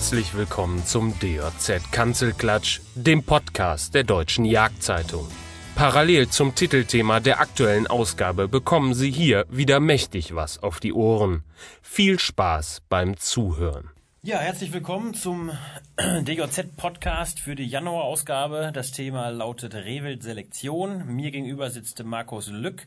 Herzlich 0.00 0.34
willkommen 0.34 0.82
zum 0.86 1.12
DJZ 1.18 1.92
Kanzelklatsch, 1.92 2.80
dem 2.94 3.22
Podcast 3.22 3.94
der 3.94 4.02
Deutschen 4.02 4.46
Jagdzeitung. 4.46 5.28
Parallel 5.74 6.30
zum 6.30 6.54
Titelthema 6.54 7.20
der 7.20 7.38
aktuellen 7.38 7.86
Ausgabe 7.86 8.48
bekommen 8.48 8.94
Sie 8.94 9.10
hier 9.10 9.44
wieder 9.50 9.78
mächtig 9.78 10.34
was 10.34 10.62
auf 10.62 10.80
die 10.80 10.94
Ohren. 10.94 11.44
Viel 11.82 12.18
Spaß 12.18 12.80
beim 12.88 13.18
Zuhören. 13.18 13.90
Ja, 14.22 14.38
herzlich 14.38 14.72
willkommen 14.72 15.12
zum 15.12 15.50
DJZ-Podcast 15.98 17.38
für 17.38 17.54
die 17.54 17.66
Januarausgabe. 17.66 18.70
Das 18.72 18.92
Thema 18.92 19.28
lautet 19.28 19.74
Rehwild 19.74 20.22
Selektion. 20.22 21.14
Mir 21.14 21.30
gegenüber 21.30 21.68
sitzt 21.68 22.02
Markus 22.02 22.48
Lück, 22.48 22.86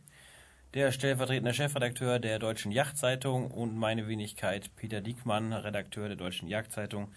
der 0.73 0.91
stellvertretende 0.91 1.53
Chefredakteur 1.53 2.17
der 2.17 2.39
Deutschen 2.39 2.71
Jagdzeitung 2.71 3.51
und 3.51 3.77
meine 3.77 4.07
Wenigkeit 4.07 4.75
Peter 4.75 5.01
Diekmann, 5.01 5.53
Redakteur 5.53 6.07
der 6.07 6.17
Deutschen 6.17 6.47
Jagdzeitung. 6.47 7.09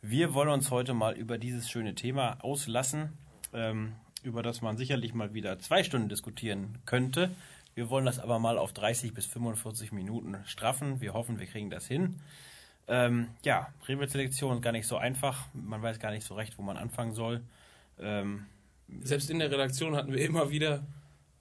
Wir 0.00 0.32
wollen 0.32 0.50
uns 0.50 0.70
heute 0.70 0.94
mal 0.94 1.16
über 1.16 1.36
dieses 1.36 1.68
schöne 1.68 1.96
Thema 1.96 2.36
auslassen, 2.44 3.12
ähm, 3.52 3.94
über 4.22 4.44
das 4.44 4.62
man 4.62 4.76
sicherlich 4.76 5.12
mal 5.12 5.34
wieder 5.34 5.58
zwei 5.58 5.82
Stunden 5.82 6.08
diskutieren 6.08 6.78
könnte. 6.86 7.30
Wir 7.74 7.90
wollen 7.90 8.06
das 8.06 8.20
aber 8.20 8.38
mal 8.38 8.58
auf 8.58 8.72
30 8.72 9.12
bis 9.12 9.26
45 9.26 9.90
Minuten 9.90 10.36
straffen. 10.44 11.00
Wir 11.00 11.14
hoffen, 11.14 11.40
wir 11.40 11.46
kriegen 11.46 11.70
das 11.70 11.88
hin. 11.88 12.20
Ähm, 12.86 13.26
ja, 13.44 13.72
Rehwildselektion 13.88 14.56
ist 14.56 14.62
gar 14.62 14.72
nicht 14.72 14.86
so 14.86 14.96
einfach. 14.98 15.46
Man 15.52 15.82
weiß 15.82 15.98
gar 15.98 16.12
nicht 16.12 16.24
so 16.24 16.34
recht, 16.34 16.58
wo 16.58 16.62
man 16.62 16.76
anfangen 16.76 17.14
soll. 17.14 17.40
Ähm, 17.98 18.46
Selbst 19.02 19.30
in 19.30 19.40
der 19.40 19.50
Redaktion 19.50 19.96
hatten 19.96 20.12
wir 20.12 20.24
immer 20.24 20.50
wieder 20.50 20.84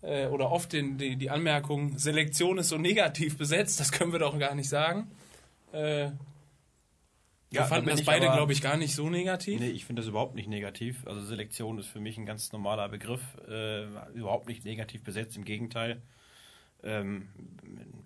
äh, 0.03 0.27
oder 0.27 0.52
oft 0.52 0.73
den, 0.73 0.98
die, 0.98 1.16
die 1.16 1.30
Anmerkung, 1.30 1.98
Selektion 1.98 2.57
ist 2.59 2.70
so 2.70 2.77
negativ 2.77 3.38
besetzt, 3.38 3.80
das 3.80 3.91
können 3.91 4.11
wir 4.11 4.19
doch 4.19 4.38
gar 4.38 4.53
nicht 4.55 4.69
sagen. 4.69 5.09
Äh, 5.72 6.11
wir 7.50 7.59
Ja, 7.59 7.66
fanden 7.66 7.86
da 7.88 7.91
das 7.91 8.03
beide, 8.03 8.25
glaube 8.31 8.52
ich, 8.53 8.61
gar 8.61 8.77
nicht 8.77 8.95
so 8.95 9.09
negativ. 9.09 9.59
nee, 9.59 9.69
ich 9.69 9.86
finde 9.86 10.02
das 10.02 10.09
überhaupt 10.09 10.36
nicht 10.36 10.47
negativ. 10.50 11.05
Also 11.05 11.22
Selektion 11.22 11.77
ist 11.77 11.88
für 11.88 12.00
mich 12.00 12.17
ein 12.17 12.25
ganz 12.25 12.52
normaler 12.52 12.89
Begriff. 12.89 13.22
Äh, 13.47 13.83
überhaupt 14.14 14.47
nicht 14.47 14.66
negativ 14.66 15.03
besetzt, 15.03 15.38
im 15.38 15.45
Gegenteil. 15.45 16.02
Ähm, 16.83 17.30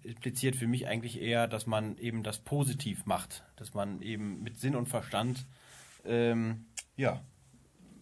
impliziert 0.03 0.55
für 0.55 0.67
mich 0.67 0.87
eigentlich 0.87 1.19
eher, 1.21 1.47
dass 1.47 1.65
man 1.65 1.97
eben 1.97 2.23
das 2.23 2.39
positiv 2.39 3.05
macht. 3.05 3.43
Dass 3.55 3.73
man 3.73 4.01
eben 4.01 4.43
mit 4.43 4.59
Sinn 4.59 4.75
und 4.75 4.87
Verstand 4.87 5.45
ähm, 6.05 6.65
ja, 6.97 7.21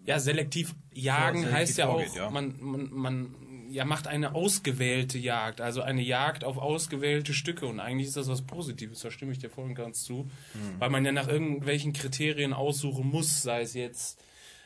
Ja, 0.06 0.20
selektiv 0.20 0.76
jagen 0.94 1.40
selektiv 1.44 1.54
heißt 1.60 1.78
ja 1.78 1.88
auch, 1.88 1.94
vorgeht, 1.94 2.16
ja. 2.16 2.30
Man, 2.30 2.56
man, 2.60 2.90
man 2.92 3.36
ja, 3.70 3.86
macht 3.86 4.08
eine 4.08 4.36
ausgewählte 4.36 5.18
Jagd, 5.18 5.62
also 5.62 5.82
eine 5.82 6.02
Jagd 6.02 6.44
auf 6.44 6.58
ausgewählte 6.58 7.34
Stücke 7.34 7.66
und 7.66 7.80
eigentlich 7.80 8.08
ist 8.08 8.18
das 8.18 8.28
was 8.28 8.42
Positives, 8.42 9.00
da 9.02 9.12
stimme 9.12 9.32
ich 9.32 9.40
dir 9.40 9.50
voll 9.50 9.66
und 9.66 9.76
ganz 9.76 10.04
zu, 10.04 10.30
Mhm. 10.54 10.80
weil 10.80 10.90
man 10.90 11.06
ja 11.06 11.12
nach 11.12 11.28
irgendwelchen 11.28 11.94
Kriterien 11.94 12.54
aussuchen 12.54 13.08
muss, 13.08 13.42
sei 13.44 13.62
es 13.62 13.74
jetzt 13.74 14.24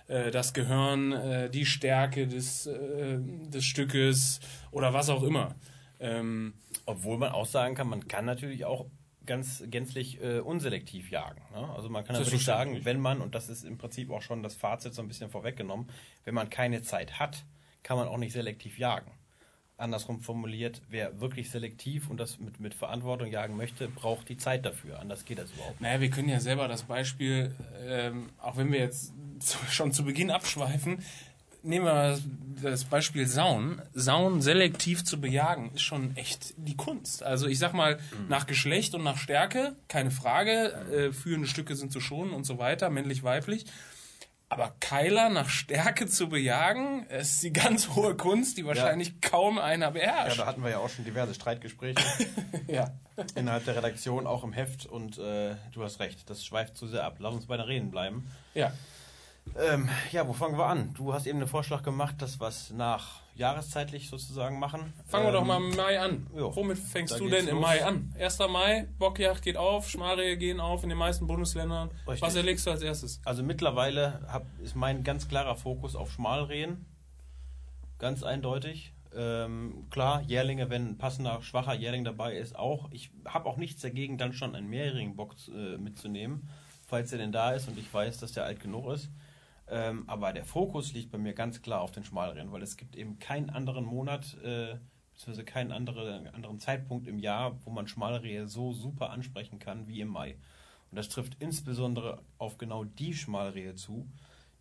äh, 0.08 0.32
das 0.32 0.54
Gehirn, 0.54 1.12
äh, 1.12 1.50
die 1.50 1.66
Stärke 1.66 2.28
des, 2.28 2.66
äh, 2.68 3.20
des 3.20 3.64
Stückes 3.66 4.40
oder 4.72 4.94
was 4.94 5.10
auch 5.10 5.24
immer. 5.24 5.56
Ähm, 6.00 6.54
Obwohl 6.86 7.18
man 7.18 7.32
auch 7.32 7.46
sagen 7.46 7.76
kann, 7.76 7.88
man 7.90 8.08
kann 8.08 8.26
natürlich 8.26 8.66
auch 8.66 8.86
ganz 9.26 9.64
gänzlich 9.68 10.20
äh, 10.24 10.40
unselektiv 10.40 11.12
jagen. 11.12 11.42
Ne? 11.54 11.70
Also 11.76 11.90
man 11.90 12.04
kann 12.04 12.16
natürlich 12.16 12.44
sagen, 12.46 12.80
wenn 12.86 13.00
man, 13.00 13.22
und 13.22 13.36
das 13.36 13.50
ist 13.50 13.64
im 13.64 13.78
Prinzip 13.78 14.10
auch 14.10 14.24
schon 14.24 14.42
das 14.42 14.56
Fazit 14.56 14.96
so 14.96 15.02
ein 15.04 15.08
bisschen 15.08 15.30
vorweggenommen, 15.30 15.88
wenn 16.24 16.34
man 16.34 16.50
keine 16.50 16.82
Zeit 16.82 17.20
hat, 17.20 17.44
kann 17.90 17.98
man 17.98 18.08
auch 18.08 18.20
nicht 18.20 18.34
selektiv 18.34 18.78
jagen. 18.78 19.10
Andersrum 19.76 20.22
formuliert, 20.22 20.84
wer 20.90 21.22
wirklich 21.22 21.50
selektiv 21.50 22.08
und 22.12 22.20
das 22.20 22.38
mit, 22.38 22.60
mit 22.60 22.76
Verantwortung 22.76 23.32
jagen 23.32 23.58
möchte, 23.58 23.88
braucht 23.88 24.30
die 24.30 24.38
Zeit 24.38 24.64
dafür. 24.64 25.00
Anders 25.00 25.26
geht 25.26 25.40
das 25.40 25.50
überhaupt 25.50 25.82
nicht. 25.82 25.82
Naja, 25.82 26.00
wir 26.00 26.12
können 26.12 26.30
ja 26.30 26.40
selber 26.40 26.68
das 26.68 26.84
Beispiel, 26.84 27.56
ähm, 27.88 28.30
auch 28.38 28.58
wenn 28.58 28.72
wir 28.72 28.78
jetzt 28.78 29.12
zu, 29.40 29.58
schon 29.72 29.92
zu 29.92 30.06
Beginn 30.06 30.30
abschweifen, 30.30 31.04
nehmen 31.64 31.86
wir 31.86 32.20
das, 32.62 32.84
Beispiel 32.84 33.26
Sauen. 33.26 33.82
Sauen 33.96 34.44
selektiv 34.44 35.04
zu 35.04 35.20
bejagen, 35.20 35.72
ist 35.74 35.82
schon 35.82 36.16
echt 36.16 36.54
die 36.58 36.78
Kunst. 36.78 37.24
Also 37.24 37.48
ich 37.48 37.58
sag 37.58 37.74
mal, 37.74 37.98
nach 38.28 38.46
Geschlecht 38.46 38.94
und 38.94 39.04
nach 39.04 39.18
Stärke, 39.18 39.76
keine 39.88 40.12
Frage, 40.12 40.74
äh, 40.94 41.12
führende 41.12 41.48
Stücke 41.48 41.76
sind 41.76 41.92
zu 41.92 42.02
schonen 42.02 42.34
und 42.34 42.44
so 42.44 42.60
weiter, 42.60 42.92
männlich, 42.92 43.24
weiblich. 43.24 43.66
Aber 44.52 44.74
Keiler 44.80 45.30
nach 45.30 45.48
Stärke 45.50 46.08
zu 46.08 46.28
bejagen, 46.30 47.06
ist 47.08 47.44
die 47.44 47.54
ganz 47.54 47.90
hohe 47.96 48.16
Kunst, 48.16 48.58
die 48.58 48.66
wahrscheinlich 48.66 49.22
kaum 49.22 49.60
einer 49.60 49.86
Ja, 49.88 49.92
beherrscht. 49.92 50.40
da 50.40 50.46
hatten 50.48 50.64
wir 50.64 50.72
ja 50.72 50.80
auch 50.80 50.90
schon 50.90 51.06
diverse 51.06 51.34
Streitgespräche 51.36 52.04
Ja, 52.68 52.92
innerhalb 53.36 53.66
der 53.66 53.76
Redaktion, 53.76 54.26
auch 54.26 54.44
im 54.44 54.52
Heft. 54.54 54.86
Und 54.88 55.20
äh, 55.20 55.56
du 55.72 55.84
hast 55.84 56.00
recht, 56.00 56.30
das 56.30 56.44
schweift 56.44 56.76
zu 56.78 56.88
sehr 56.88 57.04
ab. 57.04 57.18
Lass 57.20 57.36
uns 57.36 57.46
bei 57.46 57.58
den 57.58 57.66
Reden 57.68 57.92
bleiben. 57.92 58.30
ja. 58.54 58.72
Ähm, 59.58 59.90
ja, 60.12 60.28
wo 60.28 60.34
fangen 60.34 60.58
wir 60.60 60.66
an? 60.68 60.94
Du 60.96 61.12
hast 61.12 61.26
eben 61.26 61.40
einen 61.40 61.48
Vorschlag 61.48 61.82
gemacht, 61.82 62.16
dass 62.22 62.38
es 62.40 62.70
nach 62.70 63.22
jahreszeitlich 63.40 64.10
sozusagen 64.10 64.60
machen. 64.60 64.94
Fangen 65.06 65.26
wir 65.26 65.30
ähm, 65.30 65.34
doch 65.34 65.46
mal 65.46 65.58
im 65.58 65.76
Mai 65.76 66.00
an. 66.00 66.28
jo. 66.36 66.56
Womit 66.56 66.78
fängst 66.78 67.20
du 67.20 67.30
denn 67.30 67.48
im 67.48 67.56
los. 67.56 67.66
Mai 67.66 67.84
an? 67.84 68.14
1. 68.20 68.40
Mai, 68.50 68.88
Bockjagd 69.00 69.42
geht 69.42 69.58
auf, 69.58 69.90
Schmalrehe 69.90 70.38
gehen 70.38 70.60
auf 70.60 70.84
in 70.84 70.90
den 70.90 70.98
meisten 70.98 71.26
Bundesländern. 71.26 71.90
Richtig. 72.06 72.22
Was 72.22 72.36
erlegst 72.36 72.68
du 72.68 72.72
als 72.72 72.82
erstes? 72.82 73.22
Also 73.24 73.42
mittlerweile 73.42 74.22
hab, 74.28 74.46
ist 74.60 74.76
mein 74.76 75.04
ganz 75.04 75.28
klarer 75.28 75.56
Fokus 75.56 75.96
auf 75.96 76.12
Schmalrehen. 76.12 76.86
Ganz 77.98 78.24
eindeutig. 78.24 78.94
Ähm, 79.16 79.88
klar, 79.90 80.22
Jährlinge, 80.22 80.70
wenn 80.70 80.90
ein 80.90 80.98
passender, 80.98 81.42
schwacher 81.42 81.74
Jährling 81.74 82.04
dabei 82.04 82.36
ist, 82.36 82.56
auch. 82.56 82.92
Ich 82.92 83.10
habe 83.26 83.50
auch 83.50 83.58
nichts 83.58 83.82
dagegen, 83.82 84.18
dann 84.18 84.34
schon 84.34 84.54
einen 84.54 84.68
mehrjährigen 84.68 85.16
Bock 85.16 85.36
äh, 85.48 85.78
mitzunehmen, 85.78 86.50
falls 86.88 87.12
er 87.14 87.18
denn 87.18 87.32
da 87.32 87.52
ist 87.52 87.68
und 87.70 87.80
ich 87.80 87.92
weiß, 87.92 88.20
dass 88.20 88.34
der 88.34 88.44
alt 88.44 88.60
genug 88.60 88.92
ist. 88.92 89.10
Ähm, 89.70 90.04
aber 90.08 90.34
der 90.34 90.46
Fokus 90.46 90.94
liegt 90.94 91.12
bei 91.12 91.18
mir 91.18 91.34
ganz 91.34 91.62
klar 91.62 91.82
auf 91.82 91.92
den 91.92 92.04
Schmalrennen, 92.04 92.52
weil 92.52 92.64
es 92.64 92.78
gibt 92.78 92.96
eben 92.96 93.20
keinen 93.20 93.50
anderen 93.50 93.86
Monat, 93.86 94.36
äh, 94.44 94.78
beziehungsweise 95.14 95.46
keinen 95.46 95.72
andere, 95.72 96.32
anderen 96.34 96.60
Zeitpunkt 96.60 97.08
im 97.08 97.20
Jahr, 97.20 97.60
wo 97.66 97.70
man 97.70 97.88
Schmalrehe 97.88 98.48
so 98.48 98.74
super 98.74 99.12
ansprechen 99.12 99.60
kann 99.60 99.88
wie 99.88 100.02
im 100.02 100.08
Mai. 100.08 100.38
Und 100.90 100.96
das 100.96 101.10
trifft 101.10 101.38
insbesondere 101.40 102.24
auf 102.38 102.58
genau 102.58 102.84
die 102.84 103.14
Schmalrehe 103.14 103.76
zu, 103.76 104.10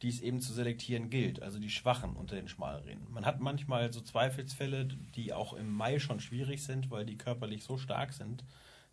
die 0.02 0.08
es 0.08 0.20
eben 0.20 0.40
zu 0.40 0.52
selektieren 0.52 1.10
gilt, 1.10 1.42
also 1.42 1.58
die 1.58 1.70
Schwachen 1.70 2.14
unter 2.14 2.36
den 2.36 2.48
Schmalrehen. 2.48 3.06
Man 3.10 3.24
hat 3.24 3.40
manchmal 3.40 3.92
so 3.92 4.00
Zweifelsfälle, 4.00 4.86
die 4.86 5.32
auch 5.32 5.54
im 5.54 5.72
Mai 5.72 5.98
schon 5.98 6.20
schwierig 6.20 6.62
sind, 6.62 6.90
weil 6.90 7.04
die 7.04 7.18
körperlich 7.18 7.64
so 7.64 7.78
stark 7.78 8.12
sind, 8.12 8.44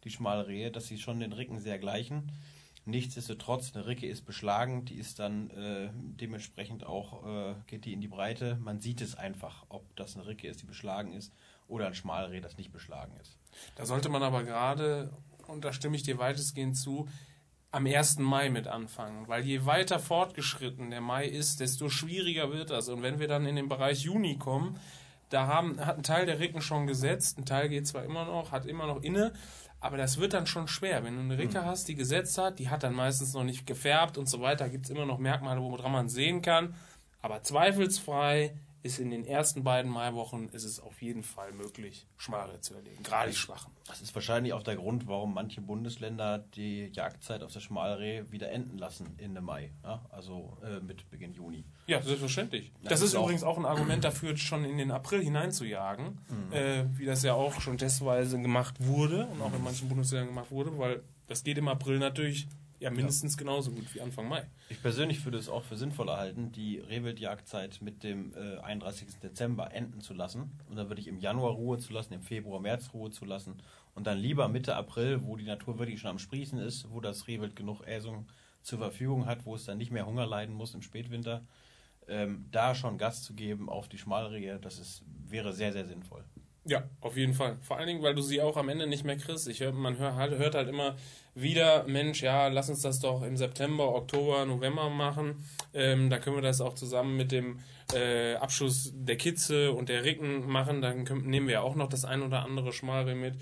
die 0.04 0.10
Schmalrehe, 0.10 0.72
dass 0.72 0.88
sie 0.88 0.98
schon 0.98 1.20
den 1.20 1.34
Ricken 1.34 1.60
sehr 1.60 1.78
gleichen. 1.78 2.32
Nichtsdestotrotz, 2.86 3.76
eine 3.76 3.88
Ricke 3.88 4.08
ist 4.08 4.26
beschlagen, 4.26 4.86
die 4.86 4.96
ist 4.96 5.18
dann 5.18 5.50
äh, 5.50 5.90
dementsprechend 5.94 6.86
auch, 6.86 7.26
äh, 7.26 7.56
geht 7.66 7.86
die 7.86 7.94
in 7.94 8.02
die 8.02 8.08
Breite. 8.08 8.58
Man 8.62 8.80
sieht 8.80 9.02
es 9.02 9.16
einfach, 9.16 9.66
ob 9.70 9.96
das 9.96 10.16
eine 10.16 10.28
Ricke 10.28 10.48
ist, 10.48 10.62
die 10.62 10.68
beschlagen 10.68 11.14
ist, 11.14 11.34
oder 11.68 11.88
ein 11.88 11.96
Schmalreh, 11.96 12.42
das 12.42 12.58
nicht 12.58 12.72
beschlagen 12.72 13.14
ist. 13.20 13.40
Da 13.76 13.88
sollte 13.88 14.10
man 14.10 14.22
aber 14.22 14.44
gerade, 14.44 15.12
und 15.48 15.66
da 15.66 15.74
stimme 15.74 15.96
ich 15.96 16.04
dir 16.04 16.20
weitestgehend 16.20 16.78
zu, 16.78 17.08
am 17.72 17.88
1. 17.88 18.20
Mai 18.20 18.50
mit 18.50 18.68
anfangen. 18.68 19.28
Weil 19.28 19.44
je 19.44 19.66
weiter 19.66 20.00
fortgeschritten 20.00 20.92
der 20.92 21.02
Mai 21.02 21.26
ist, 21.26 21.60
desto 21.60 21.90
schwieriger 21.90 22.54
wird 22.54 22.70
das. 22.70 22.88
Und 22.88 23.02
wenn 23.02 23.20
wir 23.20 23.28
dann 23.28 23.46
in 23.46 23.56
den 23.56 23.68
Bereich 23.68 24.02
Juni 24.02 24.38
kommen, 24.38 24.80
da 25.30 25.48
haben, 25.48 25.84
hat 25.86 25.98
ein 25.98 26.04
Teil 26.04 26.26
der 26.26 26.40
Ricken 26.40 26.62
schon 26.62 26.88
gesetzt, 26.88 27.38
ein 27.38 27.46
Teil 27.46 27.68
geht 27.68 27.88
zwar 27.88 28.04
immer 28.04 28.26
noch, 28.26 28.52
hat 28.52 28.66
immer 28.66 28.88
noch 28.88 29.02
inne, 29.02 29.34
aber 29.86 29.98
das 29.98 30.18
wird 30.18 30.34
dann 30.34 30.48
schon 30.48 30.68
schwer. 30.68 31.04
Wenn 31.04 31.14
du 31.14 31.22
eine 31.22 31.38
Ricke 31.38 31.64
hast, 31.64 31.88
die 31.88 31.94
gesetzt 31.94 32.40
hat, 32.40 32.58
die 32.58 32.70
hat 32.70 32.82
dann 32.82 32.96
meistens 32.96 33.36
noch 33.36 33.44
nicht 33.44 33.68
gefärbt 33.68 34.18
und 34.18 34.28
so 34.28 34.42
weiter, 34.42 34.68
gibt 34.68 34.86
es 34.86 34.90
immer 34.90 35.06
noch 35.06 35.20
Merkmale, 35.20 35.62
woran 35.62 35.92
man 35.92 36.10
sehen 36.10 36.42
kann. 36.42 36.74
Aber 37.22 37.44
zweifelsfrei 37.44 38.56
ist 38.86 39.00
in 39.00 39.10
den 39.10 39.26
ersten 39.26 39.64
beiden 39.64 39.92
Maiwochen 39.92 40.50
ist 40.50 40.64
es 40.64 40.80
auf 40.80 41.02
jeden 41.02 41.24
Fall 41.24 41.52
möglich, 41.54 42.06
Schmare 42.18 42.62
zu 42.62 42.76
erlegen, 42.76 43.02
gerade 43.04 43.32
die 43.32 43.36
Schwachen. 43.36 43.74
Das 43.88 44.00
ist 44.02 44.14
wahrscheinlich 44.14 44.54
auch 44.54 44.62
der 44.64 44.76
Grund, 44.76 45.08
warum 45.08 45.34
manche 45.34 45.60
Bundesländer 45.60 46.38
die 46.56 46.92
Jagdzeit 46.94 47.42
auf 47.44 47.52
das 47.52 47.64
Schmalreh 47.64 48.24
wieder 48.30 48.52
enden 48.52 48.78
lassen 48.78 49.16
Ende 49.18 49.42
Mai, 49.42 49.72
ja? 49.84 50.06
also 50.12 50.58
äh, 50.64 50.80
mit 50.80 51.10
Beginn 51.10 51.34
Juni. 51.34 51.66
Ja, 51.88 52.02
selbstverständlich. 52.02 52.72
Das 52.84 52.92
das 52.92 53.02
ist 53.02 53.08
ist 53.10 53.16
auch- 53.16 53.24
übrigens 53.24 53.44
auch 53.44 53.58
ein 53.58 53.66
Argument 53.66 54.04
dafür, 54.04 54.38
schon 54.38 54.64
in 54.66 54.78
den 54.78 54.92
April 54.92 55.24
hineinzujagen, 55.24 56.20
äh, 56.52 56.84
wie 56.94 57.06
das 57.06 57.24
ja 57.24 57.34
auch 57.34 57.60
schon 57.62 57.78
testweise 57.78 58.40
gemacht 58.40 58.76
wurde 58.80 59.26
und 59.26 59.42
auch 59.42 59.54
in 59.54 59.64
manchen 59.64 59.90
Bundesländern 59.90 60.30
gemacht 60.30 60.52
wurde, 60.52 60.78
weil 60.78 61.04
das 61.28 61.44
geht 61.44 61.58
im 61.58 61.68
April 61.68 61.98
natürlich 62.00 62.48
ja 62.80 62.90
mindestens 62.90 63.38
genauso 63.38 63.72
gut 63.72 63.94
wie 63.94 64.02
Anfang 64.02 64.28
Mai. 64.28 64.46
Ich 64.70 64.82
persönlich 64.82 65.24
würde 65.26 65.38
es 65.38 65.50
auch 65.50 65.64
für 65.64 65.78
sinnvoll 65.78 66.10
erhalten, 66.10 66.52
die 66.52 66.80
Rehwildjagdzeit 66.80 67.82
mit 67.82 68.04
dem 68.04 68.34
äh, 68.36 68.58
31. 68.60 69.20
Dezember 69.22 69.74
enden 69.74 70.02
zu 70.02 70.14
lassen. 70.14 70.52
Und 70.70 70.76
dann 70.76 70.90
würde 70.90 71.02
ich 71.02 71.08
im 71.08 71.20
Januar 71.20 71.52
Ruhe 71.52 71.78
zu 71.78 71.94
lassen, 71.94 72.14
im 72.14 72.22
Februar, 72.22 72.60
März 72.60 72.92
Ruhe 72.94 73.12
zu 73.12 73.26
lassen. 73.26 73.56
Und 73.94 74.08
dann 74.08 74.18
lieber 74.18 74.48
Mitte 74.48 74.76
April, 74.76 75.22
wo 75.24 75.36
die 75.38 75.46
Natur 75.46 75.80
wirklich 75.80 76.02
schon 76.02 76.12
am 76.12 76.20
Sprießen 76.20 76.60
ist, 76.60 76.92
wo 76.92 77.00
das 77.00 77.28
Rehwild 77.28 77.56
genug 77.56 77.82
Äsung 77.88 78.28
zur 78.62 78.80
Verfügung 78.80 79.26
hat, 79.26 79.46
wo 79.46 79.56
es 79.56 79.66
dann 79.66 79.78
nicht 79.78 79.92
mehr 79.92 80.06
Hunger 80.06 80.26
leiden 80.26 80.56
muss 80.56 80.74
im 80.74 80.82
Spätwinter, 80.82 81.46
ähm, 82.08 82.46
da 82.52 82.76
schon 82.76 82.98
Gas 82.98 83.24
zu 83.24 83.34
geben 83.34 83.70
auf 83.70 83.88
die 83.88 83.98
Schmalrehe, 83.98 84.60
das 84.60 84.80
ist, 84.80 85.04
wäre 85.28 85.54
sehr, 85.54 85.72
sehr 85.72 85.86
sinnvoll. 85.86 86.24
Ja, 86.68 86.84
auf 87.00 87.16
jeden 87.16 87.36
Fall. 87.36 87.58
Vor 87.62 87.78
allen 87.78 87.86
Dingen, 87.86 88.02
weil 88.02 88.16
du 88.16 88.24
sie 88.24 88.42
auch 88.42 88.58
am 88.58 88.70
Ende 88.70 88.88
nicht 88.88 89.04
mehr 89.04 89.18
kriegst. 89.18 89.48
Ich 89.48 89.60
hör, 89.60 89.72
man 89.72 90.00
hör, 90.00 90.16
halt, 90.16 90.36
hört 90.40 90.56
halt 90.56 90.68
immer 90.68 90.96
wieder, 91.36 91.86
Mensch, 91.88 92.24
ja, 92.24 92.48
lass 92.48 92.70
uns 92.70 92.82
das 92.82 93.00
doch 93.00 93.22
im 93.22 93.38
September, 93.38 93.94
Oktober, 93.94 94.46
November 94.46 94.90
machen. 94.90 95.46
Ähm, 95.76 96.10
da 96.10 96.18
können 96.18 96.38
wir 96.38 96.42
das 96.42 96.62
auch 96.62 96.74
zusammen 96.74 97.18
mit 97.18 97.32
dem 97.32 97.60
äh, 97.94 98.34
Abschuss 98.36 98.92
der 98.96 99.16
Kitze 99.16 99.74
und 99.74 99.90
der 99.90 100.04
Ricken 100.04 100.48
machen. 100.48 100.82
Dann 100.82 101.06
können, 101.06 101.30
nehmen 101.30 101.48
wir 101.48 101.62
auch 101.62 101.76
noch 101.76 101.88
das 101.88 102.04
ein 102.04 102.24
oder 102.24 102.44
andere 102.44 102.74
Schmalreh 102.74 103.14
mit. 103.14 103.36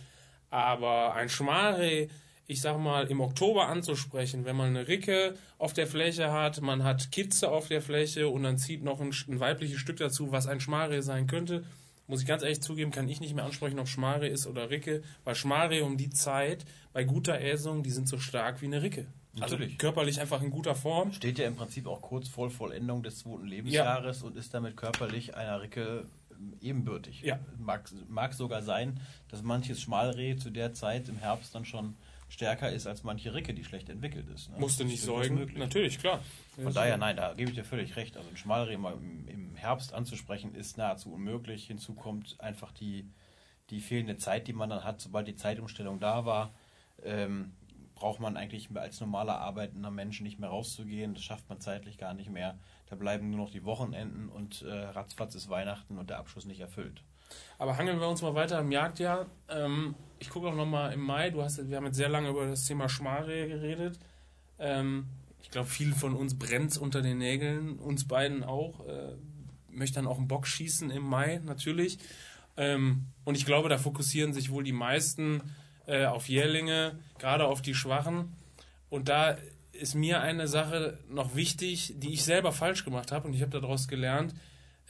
Aber 0.49 1.13
ein 1.13 1.29
Schmalreh, 1.29 2.09
ich 2.45 2.59
sag 2.59 2.77
mal, 2.77 3.07
im 3.07 3.21
Oktober 3.21 3.69
anzusprechen, 3.69 4.43
wenn 4.43 4.57
man 4.57 4.67
eine 4.67 4.89
Ricke 4.89 5.35
auf 5.59 5.71
der 5.71 5.87
Fläche 5.87 6.33
hat, 6.33 6.59
man 6.61 6.83
hat 6.83 7.09
Kitze 7.13 7.49
auf 7.49 7.69
der 7.69 7.81
Fläche 7.81 8.27
und 8.27 8.43
dann 8.43 8.57
zieht 8.57 8.83
noch 8.83 8.99
ein, 8.99 9.13
ein 9.29 9.39
weibliches 9.39 9.79
Stück 9.79 9.95
dazu, 9.95 10.33
was 10.33 10.45
ein 10.45 10.59
Schmalreh 10.59 11.01
sein 11.01 11.25
könnte, 11.27 11.63
muss 12.13 12.21
ich 12.21 12.27
ganz 12.27 12.43
ehrlich 12.43 12.61
zugeben, 12.61 12.91
kann 12.91 13.09
ich 13.09 13.21
nicht 13.21 13.33
mehr 13.33 13.43
ansprechen, 13.43 13.79
ob 13.79 13.87
Schmalreh 13.87 14.29
ist 14.29 14.45
oder 14.45 14.69
Ricke, 14.69 15.01
weil 15.23 15.33
Schmalreh 15.33 15.81
um 15.81 15.97
die 15.97 16.11
Zeit 16.11 16.63
bei 16.93 17.03
guter 17.05 17.41
Äsung, 17.41 17.81
die 17.81 17.89
sind 17.89 18.07
so 18.07 18.19
stark 18.19 18.61
wie 18.61 18.67
eine 18.67 18.83
Ricke. 18.83 19.07
Also 19.39 19.55
Natürlich. 19.55 19.79
körperlich 19.79 20.21
einfach 20.21 20.43
in 20.43 20.51
guter 20.51 20.75
Form. 20.75 21.11
Steht 21.11 21.39
ja 21.39 21.47
im 21.47 21.55
Prinzip 21.55 21.87
auch 21.87 22.03
kurz 22.03 22.27
vor 22.27 22.51
Vollendung 22.51 23.01
des 23.01 23.17
zweiten 23.17 23.47
Lebensjahres 23.47 24.21
und 24.21 24.37
ist 24.37 24.53
damit 24.53 24.77
körperlich 24.77 25.35
einer 25.35 25.59
Ricke 25.63 26.05
ähm, 26.29 26.53
ebenbürtig. 26.61 27.23
Ja. 27.23 27.39
Mag, 27.57 27.89
mag 28.09 28.35
sogar 28.35 28.61
sein, 28.61 28.99
dass 29.29 29.41
manches 29.41 29.81
Schmalreh 29.81 30.35
zu 30.35 30.51
der 30.51 30.75
Zeit 30.75 31.09
im 31.09 31.17
Herbst 31.17 31.55
dann 31.55 31.65
schon 31.65 31.95
stärker 32.33 32.71
ist 32.71 32.87
als 32.87 33.03
manche 33.03 33.33
Ricke, 33.33 33.53
die 33.53 33.63
schlecht 33.63 33.89
entwickelt 33.89 34.27
ist. 34.27 34.49
Ne? 34.49 34.57
Musste 34.57 34.85
nicht 34.85 35.03
säugen. 35.03 35.51
Natürlich, 35.55 35.99
klar. 35.99 36.19
Von 36.61 36.73
daher, 36.73 36.97
nein, 36.97 37.15
da 37.15 37.33
gebe 37.35 37.51
ich 37.51 37.55
dir 37.55 37.63
völlig 37.63 37.95
recht. 37.95 38.17
Also 38.17 38.27
ein 38.27 38.37
Schmalreh 38.37 38.75
mal 38.75 38.93
im, 38.93 39.27
im 39.27 39.55
Herbst 39.55 39.93
anzusprechen, 39.93 40.55
ist 40.55 40.77
nahezu 40.77 41.13
unmöglich. 41.13 41.67
Hinzu 41.67 41.93
kommt 41.93 42.41
einfach 42.41 42.71
die, 42.71 43.07
die 43.69 43.81
fehlende 43.81 44.17
Zeit, 44.17 44.47
die 44.47 44.53
man 44.53 44.71
dann 44.71 44.83
hat, 44.83 44.99
sobald 44.99 45.27
die 45.27 45.35
Zeitumstellung 45.35 45.99
da 45.99 46.25
war. 46.25 46.55
Ähm, 47.03 47.53
braucht 47.93 48.19
man 48.19 48.35
eigentlich 48.35 48.67
als 48.75 48.99
normaler 48.99 49.37
arbeitender 49.37 49.91
Mensch 49.91 50.19
nicht 50.19 50.39
mehr 50.39 50.49
rauszugehen. 50.49 51.13
Das 51.13 51.23
schafft 51.23 51.47
man 51.49 51.61
zeitlich 51.61 51.99
gar 51.99 52.15
nicht 52.15 52.31
mehr. 52.31 52.57
Da 52.87 52.95
bleiben 52.95 53.29
nur 53.29 53.41
noch 53.41 53.51
die 53.51 53.63
Wochenenden 53.63 54.27
und 54.29 54.63
äh, 54.63 54.71
ratzfatz 54.71 55.35
ist 55.35 55.49
Weihnachten 55.49 55.99
und 55.99 56.09
der 56.09 56.17
Abschluss 56.17 56.45
nicht 56.45 56.59
erfüllt. 56.61 57.03
Aber 57.57 57.77
hangeln 57.77 57.99
wir 57.99 58.07
uns 58.07 58.21
mal 58.21 58.35
weiter 58.35 58.59
im 58.59 58.71
Jagdjahr. 58.71 59.27
Ähm, 59.49 59.95
ich 60.19 60.29
gucke 60.29 60.47
auch 60.47 60.55
nochmal 60.55 60.93
im 60.93 61.01
Mai. 61.01 61.29
Du 61.29 61.43
hast, 61.43 61.69
wir 61.69 61.77
haben 61.77 61.85
jetzt 61.85 61.97
sehr 61.97 62.09
lange 62.09 62.29
über 62.29 62.47
das 62.47 62.65
Thema 62.65 62.89
Schmalrehe 62.89 63.47
geredet. 63.47 63.99
Ähm, 64.59 65.07
ich 65.41 65.51
glaube, 65.51 65.67
vielen 65.67 65.93
von 65.93 66.15
uns 66.15 66.37
brennt 66.37 66.77
unter 66.77 67.01
den 67.01 67.17
Nägeln, 67.17 67.77
uns 67.77 68.07
beiden 68.07 68.43
auch. 68.43 68.87
Äh, 68.87 69.15
möchte 69.69 69.95
dann 69.95 70.07
auch 70.07 70.17
einen 70.17 70.27
Bock 70.27 70.47
schießen 70.47 70.89
im 70.89 71.03
Mai, 71.03 71.41
natürlich. 71.43 71.99
Ähm, 72.55 73.07
und 73.23 73.35
ich 73.35 73.45
glaube, 73.45 73.69
da 73.69 73.77
fokussieren 73.77 74.33
sich 74.33 74.51
wohl 74.51 74.63
die 74.63 74.71
meisten 74.71 75.41
äh, 75.85 76.05
auf 76.05 76.29
Jährlinge, 76.29 76.99
gerade 77.19 77.45
auf 77.45 77.61
die 77.61 77.75
Schwachen. 77.75 78.33
Und 78.89 79.09
da 79.09 79.37
ist 79.71 79.95
mir 79.95 80.21
eine 80.21 80.47
Sache 80.47 80.99
noch 81.09 81.35
wichtig, 81.35 81.95
die 81.97 82.13
ich 82.13 82.23
selber 82.23 82.51
falsch 82.51 82.85
gemacht 82.85 83.11
habe 83.11 83.27
und 83.27 83.33
ich 83.33 83.41
habe 83.41 83.59
daraus 83.59 83.87
gelernt. 83.87 84.33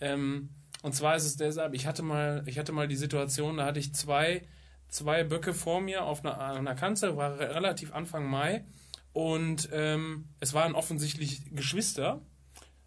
Ähm, 0.02 0.50
und 0.84 0.94
zwar 0.94 1.16
ist 1.16 1.26
es 1.26 1.36
deshalb, 1.36 1.74
ich 1.74 1.88
hatte 1.88 2.04
mal, 2.04 2.44
ich 2.46 2.60
hatte 2.60 2.72
mal 2.72 2.88
die 2.88 2.96
Situation, 2.96 3.58
da 3.58 3.66
hatte 3.66 3.80
ich 3.80 3.96
zwei, 3.96 4.44
zwei 4.90 5.24
Böcke 5.24 5.56
vor 5.56 5.82
mir 5.82 6.04
auf 6.04 6.24
einer, 6.24 6.40
einer 6.40 6.76
Kanzel, 6.76 7.18
war 7.18 7.40
re- 7.40 7.56
relativ 7.56 7.92
Anfang 7.92 8.30
Mai. 8.30 8.66
Und 9.14 9.70
ähm, 9.72 10.26
es 10.40 10.54
waren 10.54 10.76
offensichtlich 10.76 11.56
Geschwister. 11.56 12.22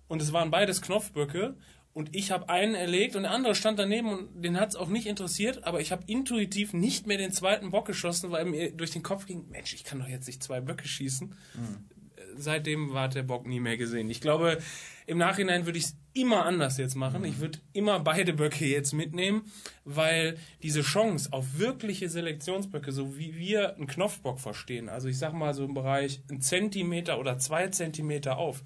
Und 0.09 0.23
es 0.23 0.33
waren 0.33 0.51
beides 0.53 0.83
Knopfböcke. 0.83 1.57
Und 1.93 2.15
ich 2.15 2.31
habe 2.31 2.49
einen 2.49 2.75
erlegt 2.75 3.17
und 3.17 3.23
der 3.23 3.33
andere 3.33 3.55
stand 3.55 3.79
daneben 3.79 4.11
und 4.11 4.43
den 4.43 4.61
hat 4.61 4.69
es 4.69 4.77
auch 4.77 4.89
nicht 4.89 5.07
interessiert, 5.07 5.65
aber 5.65 5.81
ich 5.81 5.93
habe 5.93 6.05
intuitiv 6.07 6.75
nicht 6.75 7.07
mehr 7.07 7.17
den 7.17 7.33
zweiten 7.33 7.71
Bock 7.71 7.87
geschossen, 7.87 8.31
weil 8.31 8.45
mir 8.45 8.71
durch 8.73 8.91
den 8.91 9.03
Kopf 9.03 9.25
ging, 9.25 9.49
Mensch, 9.49 9.73
ich 9.73 9.83
kann 9.83 10.01
doch 10.01 10.09
jetzt 10.09 10.27
nicht 10.27 10.43
zwei 10.43 10.61
Böcke 10.61 10.87
schießen. 10.87 11.33
Äh, 11.33 11.96
Seitdem 12.37 12.93
war 12.93 13.09
der 13.09 13.23
Bock 13.23 13.47
nie 13.47 13.61
mehr 13.61 13.77
gesehen. 13.77 14.11
Ich 14.11 14.21
glaube, 14.21 14.59
im 15.07 15.19
Nachhinein 15.19 15.67
würde 15.67 15.79
ich 15.79 15.85
es 15.87 15.97
immer 16.13 16.45
anders 16.47 16.79
jetzt 16.79 16.95
machen. 16.95 17.25
Ich 17.25 17.41
würde 17.41 17.59
immer 17.73 18.01
beide 18.01 18.33
Böcke 18.33 18.67
jetzt 18.67 18.93
mitnehmen, 18.93 19.51
weil 19.85 20.39
diese 20.63 20.83
Chance 20.83 21.33
auf 21.33 21.59
wirkliche 21.59 22.09
Selektionsböcke, 22.09 22.91
so 22.93 23.17
wie 23.19 23.37
wir 23.37 23.77
einen 23.77 23.87
Knopfbock 23.87 24.41
verstehen, 24.41 24.89
also 24.89 25.09
ich 25.09 25.19
sag 25.19 25.33
mal 25.33 25.55
so 25.55 25.65
im 25.65 25.75
Bereich 25.75 26.23
ein 26.31 26.41
Zentimeter 26.41 27.19
oder 27.21 27.39
zwei 27.39 27.69
Zentimeter 27.69 28.39
auf, 28.39 28.65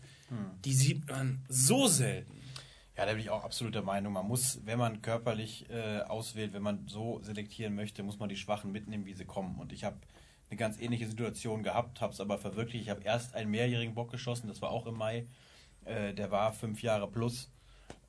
die 0.64 0.72
sieht 0.72 1.08
man 1.08 1.44
so 1.48 1.86
selten. 1.88 2.40
Ja, 2.96 3.06
da 3.06 3.12
bin 3.12 3.20
ich 3.20 3.30
auch 3.30 3.44
absolut 3.44 3.74
der 3.74 3.82
Meinung, 3.82 4.12
man 4.12 4.26
muss, 4.26 4.60
wenn 4.64 4.78
man 4.78 5.02
körperlich 5.02 5.66
äh, 5.70 6.00
auswählt, 6.00 6.52
wenn 6.52 6.62
man 6.62 6.86
so 6.86 7.20
selektieren 7.22 7.74
möchte, 7.74 8.02
muss 8.02 8.18
man 8.18 8.28
die 8.28 8.36
Schwachen 8.36 8.72
mitnehmen, 8.72 9.06
wie 9.06 9.14
sie 9.14 9.24
kommen. 9.24 9.58
Und 9.58 9.72
ich 9.72 9.84
habe 9.84 9.96
eine 10.50 10.58
ganz 10.58 10.80
ähnliche 10.80 11.06
Situation 11.06 11.62
gehabt, 11.62 12.00
habe 12.00 12.12
es 12.12 12.20
aber 12.20 12.38
verwirklicht. 12.38 12.84
Ich 12.84 12.90
habe 12.90 13.02
erst 13.02 13.34
einen 13.34 13.50
mehrjährigen 13.50 13.94
Bock 13.94 14.10
geschossen, 14.10 14.48
das 14.48 14.60
war 14.60 14.70
auch 14.70 14.86
im 14.86 14.96
Mai. 14.96 15.26
Äh, 15.84 16.12
der 16.12 16.30
war 16.30 16.52
fünf 16.52 16.82
Jahre 16.82 17.08
plus. 17.08 17.50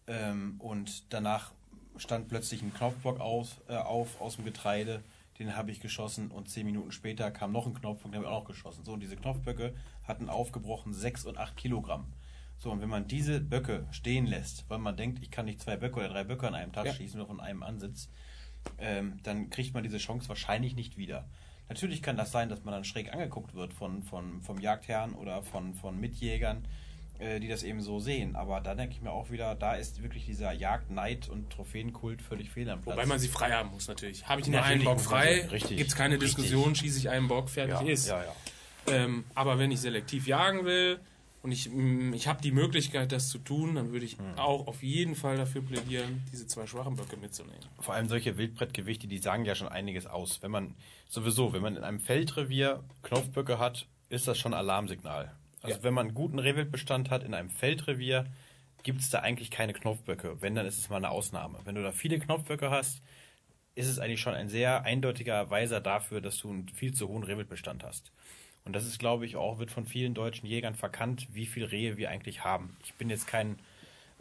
Ähm, 0.07 0.55
und 0.59 1.13
danach 1.13 1.51
stand 1.97 2.27
plötzlich 2.27 2.61
ein 2.63 2.73
Knopfbock 2.73 3.19
auf, 3.19 3.61
äh, 3.67 3.75
auf 3.75 4.19
aus 4.19 4.35
dem 4.38 4.45
Getreide. 4.45 5.03
Den 5.39 5.55
habe 5.55 5.71
ich 5.71 5.79
geschossen 5.79 6.29
und 6.31 6.49
zehn 6.49 6.65
Minuten 6.65 6.91
später 6.91 7.31
kam 7.31 7.51
noch 7.51 7.65
ein 7.65 7.73
Knopfbock, 7.73 8.11
den 8.11 8.15
habe 8.15 8.25
ich 8.25 8.31
auch 8.31 8.41
noch 8.41 8.47
geschossen. 8.47 8.83
So, 8.83 8.94
und 8.94 8.99
diese 9.01 9.15
Knopfböcke 9.15 9.73
hatten 10.03 10.29
aufgebrochen 10.29 10.94
sechs 10.94 11.25
und 11.25 11.37
acht 11.37 11.55
Kilogramm. 11.57 12.11
So, 12.57 12.71
und 12.71 12.81
wenn 12.81 12.89
man 12.89 13.07
diese 13.07 13.39
Böcke 13.39 13.87
stehen 13.91 14.25
lässt, 14.27 14.69
weil 14.69 14.77
man 14.77 14.95
denkt, 14.97 15.19
ich 15.23 15.31
kann 15.31 15.45
nicht 15.45 15.61
zwei 15.61 15.77
Böcke 15.77 15.99
oder 15.99 16.09
drei 16.09 16.23
Böcke 16.23 16.47
an 16.47 16.53
einem 16.55 16.73
Tag 16.73 16.85
Ja. 16.85 16.94
schießen, 16.94 17.17
nur 17.17 17.27
von 17.27 17.39
einem 17.39 17.63
Ansitz, 17.63 18.09
ähm, 18.77 19.19
dann 19.23 19.49
kriegt 19.49 19.73
man 19.73 19.83
diese 19.83 19.97
Chance 19.97 20.29
wahrscheinlich 20.29 20.75
nicht 20.75 20.97
wieder. 20.97 21.27
Natürlich 21.71 22.01
kann 22.01 22.18
das 22.18 22.33
sein, 22.33 22.50
dass 22.50 22.65
man 22.65 22.73
dann 22.73 22.83
schräg 22.83 23.13
angeguckt 23.13 23.56
wird 23.56 23.73
von, 23.73 24.03
von, 24.03 24.41
vom 24.41 24.59
Jagdherrn 24.59 25.13
oder 25.13 25.41
von, 25.41 25.73
von 25.73 25.97
Mitjägern, 25.97 26.68
äh, 27.18 27.39
die 27.39 27.47
das 27.47 27.63
eben 27.63 27.79
so 27.79 28.01
sehen. 28.01 28.35
Aber 28.35 28.59
da 28.59 28.75
denke 28.75 28.94
ich 28.94 29.01
mir 29.01 29.12
auch 29.12 29.31
wieder, 29.31 29.56
da 29.56 29.75
ist 29.75 30.03
wirklich 30.03 30.25
dieser 30.25 30.51
Jagdneid 30.51 31.29
und 31.29 31.50
Trophäenkult 31.50 32.21
völlig 32.21 32.50
fehl 32.50 32.69
am 32.69 32.81
Platz. 32.81 32.97
Wobei 32.97 33.06
man 33.06 33.19
sie 33.19 33.29
frei 33.29 33.51
haben 33.51 33.69
muss 33.69 33.88
natürlich. 33.88 34.27
Habe 34.27 34.41
ich 34.41 34.47
nur 34.47 34.57
Natürlich 34.57 34.85
einen 34.85 34.97
Bock 34.97 35.00
frei, 35.00 35.47
gibt 35.50 35.88
es 35.88 35.95
keine 35.95 36.15
richtig. 36.15 36.35
Diskussion, 36.35 36.75
schieße 36.75 37.00
ich 37.00 37.09
einen 37.09 37.29
Bock, 37.29 37.50
fertig 37.50 37.79
ja, 37.79 37.94
ist. 37.94 38.09
ja, 38.09 38.21
ja. 38.21 38.35
Ähm, 38.88 39.23
aber 39.33 39.57
wenn 39.57 39.71
ich 39.71 39.79
selektiv 39.79 40.27
jagen 40.27 40.65
will 40.65 41.00
und 41.41 41.51
ich, 41.51 41.69
mm, 41.69 42.13
ich 42.13 42.27
habe 42.27 42.41
die 42.41 42.51
Möglichkeit, 42.51 43.11
das 43.11 43.29
zu 43.29 43.39
tun, 43.39 43.75
dann 43.75 43.91
würde 43.91 44.05
ich 44.05 44.17
Hm. 44.17 44.38
auch 44.38 44.67
auf 44.67 44.83
jeden 44.83 45.15
Fall 45.15 45.38
dafür 45.38 45.61
plädieren, 45.63 46.23
diese 46.31 46.45
zwei 46.47 46.67
schwachen 46.67 46.95
Böcke 46.95 47.17
mitzunehmen. 47.17 47.59
Vor 47.79 47.93
allem 47.95 48.07
solche 48.07 48.38
Wildbrettgewichte, 48.38 49.07
die 49.07 49.18
sagen 49.18 49.45
ja 49.45 49.56
schon 49.56 49.68
einiges 49.68 50.06
aus. 50.06 50.42
Wenn 50.42 50.51
man 50.51 50.75
sowieso, 51.09 51.54
wenn 51.54 51.61
man 51.61 51.75
in 51.77 51.83
einem 51.83 51.99
Feldrevier 51.99 52.83
Knopfböcke 53.04 53.57
hat, 53.59 53.87
ist 54.09 54.27
das 54.27 54.37
schon 54.37 54.54
Alarmsignal. 54.54 55.31
Also 55.61 55.77
Ja. 55.77 55.83
wenn 55.83 55.94
man 55.94 56.07
einen 56.07 56.16
guten 56.16 56.39
Rehwildbestand 56.39 57.09
hat 57.09 57.23
in 57.23 57.33
einem 57.33 57.49
Feldrevier, 57.49 58.25
gibt 58.83 59.01
es 59.01 59.09
da 59.09 59.19
eigentlich 59.19 59.51
keine 59.51 59.73
Knopfböcke. 59.73 60.42
Wenn, 60.42 60.56
dann 60.56 60.66
ist 60.66 60.77
es 60.80 60.89
mal 60.89 60.97
eine 60.97 61.09
Ausnahme. 61.11 61.59
Wenn 61.66 61.75
du 61.75 61.83
da 61.83 61.92
viele 61.92 62.19
Knopfböcke 62.19 62.71
hast, 62.71 63.01
ist 63.75 63.87
es 63.87 63.99
eigentlich 63.99 64.19
schon 64.19 64.33
ein 64.33 64.49
sehr 64.49 64.83
eindeutiger 64.83 65.49
Weiser 65.49 65.80
dafür, 65.80 66.19
dass 66.19 66.37
du 66.39 66.49
einen 66.49 66.68
viel 66.69 66.94
zu 66.94 67.07
hohen 67.07 67.23
Rehwildbestand 67.23 67.83
hast. 67.83 68.11
Und 68.63 68.73
das 68.73 68.85
ist, 68.85 68.99
glaube 68.99 69.25
ich, 69.25 69.35
auch, 69.35 69.59
wird 69.59 69.71
von 69.71 69.85
vielen 69.85 70.13
deutschen 70.13 70.47
Jägern 70.47 70.75
verkannt, 70.75 71.27
wie 71.33 71.45
viel 71.45 71.65
Rehe 71.65 71.97
wir 71.97 72.09
eigentlich 72.09 72.44
haben. 72.44 72.77
Ich 72.83 72.94
bin 72.94 73.09
jetzt 73.09 73.27
kein 73.27 73.57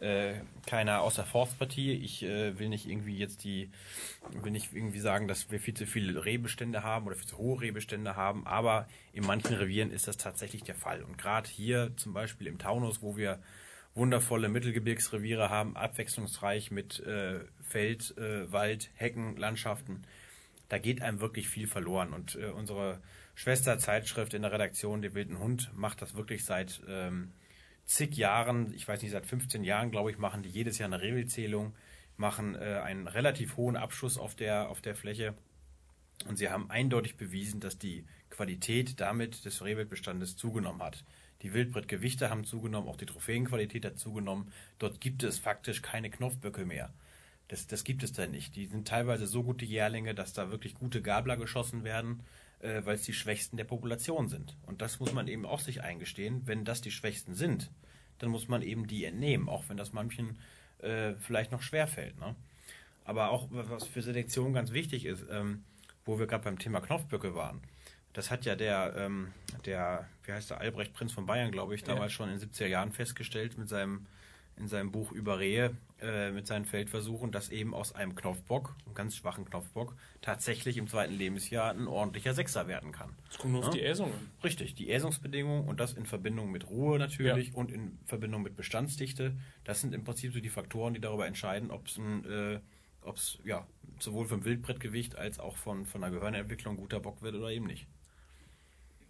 äh, 0.01 0.41
keiner 0.67 1.03
aus 1.03 1.17
der 1.17 1.27
Forstpartie. 1.27 1.93
Ich 1.93 2.23
äh, 2.23 2.59
will 2.59 2.71
nicht 2.71 2.89
irgendwie 2.89 3.17
jetzt 3.19 3.45
die, 3.45 3.71
will 4.33 4.51
nicht 4.51 4.73
irgendwie 4.73 4.99
sagen, 4.99 5.29
dass 5.29 5.51
wir 5.51 5.61
viel 5.61 5.75
zu 5.75 5.87
viele 5.87 6.25
Rehbestände 6.25 6.83
haben 6.83 7.07
oder 7.07 7.17
viel 7.17 7.29
zu 7.29 7.37
hohe 7.37 7.61
Rehbestände 7.61 8.17
haben, 8.17 8.47
aber 8.47 8.89
in 9.13 9.27
manchen 9.27 9.55
Revieren 9.55 9.91
ist 9.91 10.09
das 10.09 10.17
tatsächlich 10.17 10.63
der 10.63 10.75
Fall. 10.75 11.03
Und 11.03 11.19
gerade 11.19 11.49
hier 11.49 11.93
zum 11.97 12.15
Beispiel 12.15 12.47
im 12.47 12.59
Taunus, 12.59 13.03
wo 13.03 13.17
wir 13.17 13.41
wundervolle 13.95 14.49
Mittelgebirgsreviere 14.49 15.51
haben, 15.51 15.77
abwechslungsreich 15.77 16.71
mit 16.71 17.01
äh, 17.01 17.41
Feld, 17.61 18.17
äh, 18.17 18.51
Wald, 18.51 18.91
Hecken, 18.95 19.37
Landschaften, 19.37 20.05
da 20.71 20.79
geht 20.79 21.03
einem 21.03 21.21
wirklich 21.21 21.49
viel 21.49 21.67
verloren. 21.67 22.15
Und 22.15 22.37
äh, 22.37 22.47
unsere 22.47 23.01
Schwesterzeitschrift 23.41 24.35
in 24.35 24.43
der 24.43 24.53
Redaktion, 24.53 25.01
der 25.01 25.15
Wilden 25.15 25.39
Hund, 25.39 25.71
macht 25.75 26.03
das 26.03 26.15
wirklich 26.15 26.45
seit 26.45 26.83
ähm, 26.87 27.33
zig 27.87 28.15
Jahren, 28.19 28.75
ich 28.75 28.87
weiß 28.87 29.01
nicht, 29.01 29.13
seit 29.13 29.25
15 29.25 29.65
Jahren, 29.65 29.91
glaube 29.91 30.11
ich, 30.11 30.19
machen 30.19 30.43
die 30.43 30.51
jedes 30.51 30.77
Jahr 30.77 30.91
eine 30.91 31.01
Rehwildzählung, 31.01 31.73
machen 32.19 32.55
äh, 32.55 32.83
einen 32.85 33.09
relativ 33.09 33.57
hohen 33.57 33.77
Abschuss 33.77 34.19
auf 34.19 34.35
der, 34.35 34.69
auf 34.69 34.83
der 34.83 34.95
Fläche. 34.95 35.33
Und 36.29 36.37
sie 36.37 36.51
haben 36.51 36.71
eindeutig 36.71 37.17
bewiesen, 37.17 37.61
dass 37.61 37.79
die 37.79 38.05
Qualität 38.29 39.01
damit 39.01 39.47
des 39.47 39.65
Rehwildbestandes 39.65 40.37
zugenommen 40.37 40.83
hat. 40.83 41.03
Die 41.41 41.55
Wildbrettgewichte 41.55 42.29
haben 42.29 42.45
zugenommen, 42.45 42.91
auch 42.91 42.99
die 42.99 43.07
Trophäenqualität 43.07 43.87
hat 43.87 43.99
zugenommen. 43.99 44.53
Dort 44.79 45.01
gibt 45.01 45.23
es 45.23 45.39
faktisch 45.39 45.81
keine 45.81 46.11
Knopfböcke 46.11 46.67
mehr. 46.67 46.93
Das, 47.49 47.67
das 47.67 47.85
gibt 47.85 48.03
es 48.03 48.13
da 48.13 48.27
nicht. 48.27 48.55
Die 48.55 48.67
sind 48.67 48.87
teilweise 48.87 49.27
so 49.27 49.43
gute 49.43 49.65
Jährlinge, 49.65 50.15
dass 50.15 50.35
da 50.35 50.51
wirklich 50.51 50.75
gute 50.75 51.01
Gabler 51.01 51.39
geschossen 51.39 51.85
werden, 51.85 52.21
äh, 52.61 52.85
weil 52.85 52.95
es 52.97 53.03
die 53.03 53.13
Schwächsten 53.13 53.57
der 53.57 53.65
Population 53.65 54.29
sind. 54.29 54.57
Und 54.67 54.83
das 54.83 55.01
muss 55.01 55.13
man 55.13 55.29
eben 55.29 55.47
auch 55.47 55.61
sich 55.61 55.83
eingestehen. 55.83 56.43
Wenn 56.47 56.65
das 56.65 56.81
die 56.81 56.91
Schwächsten 56.91 57.35
sind, 57.35 57.71
dann 58.19 58.31
muss 58.31 58.49
man 58.49 58.63
eben 58.63 58.87
die 58.87 59.05
entnehmen, 59.05 59.49
auch 59.49 59.65
wenn 59.69 59.77
das 59.77 59.93
manchen 59.93 60.39
äh, 60.79 61.15
vielleicht 61.15 61.53
noch 61.53 61.63
schwer 61.63 61.87
fällt. 61.87 62.19
Ne? 62.19 62.35
Aber 63.05 63.31
auch 63.31 63.49
was 63.51 63.87
für 63.87 64.03
Selektion 64.03 64.53
ganz 64.53 64.73
wichtig 64.73 65.05
ist, 65.05 65.25
ähm, 65.31 65.65
wo 66.05 66.19
wir 66.19 66.27
gerade 66.27 66.45
beim 66.45 66.59
Thema 66.59 66.81
Knopfböcke 66.81 67.35
waren. 67.35 67.61
Das 68.13 68.31
hat 68.31 68.45
ja 68.45 68.57
der, 68.57 68.95
ähm, 68.97 69.33
der, 69.65 70.09
wie 70.25 70.33
heißt 70.33 70.51
der, 70.51 70.61
Albrecht 70.61 70.93
Prinz 70.93 71.13
von 71.13 71.27
Bayern, 71.27 71.53
glaube 71.53 71.75
ich, 71.75 71.85
damals 71.85 72.13
ja. 72.13 72.17
schon 72.17 72.31
in 72.31 72.39
den 72.39 72.51
70er 72.51 72.67
Jahren 72.67 72.93
festgestellt 72.93 73.57
mit 73.57 73.69
seinem, 73.69 74.07
in 74.61 74.69
seinem 74.69 74.93
Buch 74.93 75.11
über 75.11 75.39
Rehe, 75.39 75.77
äh, 76.01 76.31
mit 76.31 76.47
seinen 76.47 76.65
Feldversuchen, 76.65 77.33
dass 77.33 77.49
eben 77.51 77.75
aus 77.75 77.95
einem 77.95 78.15
Knopfbock, 78.15 78.77
einem 78.87 78.95
ganz 78.95 79.17
schwachen 79.17 79.45
Knopfbock, 79.45 79.97
tatsächlich 80.21 80.77
im 80.77 80.87
zweiten 80.87 81.15
Lebensjahr 81.15 81.73
ein 81.73 81.89
ordentlicher 81.89 82.35
Sechser 82.35 82.69
werden 82.69 82.93
kann. 82.93 83.11
Das 83.29 83.39
kommt 83.39 83.53
nur 83.53 83.63
ja? 83.63 83.69
auf 83.69 83.75
die 83.75 83.83
Äsungen. 83.83 84.15
Richtig, 84.45 84.75
die 84.75 84.91
Äsungsbedingungen 84.91 85.67
und 85.67 85.81
das 85.81 85.95
in 85.95 86.07
Verbindung 86.07 86.51
mit 86.51 86.71
Ruhe 86.71 86.99
natürlich 86.99 87.49
ja. 87.49 87.55
und 87.55 87.73
in 87.73 87.99
Verbindung 88.07 88.43
mit 88.43 88.57
Bestandsdichte. 88.57 89.37
Das 89.65 89.81
sind 89.81 89.95
im 89.95 90.05
Prinzip 90.05 90.33
so 90.33 90.41
die 90.41 90.49
Faktoren, 90.49 90.95
die 90.95 91.01
darüber 91.01 91.27
entscheiden, 91.27 91.71
ob 91.71 91.87
es 91.87 91.99
ein 91.99 92.25
äh, 92.25 92.61
ob 93.03 93.17
es 93.17 93.39
ja 93.45 93.67
sowohl 93.99 94.27
vom 94.27 94.45
Wildbrettgewicht 94.45 95.17
als 95.17 95.39
auch 95.39 95.57
von, 95.57 95.87
von 95.87 96.01
der 96.01 96.11
Gehirnentwicklung 96.11 96.77
guter 96.77 97.01
Bock 97.01 97.23
wird 97.23 97.35
oder 97.35 97.51
eben 97.51 97.67
nicht. 97.67 97.87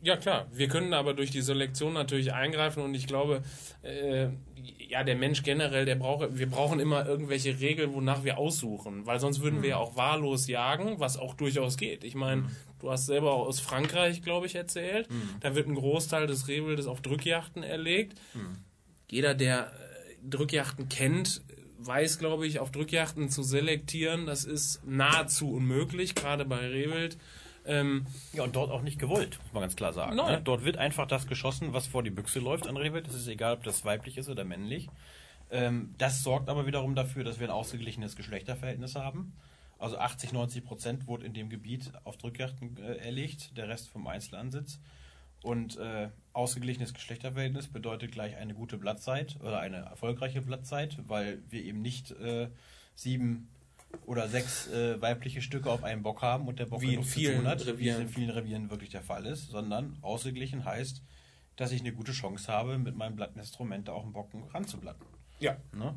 Ja 0.02 0.16
klar, 0.16 0.46
wir 0.52 0.68
können 0.68 0.94
aber 0.94 1.12
durch 1.12 1.30
die 1.30 1.42
Selektion 1.42 1.92
natürlich 1.92 2.32
eingreifen 2.32 2.82
und 2.82 2.94
ich 2.94 3.06
glaube, 3.06 3.42
äh, 3.82 4.28
ja, 4.88 5.04
der 5.04 5.14
Mensch 5.16 5.42
generell, 5.42 5.84
der 5.84 5.94
braucht, 5.94 6.38
wir 6.38 6.48
brauchen 6.48 6.80
immer 6.80 7.06
irgendwelche 7.06 7.60
Regeln, 7.60 7.92
wonach 7.92 8.24
wir 8.24 8.38
aussuchen, 8.38 9.06
weil 9.06 9.20
sonst 9.20 9.40
würden 9.40 9.58
mhm. 9.58 9.62
wir 9.62 9.70
ja 9.70 9.76
auch 9.76 9.96
wahllos 9.96 10.48
jagen, 10.48 10.98
was 10.98 11.18
auch 11.18 11.34
durchaus 11.34 11.76
geht. 11.76 12.02
Ich 12.02 12.14
meine, 12.14 12.42
mhm. 12.42 12.56
du 12.80 12.90
hast 12.90 13.06
selber 13.06 13.34
aus 13.34 13.60
Frankreich, 13.60 14.22
glaube 14.22 14.46
ich, 14.46 14.54
erzählt, 14.54 15.10
mhm. 15.10 15.36
da 15.40 15.54
wird 15.54 15.68
ein 15.68 15.74
Großteil 15.74 16.26
des 16.26 16.48
Rehwildes 16.48 16.86
auf 16.86 17.02
Drückjachten 17.02 17.62
erlegt. 17.62 18.18
Mhm. 18.34 18.56
Jeder, 19.10 19.34
der 19.34 19.66
äh, 19.66 20.28
Drückjachten 20.28 20.88
kennt, 20.88 21.42
weiß, 21.78 22.18
glaube 22.18 22.46
ich, 22.46 22.58
auf 22.58 22.70
Drückjachten 22.72 23.28
zu 23.28 23.42
selektieren, 23.42 24.26
das 24.26 24.44
ist 24.44 24.80
nahezu 24.86 25.52
unmöglich, 25.52 26.14
gerade 26.14 26.44
bei 26.44 26.58
Rehwild. 26.58 27.16
Ähm, 27.66 28.06
ja, 28.32 28.42
und 28.42 28.56
dort 28.56 28.70
auch 28.70 28.82
nicht 28.82 28.98
gewollt, 28.98 29.38
muss 29.42 29.52
man 29.52 29.62
ganz 29.62 29.76
klar 29.76 29.92
sagen. 29.92 30.16
Ne? 30.16 30.40
Dort 30.42 30.64
wird 30.64 30.78
einfach 30.78 31.06
das 31.06 31.26
geschossen, 31.26 31.72
was 31.72 31.86
vor 31.86 32.02
die 32.02 32.10
Büchse 32.10 32.38
läuft 32.38 32.66
an 32.66 32.76
Rehwild. 32.76 33.06
Das 33.06 33.14
ist 33.14 33.28
egal, 33.28 33.54
ob 33.54 33.64
das 33.64 33.84
weiblich 33.84 34.16
ist 34.16 34.28
oder 34.28 34.44
männlich. 34.44 34.88
Ähm, 35.50 35.94
das 35.98 36.22
sorgt 36.22 36.48
aber 36.48 36.66
wiederum 36.66 36.94
dafür, 36.94 37.24
dass 37.24 37.38
wir 37.38 37.48
ein 37.48 37.52
ausgeglichenes 37.52 38.16
Geschlechterverhältnis 38.16 38.94
haben. 38.94 39.34
Also 39.78 39.98
80, 39.98 40.32
90 40.32 40.64
Prozent 40.64 41.06
wurde 41.06 41.26
in 41.26 41.32
dem 41.32 41.48
Gebiet 41.48 41.92
auf 42.04 42.16
Drückjachten 42.16 42.76
äh, 42.76 42.96
erlegt, 42.96 43.56
der 43.56 43.68
Rest 43.68 43.88
vom 43.88 44.06
Einzelansitz. 44.06 44.78
Und 45.42 45.78
äh, 45.78 46.10
ausgeglichenes 46.34 46.92
Geschlechterverhältnis 46.92 47.68
bedeutet 47.68 48.12
gleich 48.12 48.36
eine 48.36 48.54
gute 48.54 48.76
Blattzeit 48.76 49.38
oder 49.40 49.58
eine 49.58 49.78
erfolgreiche 49.78 50.42
Blattzeit, 50.42 50.98
weil 51.08 51.42
wir 51.48 51.62
eben 51.64 51.80
nicht 51.80 52.10
äh, 52.10 52.50
sieben 52.94 53.48
oder 54.06 54.28
sechs 54.28 54.68
äh, 54.68 55.00
weibliche 55.00 55.42
Stücke 55.42 55.70
auf 55.70 55.84
einem 55.84 56.02
Bock 56.02 56.22
haben 56.22 56.48
und 56.48 56.58
der 56.58 56.66
Bock 56.66 56.80
wie 56.80 56.94
in 56.94 57.04
vielen 57.04 57.46
hat, 57.46 57.60
Revieren. 57.60 57.78
wie 57.78 57.88
es 57.88 57.98
in 57.98 58.08
vielen 58.08 58.30
Revieren 58.30 58.70
wirklich 58.70 58.90
der 58.90 59.02
Fall 59.02 59.26
ist, 59.26 59.48
sondern 59.48 59.96
ausgeglichen 60.02 60.64
heißt, 60.64 61.02
dass 61.56 61.72
ich 61.72 61.80
eine 61.80 61.92
gute 61.92 62.12
Chance 62.12 62.50
habe, 62.50 62.78
mit 62.78 62.96
meinem 62.96 63.16
Blattinstrument 63.16 63.90
auch 63.90 64.02
einen 64.02 64.12
Bocken 64.12 64.44
ranzublatten. 64.44 65.06
Ja. 65.40 65.56
Ne? 65.72 65.94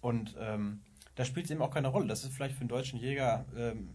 Und 0.00 0.34
ähm, 0.40 0.82
da 1.14 1.24
spielt 1.24 1.46
es 1.46 1.52
eben 1.52 1.62
auch 1.62 1.70
keine 1.70 1.88
Rolle. 1.88 2.06
Das 2.06 2.24
ist 2.24 2.34
vielleicht 2.34 2.54
für 2.54 2.60
einen 2.60 2.68
deutschen 2.68 2.98
Jäger 2.98 3.44
ähm, 3.56 3.90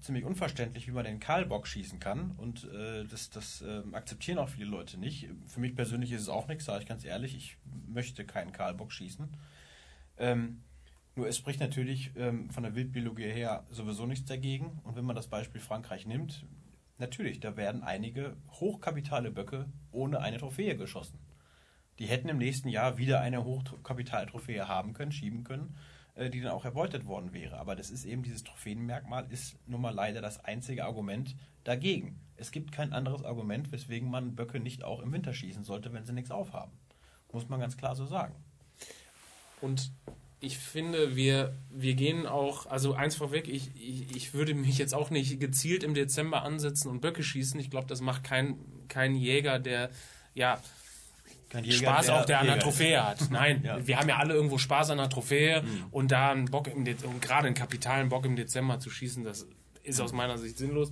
ziemlich 0.00 0.24
unverständlich, 0.24 0.86
wie 0.88 0.92
man 0.92 1.04
den 1.04 1.20
Kahlbock 1.20 1.66
schießen 1.66 2.00
kann. 2.00 2.32
Und 2.38 2.64
äh, 2.72 3.04
das, 3.04 3.30
das 3.30 3.62
äh, 3.62 3.82
akzeptieren 3.92 4.38
auch 4.38 4.48
viele 4.48 4.70
Leute 4.70 4.98
nicht. 4.98 5.28
Für 5.46 5.60
mich 5.60 5.74
persönlich 5.74 6.12
ist 6.12 6.22
es 6.22 6.28
auch 6.28 6.48
nichts, 6.48 6.64
sage 6.64 6.82
ich 6.82 6.88
ganz 6.88 7.04
ehrlich. 7.04 7.36
Ich 7.36 7.58
möchte 7.86 8.24
keinen 8.24 8.52
Kahlbock 8.52 8.92
schießen. 8.92 9.28
Ähm, 10.18 10.62
nur 11.16 11.28
es 11.28 11.36
spricht 11.36 11.60
natürlich 11.60 12.12
ähm, 12.16 12.50
von 12.50 12.62
der 12.62 12.74
Wildbiologie 12.74 13.30
her 13.30 13.66
sowieso 13.70 14.06
nichts 14.06 14.28
dagegen. 14.28 14.80
Und 14.84 14.96
wenn 14.96 15.04
man 15.04 15.16
das 15.16 15.28
Beispiel 15.28 15.60
Frankreich 15.60 16.06
nimmt, 16.06 16.46
natürlich, 16.98 17.40
da 17.40 17.56
werden 17.56 17.82
einige 17.82 18.36
hochkapitale 18.48 19.30
Böcke 19.30 19.66
ohne 19.90 20.20
eine 20.20 20.38
Trophäe 20.38 20.76
geschossen. 20.76 21.18
Die 21.98 22.06
hätten 22.06 22.28
im 22.28 22.38
nächsten 22.38 22.68
Jahr 22.68 22.96
wieder 22.96 23.20
eine 23.20 23.44
Hochkapitaltrophäe 23.44 24.68
haben 24.68 24.94
können, 24.94 25.12
schieben 25.12 25.44
können, 25.44 25.76
äh, 26.14 26.30
die 26.30 26.40
dann 26.40 26.52
auch 26.52 26.64
erbeutet 26.64 27.06
worden 27.06 27.32
wäre. 27.32 27.58
Aber 27.58 27.76
das 27.76 27.90
ist 27.90 28.04
eben 28.04 28.22
dieses 28.22 28.44
Trophäenmerkmal, 28.44 29.26
ist 29.30 29.58
nun 29.66 29.80
mal 29.80 29.94
leider 29.94 30.22
das 30.22 30.42
einzige 30.44 30.84
Argument 30.84 31.36
dagegen. 31.64 32.20
Es 32.36 32.52
gibt 32.52 32.72
kein 32.72 32.92
anderes 32.92 33.24
Argument, 33.24 33.70
weswegen 33.72 34.08
man 34.08 34.36
Böcke 34.36 34.60
nicht 34.60 34.84
auch 34.84 35.00
im 35.00 35.12
Winter 35.12 35.34
schießen 35.34 35.64
sollte, 35.64 35.92
wenn 35.92 36.06
sie 36.06 36.14
nichts 36.14 36.30
aufhaben. 36.30 36.72
Muss 37.32 37.48
man 37.48 37.60
ganz 37.60 37.76
klar 37.76 37.94
so 37.94 38.06
sagen. 38.06 38.34
Und 39.60 39.92
ich 40.40 40.56
finde, 40.58 41.16
wir, 41.16 41.54
wir 41.70 41.94
gehen 41.94 42.26
auch, 42.26 42.66
also 42.66 42.94
eins 42.94 43.14
vorweg, 43.14 43.46
ich, 43.46 43.70
ich, 43.76 44.16
ich 44.16 44.34
würde 44.34 44.54
mich 44.54 44.78
jetzt 44.78 44.94
auch 44.94 45.10
nicht 45.10 45.38
gezielt 45.38 45.84
im 45.84 45.92
Dezember 45.92 46.42
ansetzen 46.42 46.88
und 46.88 47.00
Böcke 47.00 47.22
schießen. 47.22 47.60
Ich 47.60 47.70
glaube, 47.70 47.86
das 47.86 48.00
macht 48.00 48.24
kein, 48.24 48.56
kein 48.88 49.14
Jäger, 49.14 49.58
der 49.58 49.90
ja 50.34 50.58
Jäger, 51.52 51.72
Spaß 51.72 52.06
der 52.06 52.16
auch 52.16 52.24
der 52.24 52.40
an 52.40 52.46
der 52.46 52.58
Trophäe 52.58 53.04
hat. 53.04 53.26
Nein, 53.30 53.62
ja. 53.64 53.86
wir 53.86 53.98
haben 53.98 54.08
ja 54.08 54.16
alle 54.16 54.32
irgendwo 54.32 54.56
Spaß 54.56 54.90
an 54.90 54.98
der 54.98 55.10
Trophäe 55.10 55.62
mhm. 55.62 55.84
und 55.90 56.10
da 56.10 56.30
einen 56.30 56.46
Bock 56.46 56.68
im 56.68 56.84
De 56.86 56.94
und 57.04 57.20
gerade 57.20 57.46
einen 57.46 57.56
kapitalen 57.56 58.08
Bock 58.08 58.24
im 58.24 58.36
Dezember 58.36 58.80
zu 58.80 58.88
schießen, 58.88 59.24
das 59.24 59.46
ist 59.82 60.00
aus 60.00 60.12
meiner 60.12 60.38
Sicht 60.38 60.56
sinnlos. 60.56 60.90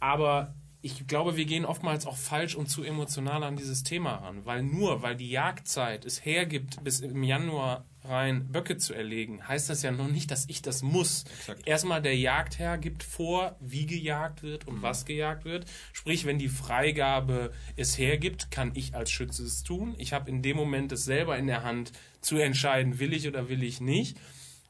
Aber 0.00 0.54
ich 0.80 1.06
glaube, 1.06 1.36
wir 1.36 1.44
gehen 1.44 1.64
oftmals 1.64 2.06
auch 2.06 2.16
falsch 2.16 2.54
und 2.54 2.68
zu 2.68 2.84
emotional 2.84 3.42
an 3.42 3.56
dieses 3.56 3.82
Thema 3.82 4.14
ran, 4.16 4.46
weil 4.46 4.62
nur 4.62 5.02
weil 5.02 5.16
die 5.16 5.28
Jagdzeit 5.28 6.04
es 6.04 6.24
hergibt, 6.24 6.82
bis 6.84 7.00
im 7.00 7.22
Januar 7.24 7.84
rein 8.08 8.50
Böcke 8.50 8.76
zu 8.76 8.94
erlegen, 8.94 9.46
heißt 9.46 9.70
das 9.70 9.82
ja 9.82 9.90
noch 9.90 10.08
nicht, 10.08 10.30
dass 10.30 10.46
ich 10.48 10.62
das 10.62 10.82
muss. 10.82 11.24
Exakt. 11.40 11.66
Erstmal 11.66 12.02
der 12.02 12.16
Jagdherr 12.16 12.78
gibt 12.78 13.02
vor, 13.02 13.56
wie 13.60 13.86
gejagt 13.86 14.42
wird 14.42 14.66
und 14.66 14.78
mhm. 14.78 14.82
was 14.82 15.04
gejagt 15.04 15.44
wird. 15.44 15.66
Sprich, 15.92 16.24
wenn 16.24 16.38
die 16.38 16.48
Freigabe 16.48 17.52
es 17.76 17.98
hergibt, 17.98 18.50
kann 18.50 18.72
ich 18.74 18.94
als 18.94 19.10
Schütze 19.10 19.44
es 19.44 19.62
tun. 19.62 19.94
Ich 19.98 20.12
habe 20.12 20.30
in 20.30 20.42
dem 20.42 20.56
Moment 20.56 20.92
es 20.92 21.04
selber 21.04 21.38
in 21.38 21.46
der 21.46 21.62
Hand 21.62 21.92
zu 22.20 22.36
entscheiden, 22.36 22.98
will 22.98 23.12
ich 23.12 23.28
oder 23.28 23.48
will 23.48 23.62
ich 23.62 23.80
nicht. 23.80 24.16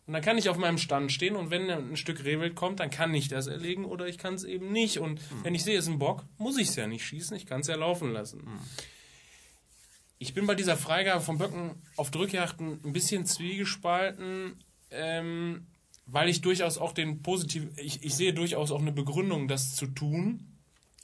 Und 0.09 0.15
dann 0.15 0.23
kann 0.23 0.39
ich 0.39 0.49
auf 0.49 0.57
meinem 0.57 0.79
Stand 0.79 1.13
stehen 1.13 1.37
und 1.37 1.51
wenn 1.51 1.69
ein 1.69 1.97
Stück 1.97 2.25
Rehwild 2.25 2.55
kommt, 2.55 2.81
dann 2.81 2.89
kann 2.89 3.13
ich 3.13 3.29
das 3.29 3.47
erlegen 3.47 3.85
oder 3.85 4.09
ich 4.09 4.17
kann 4.17 4.33
es 4.33 4.45
eben 4.45 4.73
nicht. 4.73 4.99
Und 4.99 5.21
mhm. 5.21 5.45
wenn 5.45 5.55
ich 5.55 5.65
sehe, 5.65 5.77
es 5.77 5.85
ist 5.85 5.91
ein 5.91 5.99
Bock, 5.99 6.25
muss 6.39 6.57
ich 6.57 6.69
es 6.69 6.77
ja 6.77 6.87
nicht 6.87 7.05
schießen, 7.05 7.37
ich 7.37 7.45
kann 7.45 7.61
es 7.61 7.67
ja 7.67 7.77
laufen 7.77 8.13
lassen. 8.13 8.39
Mhm. 8.39 8.61
Ich 10.19 10.35
bin 10.35 10.47
bei 10.47 10.55
dieser 10.55 10.77
Freigabe 10.77 11.21
von 11.21 11.39
Böcken 11.39 11.71
auf 11.97 12.11
Drückjachten 12.11 12.81
ein 12.85 12.93
bisschen 12.93 13.25
zwiegespalten, 13.25 14.57
ähm, 14.91 15.67
weil 16.07 16.29
ich 16.29 16.41
durchaus 16.41 16.79
auch 16.79 16.93
den 16.93 17.23
positiven, 17.23 17.71
ich, 17.77 18.03
ich 18.03 18.15
sehe 18.15 18.35
durchaus 18.35 18.71
auch 18.71 18.81
eine 18.81 18.93
Begründung, 18.93 19.47
das 19.47 19.77
zu 19.77 19.87
tun. 19.87 20.59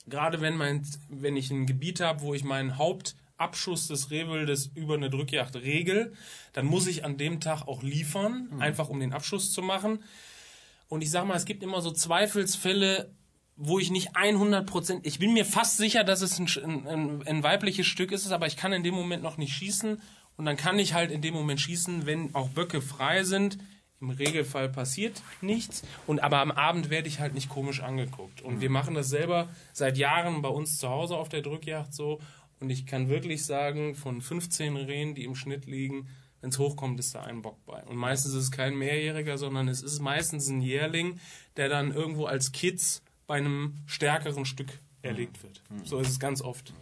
Gerade 0.07 0.41
wenn 0.41 0.57
mein, 0.57 0.85
wenn 1.09 1.37
ich 1.37 1.49
ein 1.49 1.65
Gebiet 1.65 2.01
habe, 2.01 2.21
wo 2.21 2.33
ich 2.33 2.43
meinen 2.43 2.77
Hauptabschuss 2.77 3.87
des 3.87 4.11
Rehwildes 4.11 4.71
über 4.75 4.95
eine 4.95 5.09
Drückjacht 5.09 5.55
regel, 5.55 6.13
dann 6.53 6.65
muss 6.65 6.87
ich 6.87 7.05
an 7.05 7.17
dem 7.17 7.39
Tag 7.39 7.67
auch 7.67 7.83
liefern, 7.83 8.49
mhm. 8.51 8.61
einfach 8.61 8.89
um 8.89 8.99
den 8.99 9.13
Abschuss 9.13 9.53
zu 9.53 9.61
machen. 9.61 10.03
Und 10.89 11.01
ich 11.01 11.09
sage 11.09 11.27
mal, 11.27 11.37
es 11.37 11.45
gibt 11.45 11.63
immer 11.63 11.81
so 11.81 11.91
Zweifelsfälle, 11.91 13.09
wo 13.55 13.79
ich 13.79 13.89
nicht 13.89 14.15
100 14.15 14.65
Prozent, 14.65 15.05
ich 15.05 15.19
bin 15.19 15.33
mir 15.33 15.45
fast 15.45 15.77
sicher, 15.77 16.03
dass 16.03 16.21
es 16.21 16.39
ein, 16.39 16.87
ein, 16.87 17.27
ein, 17.27 17.43
weibliches 17.43 17.85
Stück 17.85 18.11
ist, 18.11 18.29
aber 18.31 18.47
ich 18.47 18.57
kann 18.57 18.73
in 18.73 18.83
dem 18.83 18.93
Moment 18.93 19.23
noch 19.23 19.37
nicht 19.37 19.53
schießen 19.53 20.01
und 20.35 20.45
dann 20.45 20.57
kann 20.57 20.77
ich 20.77 20.93
halt 20.93 21.11
in 21.11 21.21
dem 21.21 21.33
Moment 21.33 21.61
schießen, 21.61 22.05
wenn 22.05 22.35
auch 22.35 22.49
Böcke 22.49 22.81
frei 22.81 23.23
sind. 23.23 23.57
Im 24.01 24.09
Regelfall 24.09 24.67
passiert 24.67 25.21
nichts 25.41 25.83
und 26.05 26.21
aber 26.21 26.39
am 26.39 26.51
Abend 26.51 26.89
werde 26.89 27.07
ich 27.07 27.21
halt 27.21 27.33
nicht 27.33 27.47
komisch 27.47 27.81
angeguckt 27.81 28.41
und 28.41 28.55
mhm. 28.55 28.61
wir 28.61 28.69
machen 28.69 28.93
das 28.93 29.07
selber 29.07 29.47
seit 29.71 29.97
Jahren 29.97 30.41
bei 30.41 30.49
uns 30.49 30.77
zu 30.77 30.89
Hause 30.89 31.15
auf 31.15 31.29
der 31.29 31.41
Drückjacht 31.41 31.93
so 31.93 32.19
und 32.59 32.69
ich 32.69 32.85
kann 32.85 33.07
wirklich 33.09 33.45
sagen, 33.45 33.95
von 33.95 34.21
15 34.21 34.75
Rehen, 34.75 35.15
die 35.15 35.23
im 35.23 35.35
Schnitt 35.35 35.65
liegen, 35.65 36.09
wenn 36.41 36.49
es 36.49 36.59
hochkommt, 36.59 36.99
ist 36.99 37.15
da 37.15 37.21
ein 37.21 37.41
Bock 37.41 37.57
bei. 37.65 37.83
Und 37.83 37.95
meistens 37.95 38.33
ist 38.33 38.43
es 38.43 38.51
kein 38.51 38.75
Mehrjähriger, 38.75 39.37
sondern 39.37 39.67
es 39.67 39.81
ist 39.81 39.99
meistens 39.99 40.47
ein 40.49 40.61
Jährling, 40.61 41.19
der 41.57 41.69
dann 41.69 41.91
irgendwo 41.91 42.25
als 42.25 42.51
Kids 42.51 43.01
bei 43.27 43.35
einem 43.35 43.75
stärkeren 43.85 44.45
Stück 44.45 44.79
erlegt 45.01 45.43
wird. 45.43 45.61
Mhm. 45.69 45.85
So 45.85 45.99
ist 45.99 46.09
es 46.09 46.19
ganz 46.19 46.41
oft. 46.41 46.73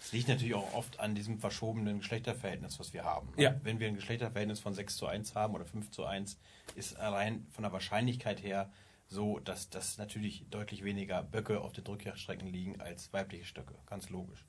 Es 0.00 0.12
liegt 0.12 0.28
natürlich 0.28 0.54
auch 0.54 0.74
oft 0.74 1.00
an 1.00 1.14
diesem 1.14 1.38
verschobenen 1.38 1.98
Geschlechterverhältnis, 1.98 2.78
was 2.78 2.92
wir 2.92 3.04
haben. 3.04 3.32
Ja. 3.36 3.54
Wenn 3.62 3.80
wir 3.80 3.88
ein 3.88 3.96
Geschlechterverhältnis 3.96 4.60
von 4.60 4.74
6 4.74 4.96
zu 4.96 5.06
1 5.06 5.34
haben 5.34 5.54
oder 5.54 5.64
5 5.64 5.90
zu 5.90 6.04
1, 6.04 6.38
ist 6.74 6.96
allein 6.96 7.46
von 7.50 7.62
der 7.62 7.72
Wahrscheinlichkeit 7.72 8.42
her 8.42 8.70
so, 9.08 9.38
dass, 9.38 9.70
dass 9.70 9.98
natürlich 9.98 10.44
deutlich 10.50 10.84
weniger 10.84 11.22
Böcke 11.22 11.60
auf 11.60 11.72
den 11.72 11.84
Drückjagdstrecken 11.84 12.48
liegen 12.48 12.80
als 12.80 13.12
weibliche 13.12 13.44
Stöcke. 13.44 13.74
Ganz 13.86 14.10
logisch. 14.10 14.44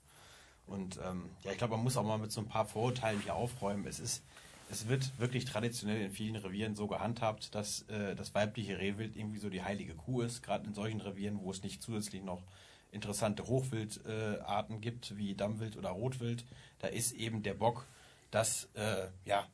Und 0.66 0.98
ähm, 1.04 1.30
ja, 1.42 1.52
ich 1.52 1.58
glaube, 1.58 1.76
man 1.76 1.84
muss 1.84 1.96
auch 1.96 2.04
mal 2.04 2.18
mit 2.18 2.32
so 2.32 2.40
ein 2.40 2.48
paar 2.48 2.66
Vorurteilen 2.66 3.20
hier 3.22 3.34
aufräumen. 3.34 3.86
Es 3.86 4.00
ist 4.00 4.24
es 4.68 4.88
wird 4.88 5.18
wirklich 5.18 5.44
traditionell 5.44 6.00
in 6.00 6.10
vielen 6.10 6.36
Revieren 6.36 6.74
so 6.74 6.86
gehandhabt, 6.86 7.54
dass 7.54 7.82
äh, 7.82 8.14
das 8.16 8.34
weibliche 8.34 8.78
Rehwild 8.78 9.16
irgendwie 9.16 9.38
so 9.38 9.48
die 9.48 9.62
heilige 9.62 9.94
Kuh 9.94 10.22
ist, 10.22 10.42
gerade 10.42 10.66
in 10.66 10.74
solchen 10.74 11.00
Revieren, 11.00 11.40
wo 11.40 11.50
es 11.50 11.62
nicht 11.62 11.82
zusätzlich 11.82 12.22
noch 12.22 12.42
interessante 12.90 13.46
Hochwildarten 13.46 14.76
äh, 14.76 14.80
gibt, 14.80 15.16
wie 15.16 15.34
Dammwild 15.34 15.76
oder 15.76 15.90
Rotwild. 15.90 16.44
Da 16.80 16.88
ist 16.88 17.12
eben 17.12 17.42
der 17.42 17.54
Bock 17.54 17.86
das, 18.30 18.68
äh, 18.74 19.08
ja, 19.24 19.46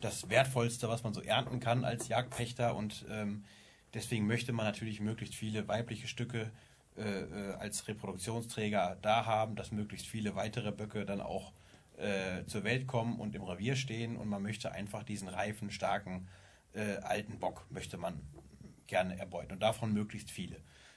das 0.00 0.28
Wertvollste, 0.28 0.88
was 0.88 1.02
man 1.02 1.14
so 1.14 1.22
ernten 1.22 1.60
kann 1.60 1.84
als 1.84 2.08
Jagdpächter 2.08 2.76
und 2.76 3.04
ähm, 3.10 3.44
deswegen 3.94 4.26
möchte 4.26 4.52
man 4.52 4.66
natürlich 4.66 5.00
möglichst 5.00 5.34
viele 5.34 5.66
weibliche 5.66 6.06
Stücke 6.06 6.50
äh, 6.96 7.22
äh, 7.22 7.54
als 7.54 7.88
Reproduktionsträger 7.88 8.98
da 9.02 9.24
haben, 9.24 9.56
dass 9.56 9.72
möglichst 9.72 10.06
viele 10.06 10.36
weitere 10.36 10.72
Böcke 10.72 11.04
dann 11.04 11.20
auch 11.20 11.52
äh, 11.98 12.44
zur 12.46 12.64
Welt 12.64 12.86
kommen 12.86 13.18
und 13.18 13.34
im 13.34 13.42
Revier 13.42 13.76
stehen 13.76 14.16
und 14.16 14.28
man 14.28 14.42
möchte 14.42 14.72
einfach 14.72 15.02
diesen 15.02 15.28
reifen, 15.28 15.70
starken, 15.70 16.28
äh, 16.72 16.96
alten 16.98 17.38
Bock 17.38 17.66
möchte 17.70 17.98
man 17.98 18.20
gerne 18.86 19.18
erbeuten 19.18 19.52
und 19.52 19.60
davon 19.60 19.92
möglichst 19.92 20.30
viele. 20.30 20.56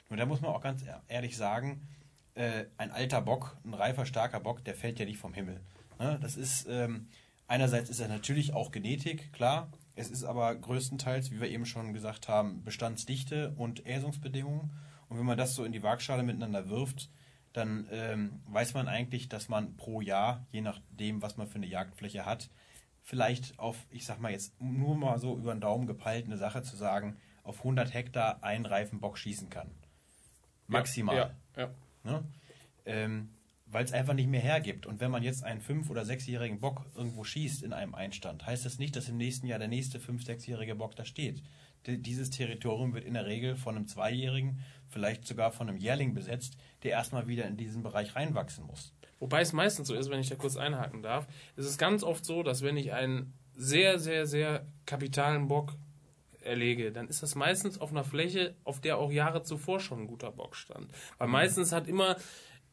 Und 0.09 0.17
da 0.17 0.25
muss 0.25 0.41
man 0.41 0.51
auch 0.51 0.61
ganz 0.61 0.83
ehrlich 1.07 1.37
sagen, 1.37 1.87
äh, 2.35 2.65
ein 2.77 2.91
alter 2.91 3.21
Bock, 3.21 3.57
ein 3.65 3.73
reifer, 3.73 4.05
starker 4.05 4.39
Bock, 4.39 4.63
der 4.63 4.75
fällt 4.75 4.99
ja 4.99 5.05
nicht 5.05 5.17
vom 5.17 5.33
Himmel. 5.33 5.59
Ne? 5.99 6.17
Das 6.21 6.37
ist, 6.37 6.67
ähm, 6.69 7.07
einerseits 7.47 7.89
ist 7.89 7.99
er 7.99 8.07
natürlich 8.07 8.53
auch 8.53 8.71
Genetik, 8.71 9.33
klar. 9.33 9.71
Es 9.95 10.09
ist 10.09 10.23
aber 10.23 10.55
größtenteils, 10.55 11.31
wie 11.31 11.41
wir 11.41 11.49
eben 11.49 11.65
schon 11.65 11.93
gesagt 11.93 12.27
haben, 12.27 12.63
Bestandsdichte 12.63 13.53
und 13.57 13.85
Äsungsbedingungen. 13.85 14.71
Und 15.09 15.17
wenn 15.17 15.25
man 15.25 15.37
das 15.37 15.55
so 15.55 15.65
in 15.65 15.73
die 15.73 15.83
Waagschale 15.83 16.23
miteinander 16.23 16.69
wirft, 16.69 17.09
dann 17.53 17.87
ähm, 17.91 18.41
weiß 18.47 18.73
man 18.73 18.87
eigentlich, 18.87 19.29
dass 19.29 19.49
man 19.49 19.75
pro 19.75 20.01
Jahr, 20.01 20.45
je 20.51 20.61
nachdem, 20.61 21.21
was 21.21 21.37
man 21.37 21.47
für 21.47 21.55
eine 21.55 21.67
Jagdfläche 21.67 22.25
hat, 22.25 22.49
vielleicht 23.03 23.59
auf, 23.59 23.77
ich 23.89 24.05
sag 24.05 24.19
mal 24.19 24.31
jetzt 24.31 24.59
nur 24.61 24.95
mal 24.95 25.19
so 25.19 25.37
über 25.37 25.53
den 25.53 25.61
Daumen 25.61 25.87
gepeilt, 25.87 26.25
eine 26.25 26.37
Sache 26.37 26.63
zu 26.63 26.75
sagen, 26.75 27.17
auf 27.43 27.59
100 27.59 27.93
Hektar 27.93 28.43
einen 28.43 28.65
reifen 28.65 28.99
Bock 28.99 29.17
schießen 29.17 29.49
kann. 29.49 29.69
Maximal. 30.67 31.15
Ja, 31.15 31.31
ja. 31.57 31.71
Ne? 32.03 32.23
Ähm, 32.85 33.29
weil 33.65 33.85
es 33.85 33.93
einfach 33.93 34.13
nicht 34.13 34.27
mehr 34.27 34.41
hergibt. 34.41 34.85
Und 34.85 34.99
wenn 34.99 35.11
man 35.11 35.23
jetzt 35.23 35.43
einen 35.43 35.61
fünf- 35.61 35.89
oder 35.89 36.05
sechsjährigen 36.05 36.59
Bock 36.59 36.85
irgendwo 36.93 37.23
schießt 37.23 37.63
in 37.63 37.73
einem 37.73 37.95
Einstand, 37.95 38.45
heißt 38.45 38.65
das 38.65 38.79
nicht, 38.79 38.95
dass 38.95 39.07
im 39.07 39.17
nächsten 39.17 39.47
Jahr 39.47 39.59
der 39.59 39.69
nächste 39.69 39.99
fünf-, 39.99 40.25
sechsjährige 40.25 40.75
Bock 40.75 40.95
da 40.95 41.05
steht. 41.05 41.41
Dieses 41.87 42.29
Territorium 42.29 42.93
wird 42.93 43.05
in 43.05 43.15
der 43.15 43.25
Regel 43.25 43.55
von 43.55 43.75
einem 43.75 43.87
Zweijährigen, 43.87 44.59
vielleicht 44.89 45.25
sogar 45.25 45.51
von 45.51 45.67
einem 45.67 45.77
Jährling 45.77 46.13
besetzt, 46.13 46.57
der 46.83 46.91
erstmal 46.91 47.27
wieder 47.27 47.45
in 47.45 47.57
diesen 47.57 47.81
Bereich 47.81 48.15
reinwachsen 48.15 48.65
muss. 48.65 48.93
Wobei 49.19 49.41
es 49.41 49.53
meistens 49.53 49.87
so 49.87 49.95
ist, 49.95 50.09
wenn 50.09 50.19
ich 50.19 50.29
da 50.29 50.35
kurz 50.35 50.57
einhaken 50.57 51.01
darf, 51.01 51.27
ist 51.55 51.65
es 51.65 51.77
ganz 51.77 52.03
oft 52.03 52.25
so, 52.25 52.43
dass 52.43 52.61
wenn 52.61 52.77
ich 52.77 52.91
einen 52.91 53.33
sehr, 53.55 53.99
sehr, 53.99 54.25
sehr 54.25 54.65
kapitalen 54.85 55.47
Bock 55.47 55.75
erlege, 56.41 56.91
dann 56.91 57.07
ist 57.07 57.21
das 57.21 57.35
meistens 57.35 57.79
auf 57.79 57.91
einer 57.91 58.03
Fläche, 58.03 58.55
auf 58.63 58.81
der 58.81 58.97
auch 58.97 59.11
Jahre 59.11 59.43
zuvor 59.43 59.79
schon 59.79 60.01
ein 60.01 60.07
guter 60.07 60.31
Bock 60.31 60.55
stand. 60.55 60.91
Weil 61.17 61.27
mhm. 61.27 61.33
meistens 61.33 61.71
hat 61.71 61.87
immer 61.87 62.17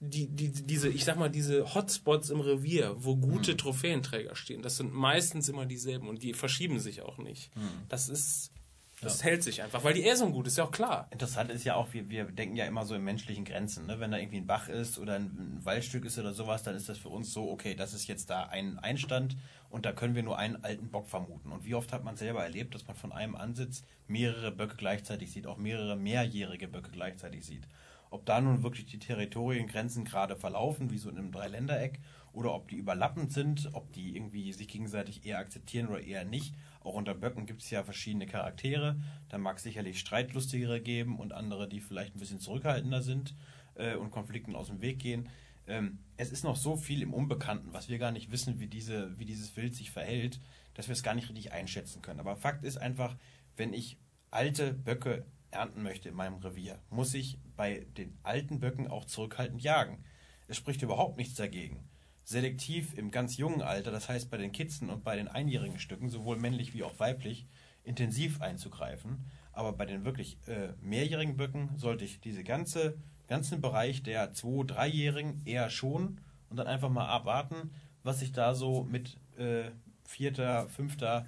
die, 0.00 0.28
die, 0.28 0.50
diese, 0.50 0.88
ich 0.88 1.04
sag 1.04 1.18
mal, 1.18 1.28
diese 1.28 1.74
Hotspots 1.74 2.30
im 2.30 2.40
Revier, 2.40 2.94
wo 2.98 3.16
gute 3.16 3.52
mhm. 3.52 3.58
Trophäenträger 3.58 4.36
stehen, 4.36 4.62
das 4.62 4.76
sind 4.76 4.94
meistens 4.94 5.48
immer 5.48 5.66
dieselben 5.66 6.08
und 6.08 6.22
die 6.22 6.34
verschieben 6.34 6.78
sich 6.78 7.02
auch 7.02 7.18
nicht. 7.18 7.54
Mhm. 7.56 7.68
Das 7.88 8.08
ist 8.08 8.52
das 9.00 9.20
ja. 9.20 9.26
hält 9.26 9.42
sich 9.42 9.62
einfach, 9.62 9.84
weil 9.84 9.94
die 9.94 10.06
Äsung 10.06 10.32
gut 10.32 10.46
ist, 10.46 10.58
ja 10.58 10.64
auch 10.64 10.70
klar. 10.70 11.06
Interessant 11.10 11.50
ist 11.50 11.64
ja 11.64 11.74
auch, 11.76 11.92
wir, 11.92 12.08
wir 12.10 12.24
denken 12.24 12.56
ja 12.56 12.64
immer 12.64 12.84
so 12.84 12.94
in 12.94 13.04
menschlichen 13.04 13.44
Grenzen. 13.44 13.86
Ne? 13.86 14.00
Wenn 14.00 14.10
da 14.10 14.18
irgendwie 14.18 14.38
ein 14.38 14.46
Bach 14.46 14.68
ist 14.68 14.98
oder 14.98 15.14
ein 15.14 15.60
Waldstück 15.62 16.04
ist 16.04 16.18
oder 16.18 16.34
sowas, 16.34 16.62
dann 16.62 16.74
ist 16.74 16.88
das 16.88 16.98
für 16.98 17.08
uns 17.08 17.32
so, 17.32 17.50
okay, 17.50 17.74
das 17.74 17.94
ist 17.94 18.08
jetzt 18.08 18.30
da 18.30 18.44
ein 18.44 18.78
Einstand 18.78 19.36
und 19.70 19.86
da 19.86 19.92
können 19.92 20.14
wir 20.14 20.22
nur 20.22 20.38
einen 20.38 20.64
alten 20.64 20.90
Bock 20.90 21.08
vermuten. 21.08 21.52
Und 21.52 21.64
wie 21.64 21.74
oft 21.74 21.92
hat 21.92 22.04
man 22.04 22.16
selber 22.16 22.42
erlebt, 22.42 22.74
dass 22.74 22.86
man 22.86 22.96
von 22.96 23.12
einem 23.12 23.36
Ansitz 23.36 23.84
mehrere 24.06 24.50
Böcke 24.50 24.76
gleichzeitig 24.76 25.30
sieht, 25.30 25.46
auch 25.46 25.58
mehrere 25.58 25.96
mehrjährige 25.96 26.68
Böcke 26.68 26.90
gleichzeitig 26.90 27.44
sieht. 27.44 27.68
Ob 28.10 28.24
da 28.24 28.40
nun 28.40 28.62
wirklich 28.62 28.86
die 28.86 28.98
Territoriengrenzen 28.98 30.04
gerade 30.04 30.34
verlaufen, 30.34 30.90
wie 30.90 30.98
so 30.98 31.10
in 31.10 31.18
einem 31.18 31.30
Dreiländereck, 31.30 32.00
oder 32.38 32.54
ob 32.54 32.68
die 32.68 32.76
überlappend 32.76 33.32
sind, 33.32 33.68
ob 33.72 33.92
die 33.92 34.14
irgendwie 34.14 34.52
sich 34.52 34.68
gegenseitig 34.68 35.26
eher 35.26 35.38
akzeptieren 35.38 35.88
oder 35.88 36.00
eher 36.00 36.24
nicht. 36.24 36.54
Auch 36.80 36.94
unter 36.94 37.12
Böcken 37.12 37.46
gibt 37.46 37.62
es 37.62 37.70
ja 37.70 37.82
verschiedene 37.82 38.26
Charaktere. 38.26 39.00
Da 39.28 39.38
mag 39.38 39.56
es 39.56 39.64
sicherlich 39.64 39.98
Streitlustigere 39.98 40.80
geben 40.80 41.18
und 41.18 41.32
andere, 41.32 41.68
die 41.68 41.80
vielleicht 41.80 42.14
ein 42.14 42.20
bisschen 42.20 42.38
zurückhaltender 42.38 43.02
sind 43.02 43.34
äh, 43.74 43.96
und 43.96 44.12
Konflikten 44.12 44.54
aus 44.54 44.68
dem 44.68 44.80
Weg 44.80 45.00
gehen. 45.00 45.28
Ähm, 45.66 45.98
es 46.16 46.30
ist 46.30 46.44
noch 46.44 46.54
so 46.54 46.76
viel 46.76 47.02
im 47.02 47.12
Unbekannten, 47.12 47.72
was 47.72 47.88
wir 47.88 47.98
gar 47.98 48.12
nicht 48.12 48.30
wissen, 48.30 48.60
wie, 48.60 48.68
diese, 48.68 49.18
wie 49.18 49.24
dieses 49.24 49.56
Wild 49.56 49.74
sich 49.74 49.90
verhält, 49.90 50.38
dass 50.74 50.86
wir 50.86 50.92
es 50.92 51.02
gar 51.02 51.16
nicht 51.16 51.28
richtig 51.28 51.50
einschätzen 51.50 52.02
können. 52.02 52.20
Aber 52.20 52.36
Fakt 52.36 52.64
ist 52.64 52.76
einfach, 52.76 53.16
wenn 53.56 53.72
ich 53.72 53.98
alte 54.30 54.74
Böcke 54.74 55.26
ernten 55.50 55.82
möchte 55.82 56.08
in 56.08 56.14
meinem 56.14 56.36
Revier, 56.36 56.78
muss 56.88 57.14
ich 57.14 57.40
bei 57.56 57.84
den 57.96 58.16
alten 58.22 58.60
Böcken 58.60 58.86
auch 58.86 59.06
zurückhaltend 59.06 59.60
jagen. 59.60 60.04
Es 60.46 60.56
spricht 60.56 60.82
überhaupt 60.82 61.16
nichts 61.16 61.34
dagegen 61.34 61.87
selektiv 62.28 62.92
im 62.92 63.10
ganz 63.10 63.38
jungen 63.38 63.62
Alter, 63.62 63.90
das 63.90 64.10
heißt 64.10 64.30
bei 64.30 64.36
den 64.36 64.52
Kitzen 64.52 64.90
und 64.90 65.02
bei 65.02 65.16
den 65.16 65.28
einjährigen 65.28 65.78
Stücken, 65.78 66.10
sowohl 66.10 66.36
männlich 66.36 66.74
wie 66.74 66.82
auch 66.82 66.98
weiblich, 66.98 67.46
intensiv 67.84 68.42
einzugreifen. 68.42 69.24
Aber 69.50 69.72
bei 69.72 69.86
den 69.86 70.04
wirklich 70.04 70.36
äh, 70.46 70.74
mehrjährigen 70.82 71.38
Böcken 71.38 71.70
sollte 71.78 72.04
ich 72.04 72.20
diese 72.20 72.44
ganze, 72.44 72.98
ganzen 73.28 73.62
Bereich 73.62 74.02
der 74.02 74.34
zwei-, 74.34 74.66
dreijährigen 74.66 75.40
eher 75.46 75.70
schon 75.70 76.20
und 76.50 76.58
dann 76.58 76.66
einfach 76.66 76.90
mal 76.90 77.06
abwarten, 77.06 77.70
was 78.02 78.20
sich 78.20 78.32
da 78.32 78.54
so 78.54 78.84
mit 78.84 79.18
äh, 79.38 79.70
vierter, 80.04 80.68
fünfter, 80.68 81.24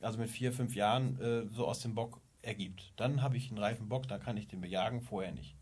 also 0.00 0.20
mit 0.20 0.30
vier, 0.30 0.52
fünf 0.52 0.76
Jahren 0.76 1.20
äh, 1.20 1.46
so 1.50 1.66
aus 1.66 1.80
dem 1.80 1.96
Bock 1.96 2.20
ergibt. 2.42 2.92
Dann 2.94 3.22
habe 3.22 3.36
ich 3.36 3.48
einen 3.48 3.58
reifen 3.58 3.88
Bock, 3.88 4.06
dann 4.06 4.20
kann 4.20 4.36
ich 4.36 4.46
den 4.46 4.60
bejagen, 4.60 5.00
vorher 5.00 5.32
nicht. 5.32 5.53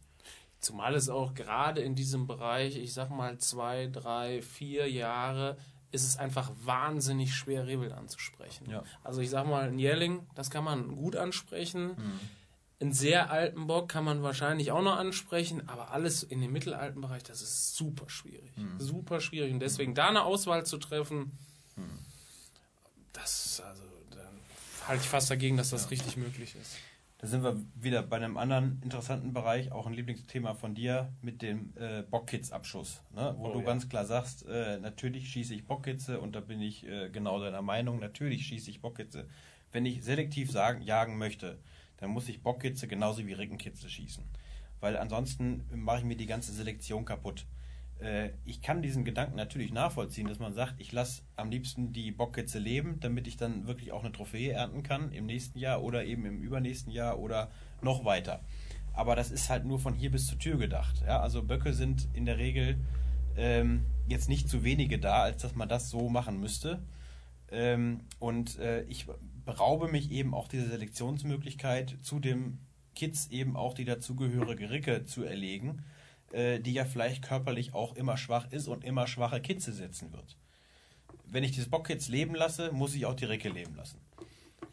Zumal 0.63 0.95
es 0.95 1.09
auch 1.09 1.35
gerade 1.35 1.81
in 1.81 1.97
diesem 1.97 2.29
Bereich, 2.29 2.77
ich 2.77 2.95
sag 2.95 3.11
mal 3.11 3.37
zwei, 3.39 3.89
drei, 3.89 4.43
vier 4.43 4.89
Jahre, 4.89 5.57
ist 5.91 6.05
es 6.05 6.17
einfach 6.17 6.53
wahnsinnig 6.65 7.35
schwer, 7.35 7.67
Rebel 7.67 7.93
anzusprechen. 7.93 8.71
Ja. 8.71 8.85
Also 9.03 9.21
ich 9.21 9.29
sag 9.29 9.47
mal, 9.47 9.69
ein 9.69 9.81
Jährling, 9.81 10.25
das 10.37 10.51
kann 10.51 10.63
man 10.63 10.95
gut 10.95 11.17
ansprechen. 11.17 11.89
Mhm. 11.89 12.21
Einen 12.81 12.93
sehr 12.93 13.33
alten 13.33 13.67
Bock 13.67 13.89
kann 13.89 14.05
man 14.05 14.23
wahrscheinlich 14.23 14.71
auch 14.71 14.83
noch 14.83 14.97
ansprechen, 14.97 15.69
aber 15.69 15.91
alles 15.91 16.23
in 16.23 16.41
dem 16.41 16.53
mittelalten 16.53 17.01
Bereich, 17.01 17.25
das 17.25 17.43
ist 17.43 17.75
super 17.75 18.09
schwierig. 18.09 18.57
Mhm. 18.57 18.79
Super 18.79 19.21
schwierig. 19.21 19.53
Und 19.53 19.61
deswegen 19.61 19.97
da 19.97 20.09
eine 20.09 20.23
Auswahl 20.23 20.65
zu 20.65 20.79
treffen, 20.79 21.37
mhm. 21.75 21.99
das, 23.13 23.61
also, 23.67 23.83
dann 24.11 24.39
halte 24.87 25.03
ich 25.03 25.09
fast 25.09 25.29
dagegen, 25.29 25.57
dass 25.57 25.71
das 25.71 25.83
ja. 25.85 25.89
richtig 25.89 26.17
möglich 26.17 26.55
ist. 26.55 26.77
Da 27.23 27.29
sind 27.29 27.45
wir 27.45 27.57
wieder 27.77 28.03
bei 28.03 28.17
einem 28.17 28.37
anderen 28.37 28.81
interessanten 28.83 29.33
Bereich, 29.33 29.71
auch 29.71 29.87
ein 29.87 29.93
Lieblingsthema 29.93 30.55
von 30.55 30.75
dir 30.75 31.13
mit 31.23 31.41
dem 31.41 31.73
äh, 31.77 32.03
Bockkitz-Abschuss, 32.03 33.01
ne? 33.15 33.37
wo 33.39 33.47
oh, 33.47 33.53
du 33.53 33.61
ja. 33.61 33.65
ganz 33.65 33.89
klar 33.89 34.05
sagst, 34.05 34.45
äh, 34.49 34.81
natürlich 34.81 35.29
schieße 35.29 35.55
ich 35.55 35.65
Bockkitze 35.65 36.19
und 36.19 36.35
da 36.35 36.41
bin 36.41 36.61
ich 36.61 36.85
äh, 36.85 37.11
genau 37.11 37.39
deiner 37.39 37.63
Meinung, 37.63 38.01
natürlich 38.01 38.45
schieße 38.47 38.71
ich 38.71 38.81
Bockkitze. 38.81 39.29
Wenn 39.71 39.87
ich 39.87 40.03
selektiv 40.03 40.51
sagen, 40.51 40.83
jagen 40.83 41.17
möchte, 41.17 41.59
dann 41.99 42.11
muss 42.11 42.29
ich 42.29 42.43
Bockkitze 42.43 42.89
genauso 42.89 43.25
wie 43.25 43.35
Rickenkitze 43.35 43.89
schießen. 43.89 44.25
Weil 44.81 44.97
ansonsten 44.97 45.63
mache 45.73 45.99
ich 45.99 46.05
mir 46.05 46.17
die 46.17 46.27
ganze 46.27 46.51
Selektion 46.51 47.05
kaputt. 47.05 47.47
Äh, 48.03 48.31
ich 48.45 48.61
kann 48.63 48.83
diesen 48.83 49.05
Gedanken 49.05 49.37
natürlich 49.37 49.73
nachvollziehen, 49.73 50.27
dass 50.27 50.39
man 50.39 50.53
sagt, 50.53 50.75
ich 50.79 50.93
lasse 50.93 51.23
am 51.37 51.51
liebsten 51.51 51.93
die 51.93 52.11
Bockkitze 52.11 52.59
leben, 52.59 52.99
damit 53.01 53.27
ich 53.27 53.37
dann 53.37 53.67
wirklich 53.67 53.93
auch 53.93 54.03
eine 54.03 54.13
Trophäe 54.13 54.53
ernten 54.53 54.83
kann 54.83 55.13
im 55.13 55.27
nächsten 55.27 55.59
Jahr 55.59 55.83
oder 55.83 56.05
eben 56.05 56.27
im 56.27 56.43
übernächsten 56.43 56.93
Jahr 56.93 57.19
oder 57.19 57.51
noch 57.81 58.05
weiter. 58.05 58.41
Aber 58.93 59.17
das 59.17 59.31
ist 59.31 59.49
halt 59.49 59.65
nur 59.65 59.79
von 59.79 59.95
hier 59.95 60.11
bis 60.11 60.27
zur 60.27 60.39
Tür 60.39 60.59
gedacht. 60.59 61.03
Ja? 61.07 61.21
Also 61.21 61.43
Böcke 61.43 61.73
sind 61.73 62.09
in 62.13 62.27
der 62.27 62.39
Regel 62.39 62.77
ähm, 63.37 63.87
jetzt 64.09 64.29
nicht 64.29 64.49
zu 64.49 64.65
wenige 64.65 64.99
da, 64.99 65.23
als 65.23 65.43
dass 65.43 65.55
man 65.55 65.69
das 65.69 65.89
so 65.89 66.09
machen 66.09 66.41
müsste. 66.41 66.83
Ähm, 67.51 68.01
und 68.19 68.59
äh, 68.59 68.83
ich 68.85 69.07
beraube 69.45 69.89
mich 69.89 70.11
eben 70.11 70.35
auch 70.35 70.49
dieser 70.49 70.69
Selektionsmöglichkeit, 70.69 71.97
zu 72.03 72.19
dem 72.19 72.59
Kids 72.95 73.29
eben 73.29 73.57
auch 73.57 73.73
die 73.73 73.85
dazugehörige 73.87 74.71
Ricke 74.71 75.07
zu 75.07 75.23
erlegen 75.23 75.83
äh, 76.33 76.61
die 76.61 76.73
ja 76.73 76.85
vielleicht 76.85 77.23
körperlich 77.23 77.75
auch 77.75 77.95
immer 77.97 78.17
schwach 78.17 78.51
ist 78.51 78.69
und 78.69 78.85
immer 78.85 79.07
schwache 79.07 79.41
Kitze 79.41 79.73
setzen 79.73 80.13
wird. 80.13 80.37
Wenn 81.25 81.45
ich 81.45 81.53
dieses 81.53 81.71
Bockkitz 81.71 82.09
leben 82.09 82.35
lasse, 82.35 82.73
muss 82.73 82.95
ich 82.95 83.07
auch 83.07 83.15
die 83.15 83.25
Ricke 83.25 83.49
leben 83.49 83.75
lassen. 83.75 83.99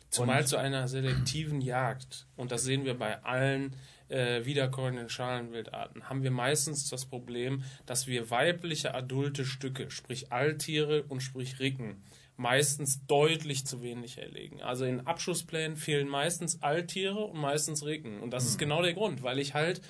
Zumal 0.10 0.42
und 0.42 0.48
zu 0.48 0.58
einer 0.58 0.88
selektiven 0.88 1.62
Jagd, 1.62 2.26
und 2.36 2.52
das 2.52 2.64
sehen 2.64 2.84
wir 2.84 2.98
bei 2.98 3.24
allen 3.24 3.76
äh, 4.08 4.44
wiederkäuenden 4.44 5.10
Schalenwildarten, 5.10 6.10
haben 6.10 6.24
wir 6.24 6.32
meistens 6.32 6.90
das 6.90 7.06
Problem, 7.06 7.64
dass 7.86 8.08
wir 8.08 8.32
weibliche 8.32 8.94
adulte 8.96 9.46
Stücke, 9.46 9.92
sprich 9.92 10.32
Alttiere 10.32 11.04
und 11.04 11.22
sprich 11.22 11.60
Ricken, 11.60 12.02
meistens 12.38 13.06
deutlich 13.06 13.66
zu 13.66 13.84
wenig 13.84 14.18
erlegen. 14.18 14.62
Also 14.62 14.86
in 14.86 15.06
Abschussplänen 15.06 15.78
fehlen 15.78 16.08
meistens 16.08 16.62
Alttiere 16.64 17.20
und 17.20 17.40
meistens 17.40 17.86
Ricken. 17.86 18.20
Und 18.22 18.32
das 18.32 18.44
mhm. 18.44 18.50
ist 18.50 18.58
genau 18.58 18.82
der 18.82 18.94
Grund, 18.94 19.24
weil 19.24 19.40
ich 19.40 19.54
halt 19.54 19.82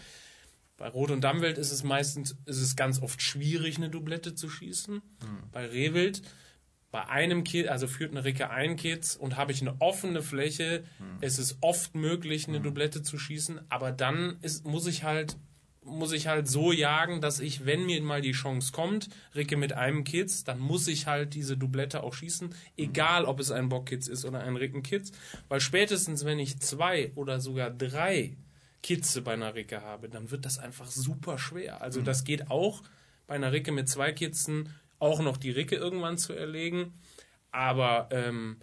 bei 0.80 0.88
Rot- 0.88 1.12
und 1.12 1.22
Dammwild 1.22 1.58
ist 1.58 1.72
es 1.72 1.84
meistens, 1.84 2.38
ist 2.46 2.62
es 2.62 2.76
ganz 2.76 3.02
oft 3.02 3.22
schwierig, 3.22 3.78
eine 3.78 3.90
Doublette 3.90 4.34
zu 4.34 4.50
schießen. 4.50 4.96
Mhm. 4.96 5.02
Bei 5.52 5.68
Rehwild, 5.68 6.22
bei 6.90 7.06
einem 7.08 7.44
Kit, 7.44 7.68
also 7.68 7.86
führt 7.86 8.12
eine 8.12 8.24
Ricke 8.24 8.50
ein 8.50 8.78
Kitz 8.78 9.16
und 9.16 9.38
habe 9.38 9.52
ich 9.52 9.62
eine 9.62 9.80
offene 9.80 10.24
Fläche, 10.24 10.84
mhm. 10.98 11.18
es 11.22 11.38
ist 11.38 11.58
oft 11.62 11.96
möglich, 11.96 12.48
eine 12.48 12.60
mhm. 12.60 12.64
Doublette 12.64 13.04
zu 13.04 13.20
schießen, 13.20 13.60
aber 13.70 13.92
dann 13.92 14.38
ist, 14.42 14.66
muss 14.66 14.88
ich 14.88 15.04
halt 15.04 15.38
muss 15.82 16.12
ich 16.12 16.28
halt 16.28 16.48
so 16.48 16.72
jagen, 16.72 17.20
dass 17.20 17.40
ich, 17.40 17.66
wenn 17.66 17.86
mir 17.86 18.00
mal 18.04 18.22
die 18.22 18.34
Chance 18.34 18.72
kommt, 18.72 19.10
Ricke 19.34 19.58
mit 19.58 19.74
einem 19.74 20.04
Kitz, 20.04 20.44
dann 20.44 20.60
muss 20.60 20.88
ich 20.88 21.08
halt 21.08 21.34
diese 21.34 21.58
Doublette 21.58 22.04
auch 22.04 22.14
schießen, 22.14 22.54
egal 22.78 23.26
ob 23.26 23.40
es 23.40 23.50
ein 23.50 23.70
Bockkitz 23.70 24.08
ist 24.08 24.24
oder 24.24 24.42
ein 24.42 24.56
Rickenkitz, 24.56 25.12
weil 25.48 25.62
spätestens 25.62 26.26
wenn 26.26 26.38
ich 26.38 26.60
zwei 26.60 27.12
oder 27.16 27.40
sogar 27.40 27.72
drei 27.72 28.38
Kitze 28.82 29.22
bei 29.22 29.34
einer 29.34 29.56
Ricke 29.56 29.82
habe, 29.82 30.10
dann 30.10 30.32
wird 30.32 30.46
das 30.46 30.58
einfach 30.58 30.88
super 30.88 31.38
schwer. 31.38 31.82
Also 31.82 32.02
das 32.02 32.24
geht 32.24 32.50
auch 32.50 32.82
bei 33.28 33.36
einer 33.36 33.52
Ricke 33.52 33.72
mit 33.72 33.90
zwei 33.90 34.12
Kitzen 34.12 34.74
auch 35.00 35.22
noch 35.22 35.38
die 35.38 35.52
Ricke 35.52 35.76
irgendwann 35.76 36.18
zu 36.18 36.34
erlegen, 36.34 36.94
aber 37.52 38.10
ähm, 38.12 38.58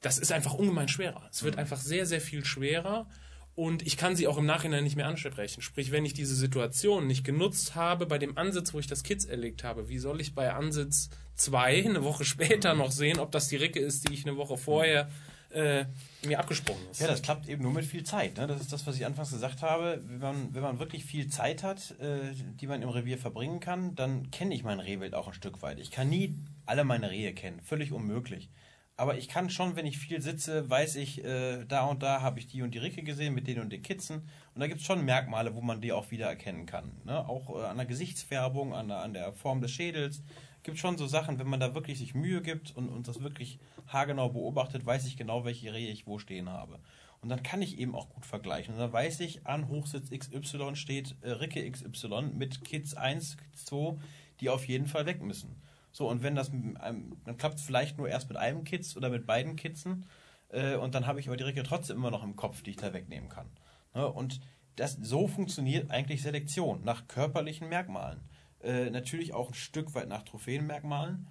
das 0.00 0.18
ist 0.18 0.32
einfach 0.32 0.54
ungemein 0.54 0.88
schwerer. 0.88 1.28
Es 1.30 1.42
wird 1.42 1.58
einfach 1.58 1.78
sehr, 1.78 2.06
sehr 2.06 2.20
viel 2.20 2.44
schwerer 2.44 3.08
und 3.54 3.86
ich 3.86 3.96
kann 3.96 4.14
sie 4.14 4.26
auch 4.26 4.36
im 4.36 4.46
Nachhinein 4.46 4.84
nicht 4.84 4.96
mehr 4.96 5.08
ansprechen. 5.08 5.62
Sprich, 5.62 5.90
wenn 5.90 6.04
ich 6.04 6.12
diese 6.12 6.34
Situation 6.34 7.06
nicht 7.06 7.24
genutzt 7.24 7.74
habe 7.74 8.06
bei 8.06 8.18
dem 8.18 8.36
Ansitz, 8.36 8.74
wo 8.74 8.78
ich 8.78 8.86
das 8.86 9.02
Kitz 9.02 9.24
erlegt 9.24 9.64
habe, 9.64 9.88
wie 9.88 9.98
soll 9.98 10.20
ich 10.20 10.34
bei 10.34 10.52
Ansitz 10.52 11.08
2 11.36 11.86
eine 11.86 12.04
Woche 12.04 12.24
später 12.24 12.74
noch 12.74 12.90
sehen, 12.90 13.18
ob 13.18 13.32
das 13.32 13.48
die 13.48 13.56
Ricke 13.56 13.80
ist, 13.80 14.08
die 14.08 14.14
ich 14.14 14.26
eine 14.26 14.36
Woche 14.36 14.58
vorher 14.58 15.08
äh, 15.56 15.86
mir 16.26 16.38
abgesprungen 16.38 16.82
ist? 16.90 17.00
Ja, 17.00 17.06
das 17.06 17.22
klappt 17.22 17.48
eben 17.48 17.62
nur 17.62 17.72
mit 17.72 17.84
viel 17.84 18.04
Zeit. 18.04 18.36
Ne? 18.36 18.46
Das 18.46 18.60
ist 18.60 18.72
das, 18.72 18.86
was 18.86 18.96
ich 18.96 19.06
anfangs 19.06 19.30
gesagt 19.30 19.62
habe. 19.62 20.02
Wenn 20.06 20.18
man, 20.18 20.54
wenn 20.54 20.62
man 20.62 20.78
wirklich 20.78 21.04
viel 21.04 21.28
Zeit 21.28 21.62
hat, 21.62 21.98
äh, 22.00 22.32
die 22.60 22.66
man 22.66 22.82
im 22.82 22.88
Revier 22.88 23.18
verbringen 23.18 23.60
kann, 23.60 23.94
dann 23.94 24.30
kenne 24.30 24.54
ich 24.54 24.62
mein 24.62 24.80
Rehwild 24.80 25.14
auch 25.14 25.28
ein 25.28 25.34
Stück 25.34 25.62
weit. 25.62 25.80
Ich 25.80 25.90
kann 25.90 26.10
nie 26.10 26.36
alle 26.66 26.84
meine 26.84 27.10
Rehe 27.10 27.32
kennen. 27.32 27.60
Völlig 27.62 27.92
unmöglich. 27.92 28.50
Aber 28.98 29.18
ich 29.18 29.28
kann 29.28 29.50
schon, 29.50 29.76
wenn 29.76 29.84
ich 29.84 29.98
viel 29.98 30.22
sitze, 30.22 30.70
weiß 30.70 30.96
ich, 30.96 31.22
äh, 31.22 31.64
da 31.66 31.84
und 31.84 32.02
da 32.02 32.22
habe 32.22 32.38
ich 32.38 32.46
die 32.46 32.62
und 32.62 32.72
die 32.72 32.78
Ricke 32.78 33.02
gesehen 33.02 33.34
mit 33.34 33.46
den 33.46 33.60
und 33.60 33.70
den 33.70 33.82
Kitzen. 33.82 34.28
Und 34.54 34.60
da 34.60 34.66
gibt 34.66 34.80
es 34.80 34.86
schon 34.86 35.04
Merkmale, 35.04 35.54
wo 35.54 35.60
man 35.60 35.82
die 35.82 35.92
auch 35.92 36.10
wieder 36.10 36.26
erkennen 36.26 36.64
kann. 36.64 36.92
Ne? 37.04 37.28
Auch 37.28 37.50
äh, 37.60 37.66
an 37.66 37.76
der 37.76 37.86
Gesichtsfärbung, 37.86 38.74
an 38.74 38.88
der, 38.88 39.00
an 39.00 39.12
der 39.12 39.32
Form 39.34 39.60
des 39.60 39.70
Schädels. 39.70 40.22
Gibt 40.66 40.78
schon 40.80 40.98
so 40.98 41.06
Sachen, 41.06 41.38
wenn 41.38 41.46
man 41.46 41.60
da 41.60 41.76
wirklich 41.76 41.96
sich 41.96 42.16
Mühe 42.16 42.42
gibt 42.42 42.74
und, 42.74 42.88
und 42.88 43.06
das 43.06 43.22
wirklich 43.22 43.60
haargenau 43.86 44.30
beobachtet, 44.30 44.84
weiß 44.84 45.06
ich 45.06 45.16
genau, 45.16 45.44
welche 45.44 45.72
Rehe 45.72 45.92
ich 45.92 46.08
wo 46.08 46.18
stehen 46.18 46.48
habe. 46.48 46.80
Und 47.20 47.28
dann 47.28 47.44
kann 47.44 47.62
ich 47.62 47.78
eben 47.78 47.94
auch 47.94 48.08
gut 48.08 48.26
vergleichen. 48.26 48.74
Und 48.74 48.80
dann 48.80 48.92
weiß 48.92 49.20
ich, 49.20 49.46
an 49.46 49.68
Hochsitz 49.68 50.10
XY 50.10 50.74
steht 50.74 51.14
äh, 51.20 51.30
Ricke 51.30 51.70
XY 51.70 52.32
mit 52.34 52.64
Kids 52.64 52.94
1, 52.94 53.36
Kids 53.36 53.64
2, 53.66 53.96
die 54.40 54.48
auf 54.50 54.66
jeden 54.66 54.88
Fall 54.88 55.06
weg 55.06 55.22
müssen. 55.22 55.54
So, 55.92 56.10
und 56.10 56.24
wenn 56.24 56.34
das, 56.34 56.50
einem- 56.50 57.16
dann 57.24 57.36
klappt 57.36 57.60
es 57.60 57.64
vielleicht 57.64 57.96
nur 57.96 58.08
erst 58.08 58.28
mit 58.28 58.36
einem 58.36 58.64
Kitz 58.64 58.96
oder 58.96 59.08
mit 59.08 59.24
beiden 59.24 59.54
Kitzen. 59.54 60.04
Äh, 60.48 60.74
und 60.74 60.96
dann 60.96 61.06
habe 61.06 61.20
ich 61.20 61.28
aber 61.28 61.36
die 61.36 61.44
Ricke 61.44 61.62
trotzdem 61.62 61.98
immer 61.98 62.10
noch 62.10 62.24
im 62.24 62.34
Kopf, 62.34 62.62
die 62.62 62.70
ich 62.70 62.76
da 62.76 62.92
wegnehmen 62.92 63.28
kann. 63.28 63.46
Ne? 63.94 64.04
Und 64.12 64.40
das, 64.74 64.94
so 65.00 65.28
funktioniert 65.28 65.92
eigentlich 65.92 66.22
Selektion, 66.22 66.82
nach 66.82 67.06
körperlichen 67.06 67.68
Merkmalen. 67.68 68.18
Äh, 68.66 68.90
natürlich 68.90 69.32
auch 69.32 69.50
ein 69.50 69.54
Stück 69.54 69.94
weit 69.94 70.08
nach 70.08 70.24
Trophäenmerkmalen, 70.24 71.28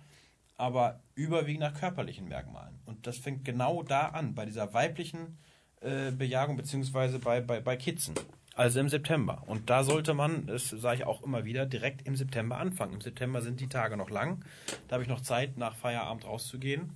aber 0.58 1.02
überwiegend 1.16 1.62
nach 1.62 1.78
körperlichen 1.78 2.30
Merkmalen. 2.30 2.80
Und 2.86 3.08
das 3.08 3.18
fängt 3.18 3.44
genau 3.44 3.84
da 3.84 4.08
an, 4.08 4.36
bei 4.36 4.46
dieser 4.46 4.74
weiblichen 4.74 5.38
äh, 5.82 6.12
Bejagung, 6.12 6.56
beziehungsweise 6.56 7.20
bei, 7.20 7.42
bei, 7.42 7.60
bei 7.60 7.76
Kitzen. 7.76 8.16
Also 8.56 8.80
im 8.80 8.88
September. 8.88 9.44
Und 9.48 9.70
da 9.70 9.84
sollte 9.84 10.14
man, 10.14 10.48
das 10.48 10.70
sage 10.70 11.00
ich 11.00 11.04
auch 11.06 11.24
immer 11.24 11.44
wieder, 11.44 11.66
direkt 11.66 12.08
im 12.08 12.16
September 12.16 12.58
anfangen. 12.58 12.94
Im 12.94 13.02
September 13.02 13.42
sind 13.42 13.60
die 13.60 13.68
Tage 13.68 13.98
noch 13.98 14.10
lang. 14.10 14.46
Da 14.88 14.94
habe 14.94 15.04
ich 15.04 15.10
noch 15.10 15.20
Zeit, 15.20 15.58
nach 15.58 15.76
Feierabend 15.76 16.24
rauszugehen. 16.24 16.94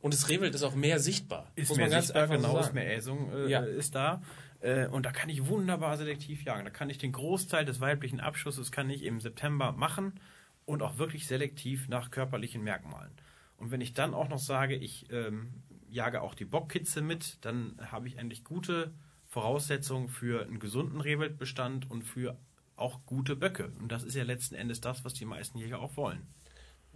Und 0.00 0.12
das 0.12 0.28
Rehwild 0.28 0.56
ist 0.56 0.64
auch 0.64 0.74
mehr 0.74 0.98
sichtbar. 0.98 1.46
Ist 1.54 1.68
muss 1.68 1.78
mehr 1.78 1.86
man 1.86 1.92
ganz 1.92 2.06
sichtbar, 2.06 2.24
einfach 2.24 2.40
so 2.40 2.48
genau, 2.48 2.58
ist 2.58 2.74
mehr 2.74 2.96
Äsung 2.96 3.32
äh, 3.32 3.48
Ja. 3.48 3.60
ist 3.60 3.94
da. 3.94 4.22
Äh, 4.60 4.86
und 4.88 5.06
da 5.06 5.12
kann 5.12 5.28
ich 5.28 5.46
wunderbar 5.46 5.96
selektiv 5.96 6.44
jagen. 6.44 6.64
Da 6.64 6.70
kann 6.70 6.90
ich 6.90 6.98
den 6.98 7.12
Großteil 7.12 7.64
des 7.64 7.80
weiblichen 7.80 8.20
Abschusses 8.20 8.72
kann 8.72 8.90
ich 8.90 9.04
im 9.04 9.20
September 9.20 9.72
machen 9.72 10.20
und 10.64 10.82
auch 10.82 10.98
wirklich 10.98 11.26
selektiv 11.26 11.88
nach 11.88 12.10
körperlichen 12.10 12.62
Merkmalen. 12.62 13.12
Und 13.56 13.70
wenn 13.70 13.80
ich 13.80 13.94
dann 13.94 14.14
auch 14.14 14.28
noch 14.28 14.38
sage, 14.38 14.76
ich 14.76 15.10
ähm, 15.10 15.62
jage 15.88 16.22
auch 16.22 16.34
die 16.34 16.44
Bockkitze 16.44 17.02
mit, 17.02 17.38
dann 17.44 17.78
habe 17.90 18.06
ich 18.06 18.18
eigentlich 18.18 18.44
gute 18.44 18.92
Voraussetzungen 19.26 20.08
für 20.08 20.46
einen 20.46 20.58
gesunden 20.58 21.00
Rehwildbestand 21.00 21.90
und 21.90 22.02
für 22.02 22.38
auch 22.76 23.04
gute 23.04 23.36
Böcke. 23.36 23.72
Und 23.80 23.90
das 23.90 24.04
ist 24.04 24.14
ja 24.14 24.22
letzten 24.22 24.54
Endes 24.54 24.80
das, 24.80 25.04
was 25.04 25.14
die 25.14 25.24
meisten 25.24 25.58
Jäger 25.58 25.80
auch 25.80 25.96
wollen. 25.96 26.26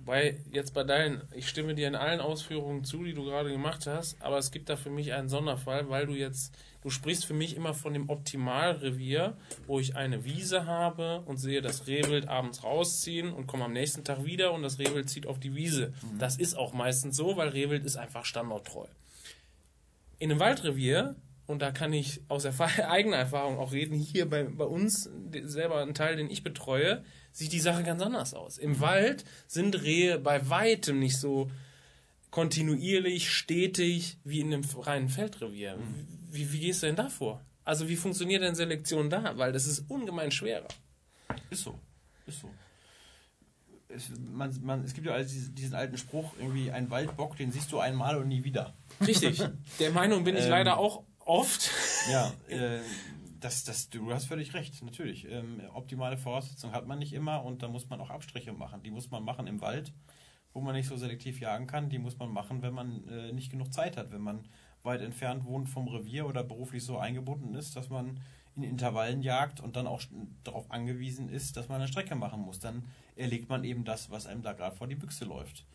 Wobei, 0.04 0.36
jetzt 0.50 0.74
bei 0.74 0.82
deinen, 0.82 1.22
ich 1.32 1.48
stimme 1.48 1.76
dir 1.76 1.86
in 1.86 1.94
allen 1.94 2.18
Ausführungen 2.18 2.82
zu, 2.82 3.04
die 3.04 3.14
du 3.14 3.22
gerade 3.22 3.52
gemacht 3.52 3.86
hast, 3.86 4.20
aber 4.20 4.36
es 4.36 4.50
gibt 4.50 4.68
da 4.68 4.74
für 4.74 4.90
mich 4.90 5.12
einen 5.12 5.28
Sonderfall, 5.28 5.88
weil 5.90 6.06
du 6.06 6.14
jetzt, 6.14 6.52
du 6.82 6.90
sprichst 6.90 7.24
für 7.24 7.34
mich 7.34 7.54
immer 7.54 7.72
von 7.72 7.92
dem 7.92 8.10
Optimalrevier, 8.10 9.36
wo 9.68 9.78
ich 9.78 9.94
eine 9.94 10.24
Wiese 10.24 10.66
habe 10.66 11.22
und 11.26 11.36
sehe 11.36 11.62
das 11.62 11.86
Rehwild 11.86 12.26
abends 12.26 12.64
rausziehen 12.64 13.32
und 13.32 13.46
komme 13.46 13.66
am 13.66 13.72
nächsten 13.72 14.02
Tag 14.02 14.24
wieder 14.24 14.52
und 14.52 14.62
das 14.62 14.80
Rehwild 14.80 15.08
zieht 15.08 15.24
auf 15.24 15.38
die 15.38 15.54
Wiese. 15.54 15.92
Das 16.18 16.36
ist 16.36 16.56
auch 16.56 16.72
meistens 16.72 17.16
so, 17.16 17.36
weil 17.36 17.50
Rehwild 17.50 17.84
ist 17.84 17.96
einfach 17.96 18.24
standorttreu. 18.24 18.86
In 20.18 20.32
einem 20.32 20.40
Waldrevier, 20.40 21.14
und 21.46 21.62
da 21.62 21.70
kann 21.70 21.92
ich 21.92 22.22
aus 22.26 22.44
eigener 22.60 23.18
Erfahrung 23.18 23.56
auch 23.56 23.70
reden, 23.70 23.94
hier 23.94 24.28
bei, 24.28 24.42
bei 24.42 24.64
uns, 24.64 25.08
selber 25.44 25.80
ein 25.80 25.94
Teil, 25.94 26.16
den 26.16 26.28
ich 26.28 26.42
betreue, 26.42 27.04
sieht 27.32 27.52
die 27.52 27.60
Sache 27.60 27.82
ganz 27.82 28.02
anders 28.02 28.34
aus. 28.34 28.58
Im 28.58 28.80
Wald 28.80 29.24
sind 29.46 29.82
Rehe 29.82 30.18
bei 30.18 30.48
weitem 30.48 30.98
nicht 30.98 31.18
so 31.18 31.50
kontinuierlich, 32.30 33.30
stetig 33.30 34.18
wie 34.24 34.40
in 34.40 34.52
einem 34.52 34.64
reinen 34.78 35.08
Feldrevier. 35.08 35.78
Wie, 36.30 36.52
wie 36.52 36.60
gehst 36.60 36.82
du 36.82 36.86
denn 36.86 36.96
da 36.96 37.08
vor? 37.08 37.42
Also 37.64 37.88
wie 37.88 37.96
funktioniert 37.96 38.42
denn 38.42 38.54
Selektion 38.54 39.10
da? 39.10 39.36
Weil 39.36 39.52
das 39.52 39.66
ist 39.66 39.84
ungemein 39.88 40.30
schwerer. 40.30 40.68
Ist 41.50 41.62
so. 41.62 41.78
Ist 42.26 42.40
so. 42.40 42.50
Es, 43.88 44.10
man, 44.32 44.58
man, 44.62 44.84
es 44.84 44.94
gibt 44.94 45.06
ja 45.06 45.18
diesen, 45.22 45.54
diesen 45.54 45.74
alten 45.74 45.98
Spruch, 45.98 46.32
irgendwie 46.38 46.70
ein 46.70 46.90
Waldbock, 46.90 47.36
den 47.36 47.52
siehst 47.52 47.70
du 47.72 47.78
einmal 47.78 48.16
und 48.16 48.28
nie 48.28 48.42
wieder. 48.42 48.74
Richtig. 49.06 49.42
Der 49.78 49.90
Meinung 49.90 50.24
bin 50.24 50.36
ich 50.36 50.44
Ähm, 50.44 50.50
leider 50.50 50.78
auch 50.78 51.02
oft. 51.20 51.70
Ja, 52.10 52.32
äh, 52.48 52.80
das, 53.42 53.64
das, 53.64 53.90
du 53.90 54.12
hast 54.12 54.26
völlig 54.26 54.54
recht, 54.54 54.82
natürlich. 54.82 55.26
Ähm, 55.28 55.60
optimale 55.74 56.16
Voraussetzungen 56.16 56.74
hat 56.74 56.86
man 56.86 56.98
nicht 56.98 57.12
immer 57.12 57.44
und 57.44 57.62
da 57.62 57.68
muss 57.68 57.88
man 57.88 58.00
auch 58.00 58.10
Abstriche 58.10 58.52
machen. 58.52 58.82
Die 58.82 58.90
muss 58.90 59.10
man 59.10 59.24
machen 59.24 59.46
im 59.46 59.60
Wald, 59.60 59.92
wo 60.52 60.60
man 60.60 60.74
nicht 60.74 60.88
so 60.88 60.96
selektiv 60.96 61.40
jagen 61.40 61.66
kann. 61.66 61.90
Die 61.90 61.98
muss 61.98 62.18
man 62.18 62.30
machen, 62.30 62.62
wenn 62.62 62.72
man 62.72 63.06
äh, 63.08 63.32
nicht 63.32 63.50
genug 63.50 63.72
Zeit 63.72 63.96
hat, 63.96 64.12
wenn 64.12 64.22
man 64.22 64.48
weit 64.82 65.00
entfernt 65.00 65.44
wohnt 65.44 65.68
vom 65.68 65.88
Revier 65.88 66.26
oder 66.26 66.42
beruflich 66.42 66.84
so 66.84 66.98
eingebunden 66.98 67.54
ist, 67.54 67.76
dass 67.76 67.90
man 67.90 68.20
in 68.54 68.62
Intervallen 68.62 69.22
jagt 69.22 69.60
und 69.60 69.76
dann 69.76 69.86
auch 69.86 70.02
darauf 70.44 70.70
angewiesen 70.70 71.28
ist, 71.28 71.56
dass 71.56 71.68
man 71.68 71.80
eine 71.80 71.88
Strecke 71.88 72.14
machen 72.14 72.40
muss. 72.40 72.58
Dann 72.58 72.84
erlegt 73.16 73.48
man 73.48 73.64
eben 73.64 73.84
das, 73.84 74.10
was 74.10 74.26
einem 74.26 74.42
da 74.42 74.52
gerade 74.52 74.76
vor 74.76 74.86
die 74.86 74.94
Büchse 74.94 75.24
läuft. 75.24 75.66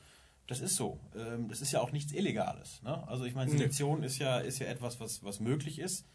Das 0.48 0.62
ist 0.62 0.76
so. 0.76 1.00
Ähm, 1.16 1.50
das 1.50 1.62
ist 1.62 1.72
ja 1.72 1.82
auch 1.82 1.92
nichts 1.92 2.14
Illegales. 2.14 2.82
Ne? 2.84 3.06
Also 3.08 3.26
ich 3.26 3.36
meine, 3.36 3.52
Nee. 3.52 3.58
Selektion 3.58 4.04
ist 4.04 4.20
ja, 4.20 4.38
ist 4.38 4.60
ja 4.60 4.68
etwas, 4.68 5.00
was, 5.00 5.24
was 5.24 5.40
möglich 5.40 5.80
ist, 5.80 6.08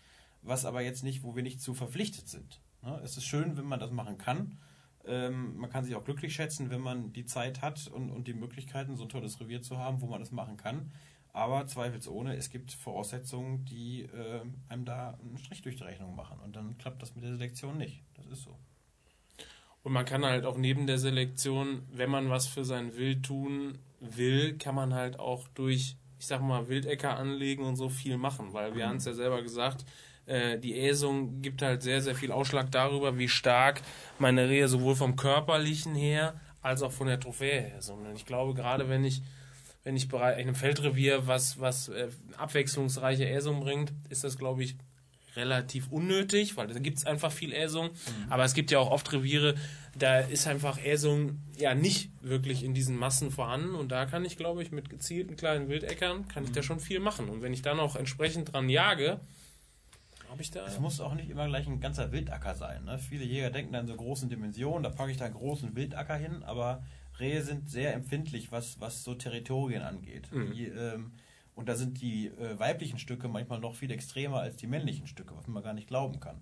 was 0.42 0.64
aber 0.64 0.82
jetzt 0.82 1.02
nicht, 1.02 1.22
wo 1.22 1.34
wir 1.34 1.42
nicht 1.42 1.60
zu 1.60 1.74
verpflichtet 1.74 2.28
sind. 2.28 2.60
Ne? 2.82 3.00
Es 3.02 3.16
ist 3.16 3.24
schön, 3.24 3.56
wenn 3.56 3.64
man 3.64 3.80
das 3.80 3.90
machen 3.90 4.18
kann. 4.18 4.58
Ähm, 5.04 5.56
man 5.56 5.70
kann 5.70 5.84
sich 5.84 5.94
auch 5.94 6.04
glücklich 6.04 6.34
schätzen, 6.34 6.70
wenn 6.70 6.80
man 6.80 7.12
die 7.12 7.24
Zeit 7.24 7.62
hat 7.62 7.88
und, 7.88 8.10
und 8.10 8.28
die 8.28 8.34
Möglichkeiten, 8.34 8.96
so 8.96 9.04
ein 9.04 9.08
tolles 9.08 9.40
Revier 9.40 9.62
zu 9.62 9.78
haben, 9.78 10.00
wo 10.00 10.06
man 10.06 10.20
das 10.20 10.30
machen 10.30 10.56
kann. 10.56 10.92
Aber 11.32 11.66
zweifelsohne, 11.66 12.36
es 12.36 12.50
gibt 12.50 12.72
Voraussetzungen, 12.72 13.64
die 13.64 14.02
äh, 14.02 14.42
einem 14.68 14.84
da 14.84 15.18
einen 15.22 15.38
Strich 15.38 15.62
durch 15.62 15.76
die 15.76 15.84
Rechnung 15.84 16.14
machen. 16.14 16.38
Und 16.40 16.54
dann 16.56 16.76
klappt 16.76 17.00
das 17.00 17.14
mit 17.14 17.24
der 17.24 17.32
Selektion 17.32 17.78
nicht. 17.78 18.02
Das 18.14 18.26
ist 18.26 18.42
so. 18.42 18.58
Und 19.82 19.92
man 19.92 20.04
kann 20.04 20.24
halt 20.24 20.44
auch 20.44 20.56
neben 20.56 20.86
der 20.86 20.98
Selektion, 20.98 21.82
wenn 21.90 22.10
man 22.10 22.30
was 22.30 22.46
für 22.46 22.64
sein 22.64 22.94
Wild 22.96 23.24
tun 23.24 23.78
will, 23.98 24.56
kann 24.58 24.74
man 24.74 24.94
halt 24.94 25.18
auch 25.18 25.48
durch, 25.48 25.96
ich 26.18 26.26
sag 26.26 26.40
mal, 26.42 26.68
Wildäcker 26.68 27.16
anlegen 27.16 27.64
und 27.64 27.76
so 27.76 27.88
viel 27.88 28.16
machen, 28.18 28.52
weil 28.52 28.76
wir 28.76 28.88
haben 28.88 28.96
es 28.96 29.06
ja 29.06 29.14
selber 29.14 29.42
gesagt, 29.42 29.84
äh, 30.26 30.58
die 30.58 30.78
Äsung 30.78 31.42
gibt 31.42 31.62
halt 31.62 31.82
sehr, 31.82 32.00
sehr 32.00 32.14
viel 32.14 32.32
Ausschlag 32.32 32.70
darüber, 32.70 33.18
wie 33.18 33.28
stark 33.28 33.82
meine 34.18 34.48
Rehe 34.48 34.68
sowohl 34.68 34.94
vom 34.94 35.16
körperlichen 35.16 35.94
her 35.94 36.40
als 36.60 36.82
auch 36.82 36.92
von 36.92 37.08
der 37.08 37.20
Trophäe 37.20 37.60
her 37.60 37.82
sind. 37.82 38.06
Und 38.06 38.14
ich 38.14 38.26
glaube, 38.26 38.54
gerade 38.54 38.88
wenn 38.88 39.04
ich 39.04 39.22
wenn 39.84 39.96
ich 39.96 40.08
bereit, 40.08 40.38
in 40.38 40.46
einem 40.46 40.54
Feldrevier 40.54 41.26
was, 41.26 41.58
was 41.58 41.88
äh, 41.88 42.08
abwechslungsreiche 42.36 43.28
Äsung 43.28 43.60
bringt, 43.60 43.92
ist 44.10 44.22
das, 44.24 44.38
glaube 44.38 44.62
ich, 44.62 44.76
relativ 45.34 45.88
unnötig, 45.90 46.56
weil 46.56 46.68
da 46.68 46.78
gibt 46.78 46.98
es 46.98 47.06
einfach 47.06 47.32
viel 47.32 47.52
Äsung. 47.52 47.90
Aber 48.28 48.44
es 48.44 48.54
gibt 48.54 48.70
ja 48.70 48.78
auch 48.78 48.90
oft 48.90 49.12
Reviere, 49.12 49.54
da 49.96 50.20
ist 50.20 50.46
einfach 50.46 50.78
Äsung 50.78 51.40
ja 51.56 51.74
nicht 51.74 52.10
wirklich 52.20 52.62
in 52.62 52.74
diesen 52.74 52.96
Massen 52.96 53.30
vorhanden. 53.30 53.74
Und 53.74 53.90
da 53.90 54.04
kann 54.04 54.24
ich, 54.24 54.36
glaube 54.36 54.62
ich, 54.62 54.72
mit 54.72 54.90
gezielten 54.90 55.36
kleinen 55.36 55.68
Wildäckern, 55.68 56.28
kann 56.28 56.44
ich 56.44 56.52
da 56.52 56.62
schon 56.62 56.80
viel 56.80 57.00
machen. 57.00 57.28
Und 57.28 57.42
wenn 57.42 57.54
ich 57.54 57.62
dann 57.62 57.80
auch 57.80 57.96
entsprechend 57.96 58.52
dran 58.52 58.68
jage, 58.68 59.20
habe 60.32 60.42
ich 60.42 60.50
da... 60.50 60.66
Es 60.66 60.80
muss 60.80 61.00
auch 61.00 61.14
nicht 61.14 61.30
immer 61.30 61.46
gleich 61.46 61.66
ein 61.68 61.80
ganzer 61.80 62.10
Wildacker 62.10 62.54
sein. 62.54 62.84
Ne? 62.84 62.98
Viele 62.98 63.24
Jäger 63.24 63.50
denken 63.50 63.72
dann 63.72 63.86
so 63.86 63.94
großen 63.94 64.28
Dimensionen, 64.28 64.82
da 64.82 64.90
packe 64.90 65.12
ich 65.12 65.18
da 65.18 65.26
einen 65.26 65.34
großen 65.34 65.76
Wildacker 65.76 66.16
hin, 66.16 66.42
aber 66.42 66.82
Rehe 67.20 67.42
sind 67.42 67.70
sehr 67.70 67.94
empfindlich, 67.94 68.50
was, 68.50 68.80
was 68.80 69.04
so 69.04 69.14
Territorien 69.14 69.82
angeht. 69.82 70.28
Die, 70.32 70.66
ähm, 70.66 71.12
und 71.54 71.68
da 71.68 71.76
sind 71.76 72.00
die 72.00 72.28
äh, 72.28 72.58
weiblichen 72.58 72.98
Stücke 72.98 73.28
manchmal 73.28 73.60
noch 73.60 73.74
viel 73.74 73.90
extremer 73.90 74.40
als 74.40 74.56
die 74.56 74.66
männlichen 74.66 75.06
Stücke, 75.06 75.36
was 75.36 75.46
man 75.46 75.62
gar 75.62 75.74
nicht 75.74 75.86
glauben 75.86 76.18
kann. 76.18 76.40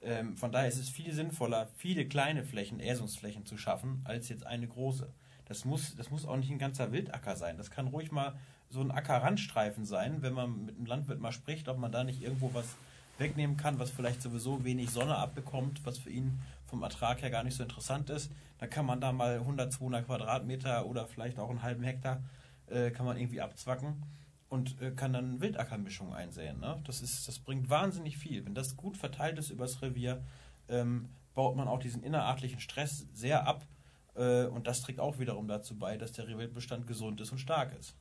Ähm, 0.00 0.36
von 0.36 0.50
daher 0.50 0.68
ist 0.68 0.78
es 0.78 0.88
viel 0.88 1.12
sinnvoller, 1.12 1.68
viele 1.76 2.06
kleine 2.06 2.44
Flächen, 2.44 2.80
Äsungsflächen 2.80 3.44
zu 3.44 3.58
schaffen, 3.58 4.00
als 4.04 4.28
jetzt 4.28 4.46
eine 4.46 4.66
große. 4.66 5.12
Das 5.44 5.64
muss, 5.64 5.94
das 5.96 6.10
muss 6.10 6.24
auch 6.24 6.36
nicht 6.36 6.50
ein 6.50 6.58
ganzer 6.58 6.92
Wildacker 6.92 7.36
sein. 7.36 7.58
Das 7.58 7.70
kann 7.70 7.88
ruhig 7.88 8.10
mal 8.10 8.38
so 8.70 8.80
ein 8.80 8.90
Ackerrandstreifen 8.90 9.84
sein, 9.84 10.22
wenn 10.22 10.34
man 10.34 10.66
mit 10.66 10.76
einem 10.76 10.86
Landwirt 10.86 11.20
mal 11.20 11.32
spricht, 11.32 11.68
ob 11.68 11.78
man 11.78 11.92
da 11.92 12.04
nicht 12.04 12.22
irgendwo 12.22 12.52
was 12.54 12.76
wegnehmen 13.18 13.56
kann, 13.56 13.78
was 13.78 13.90
vielleicht 13.90 14.22
sowieso 14.22 14.64
wenig 14.64 14.90
Sonne 14.90 15.16
abbekommt, 15.16 15.84
was 15.84 15.98
für 15.98 16.10
ihn 16.10 16.40
vom 16.66 16.82
Ertrag 16.82 17.22
her 17.22 17.30
gar 17.30 17.42
nicht 17.42 17.56
so 17.56 17.62
interessant 17.62 18.10
ist. 18.10 18.30
Dann 18.58 18.70
kann 18.70 18.86
man 18.86 19.00
da 19.00 19.12
mal 19.12 19.38
100, 19.38 19.72
200 19.72 20.06
Quadratmeter 20.06 20.86
oder 20.86 21.06
vielleicht 21.06 21.38
auch 21.38 21.50
einen 21.50 21.62
halben 21.62 21.82
Hektar 21.82 22.22
äh, 22.70 22.90
kann 22.90 23.06
man 23.06 23.16
irgendwie 23.16 23.40
abzwacken 23.40 24.02
und 24.48 24.80
äh, 24.80 24.90
kann 24.90 25.12
dann 25.12 25.40
Wildackermischung 25.40 26.14
einsäen. 26.14 26.60
Ne? 26.60 26.80
Das, 26.84 27.02
ist, 27.02 27.28
das 27.28 27.38
bringt 27.38 27.70
wahnsinnig 27.70 28.16
viel. 28.18 28.44
Wenn 28.44 28.54
das 28.54 28.76
gut 28.76 28.96
verteilt 28.96 29.38
ist 29.38 29.50
übers 29.50 29.82
Revier, 29.82 30.22
ähm, 30.68 31.08
baut 31.34 31.56
man 31.56 31.68
auch 31.68 31.78
diesen 31.78 32.02
innerartlichen 32.02 32.60
Stress 32.60 33.06
sehr 33.12 33.46
ab 33.46 33.66
äh, 34.14 34.44
und 34.46 34.66
das 34.66 34.82
trägt 34.82 35.00
auch 35.00 35.18
wiederum 35.18 35.48
dazu 35.48 35.78
bei, 35.78 35.96
dass 35.96 36.12
der 36.12 36.28
Rehwildbestand 36.28 36.86
gesund 36.86 37.20
ist 37.20 37.32
und 37.32 37.38
stark 37.38 37.78
ist. 37.78 37.94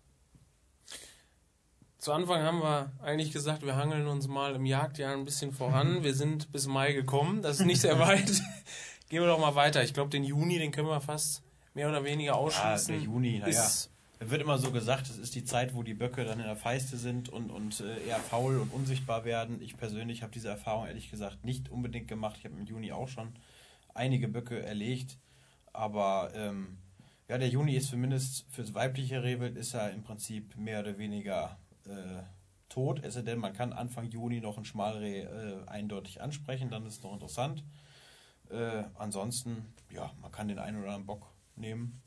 Zu 1.98 2.14
Anfang 2.14 2.44
haben 2.44 2.62
wir 2.62 2.92
eigentlich 3.02 3.32
gesagt, 3.32 3.66
wir 3.66 3.76
hangeln 3.76 4.08
uns 4.08 4.28
mal 4.28 4.54
im 4.54 4.66
Jagdjahr 4.66 5.14
ein 5.14 5.26
bisschen 5.26 5.52
voran. 5.52 6.04
Wir 6.04 6.14
sind 6.14 6.52
bis 6.52 6.68
Mai 6.68 6.94
gekommen, 6.94 7.42
das 7.42 7.60
ist 7.60 7.66
nicht 7.66 7.82
sehr 7.82 7.98
weit. 8.08 8.28
Gehen 9.10 9.22
wir 9.22 9.28
doch 9.28 9.40
mal 9.40 9.56
weiter. 9.56 9.84
Ich 9.84 9.94
glaube, 9.94 10.10
den 10.10 10.24
Juni, 10.24 10.60
den 10.60 10.72
können 10.72 10.88
wir 10.88 11.02
fast 11.02 11.42
mehr 11.74 11.90
oder 11.90 12.04
weniger 12.04 12.36
ausschließen. 12.36 12.94
Ja, 12.94 13.00
der 13.00 13.06
Juni, 13.06 13.40
naja. 13.40 13.50
Es 13.50 13.90
wird 14.20 14.42
immer 14.42 14.58
so 14.58 14.72
gesagt, 14.72 15.10
es 15.10 15.18
ist 15.18 15.36
die 15.36 15.46
Zeit, 15.46 15.76
wo 15.76 15.84
die 15.84 15.94
Böcke 15.94 16.24
dann 16.26 16.40
in 16.40 16.46
der 16.46 16.56
Feiste 16.56 16.98
sind 16.98 17.30
und, 17.30 17.52
und 17.52 17.80
äh, 17.82 18.08
eher 18.08 18.20
faul 18.20 18.58
und 18.58 18.74
unsichtbar 18.74 19.26
werden. 19.26 19.62
Ich 19.62 19.78
persönlich 19.78 20.24
habe 20.24 20.32
diese 20.32 20.50
Erfahrung 20.50 20.88
ehrlich 20.88 21.12
gesagt 21.12 21.46
nicht 21.46 21.70
unbedingt 21.70 22.08
gemacht. 22.08 22.38
Ich 22.40 22.46
habe 22.46 22.56
im 22.56 22.66
Juni 22.66 22.92
auch 22.92 23.08
schon 23.08 23.34
einige 23.94 24.28
Böcke 24.28 24.62
erlegt. 24.62 25.18
Aber 25.72 26.32
ähm, 26.36 26.78
ja, 27.28 27.38
der 27.38 27.50
Juni 27.50 27.76
ist 27.76 27.90
zumindest 27.90 28.46
fürs 28.50 28.74
weibliche 28.74 29.22
Rehwild 29.22 29.56
ist 29.56 29.74
er 29.74 29.92
im 29.92 30.04
Prinzip 30.04 30.56
mehr 30.58 30.80
oder 30.80 30.98
weniger 30.98 31.58
äh, 31.90 32.24
tot. 32.70 33.04
Es 33.04 33.16
denn, 33.16 33.40
man 33.40 33.54
kann 33.54 33.74
Anfang 33.74 34.10
Juni 34.10 34.40
noch 34.40 34.58
ein 34.58 34.66
Schmalreh 34.66 35.22
äh, 35.22 35.66
eindeutig 35.68 36.22
ansprechen, 36.22 36.70
dann 36.70 36.86
ist 36.86 36.98
es 36.98 37.04
noch 37.04 37.14
interessant. 37.14 37.64
Äh, 38.50 38.84
ansonsten, 38.96 39.74
ja, 39.90 40.12
man 40.22 40.32
kann 40.32 40.48
den 40.48 40.60
einen 40.60 40.78
oder 40.78 40.88
anderen 40.88 41.06
Bock 41.06 41.28
nehmen. 41.56 42.02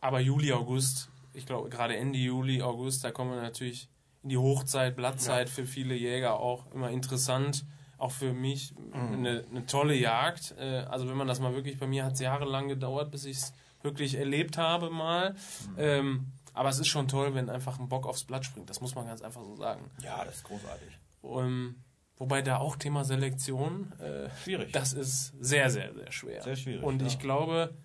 Aber 0.00 0.20
Juli, 0.20 0.52
August, 0.52 1.10
ich 1.32 1.46
glaube 1.46 1.68
gerade 1.70 1.96
Ende 1.96 2.18
Juli, 2.18 2.62
August, 2.62 3.04
da 3.04 3.10
kommen 3.10 3.32
wir 3.32 3.40
natürlich 3.40 3.88
in 4.22 4.30
die 4.30 4.38
Hochzeit, 4.38 4.96
Blattzeit 4.96 5.48
ja. 5.48 5.54
für 5.54 5.66
viele 5.66 5.94
Jäger 5.94 6.40
auch 6.40 6.70
immer 6.72 6.90
interessant. 6.90 7.64
Auch 7.96 8.12
für 8.12 8.32
mich 8.32 8.74
mhm. 8.76 9.12
eine, 9.12 9.44
eine, 9.50 9.66
tolle 9.66 9.94
Jagd. 9.94 10.54
Äh, 10.58 10.84
also 10.88 11.08
wenn 11.08 11.16
man 11.16 11.26
das 11.26 11.40
mal 11.40 11.54
wirklich, 11.54 11.78
bei 11.78 11.86
mir 11.86 12.04
hat 12.04 12.12
es 12.12 12.20
jahrelang 12.20 12.68
gedauert, 12.68 13.10
bis 13.10 13.24
ich 13.24 13.38
es 13.38 13.52
wirklich 13.82 14.14
erlebt 14.14 14.56
habe 14.56 14.90
mal. 14.90 15.32
Mhm. 15.32 15.74
Ähm, 15.78 16.26
aber 16.54 16.68
es 16.68 16.78
ist 16.78 16.88
schon 16.88 17.08
toll, 17.08 17.34
wenn 17.34 17.50
einfach 17.50 17.78
ein 17.78 17.88
Bock 17.88 18.06
aufs 18.06 18.24
Blatt 18.24 18.44
springt. 18.44 18.70
Das 18.70 18.80
muss 18.80 18.94
man 18.94 19.06
ganz 19.06 19.22
einfach 19.22 19.42
so 19.42 19.56
sagen. 19.56 19.90
Ja, 20.02 20.24
das 20.24 20.36
ist 20.36 20.44
großartig. 20.44 20.98
Um, 21.22 21.44
ähm, 21.44 21.84
wobei 22.16 22.42
da 22.42 22.58
auch 22.58 22.76
Thema 22.76 23.04
Selektion. 23.04 23.92
Äh, 24.00 24.28
schwierig. 24.42 24.72
Das 24.72 24.92
ist 24.92 25.34
sehr, 25.40 25.70
sehr, 25.70 25.94
sehr 25.94 26.12
schwer. 26.12 26.42
Sehr 26.42 26.56
schwierig. 26.56 26.82
Und 26.82 27.00
ja. 27.02 27.08
ich 27.08 27.18
glaube, 27.18 27.76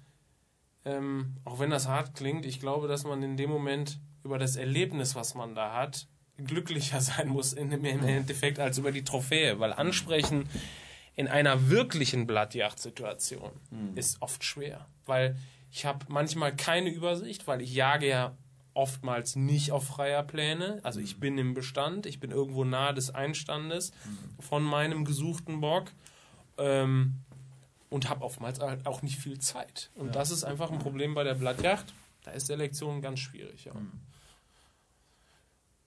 ähm, 0.86 1.38
auch 1.46 1.60
wenn 1.60 1.70
das 1.70 1.88
hart 1.88 2.16
klingt, 2.16 2.46
ich 2.46 2.60
glaube, 2.60 2.88
dass 2.88 3.04
man 3.04 3.22
in 3.24 3.38
dem 3.38 3.50
Moment 3.50 4.00
über 4.24 4.38
das 4.40 4.56
Erlebnis, 4.56 5.16
was 5.16 5.36
man 5.36 5.56
da 5.56 5.74
hat, 5.74 6.08
glücklicher 6.38 7.02
sein 7.02 7.28
muss 7.28 7.54
in, 7.54 7.72
im 7.72 7.86
Endeffekt 7.86 8.60
als 8.60 8.78
über 8.78 8.92
die 8.92 9.04
Trophäe. 9.04 9.60
Weil 9.60 9.74
ansprechen 9.74 10.50
in 11.16 11.28
einer 11.28 11.70
wirklichen 11.70 12.26
Blattjagdsituation 12.26 13.52
mhm. 13.70 13.96
ist 13.96 14.22
oft 14.22 14.44
schwer. 14.44 14.88
Weil 15.06 15.38
ich 15.72 15.86
habe 15.86 16.06
manchmal 16.08 16.56
keine 16.56 16.90
Übersicht, 16.90 17.48
weil 17.48 17.62
ich 17.62 17.74
jage 17.74 18.08
ja 18.08 18.38
oftmals 18.74 19.36
nicht 19.36 19.72
auf 19.72 19.86
freier 19.86 20.24
Pläne. 20.24 20.80
Also 20.84 21.00
ich 21.00 21.20
bin 21.20 21.38
im 21.38 21.54
Bestand, 21.54 22.06
ich 22.06 22.20
bin 22.20 22.32
irgendwo 22.32 22.64
nahe 22.64 22.94
des 22.94 23.14
Einstandes 23.14 23.92
von 24.40 24.64
meinem 24.64 25.06
gesuchten 25.06 25.62
Bock 25.62 25.92
ähm, 26.58 27.16
und 27.90 28.10
habe 28.10 28.24
oftmals 28.24 28.60
halt 28.60 28.86
auch 28.86 29.02
nicht 29.02 29.20
viel 29.20 29.40
Zeit. 29.40 29.92
Und 29.96 30.08
ja. 30.08 30.12
das 30.14 30.32
ist 30.32 30.44
einfach 30.44 30.72
ein 30.72 30.80
Problem 30.80 31.14
bei 31.14 31.24
der 31.24 31.36
Blattjacht. 31.36 31.94
Da 32.24 32.32
ist 32.32 32.48
Selektion 32.48 33.02
ganz 33.02 33.20
schwierig. 33.20 33.66
Ja, 33.66 33.74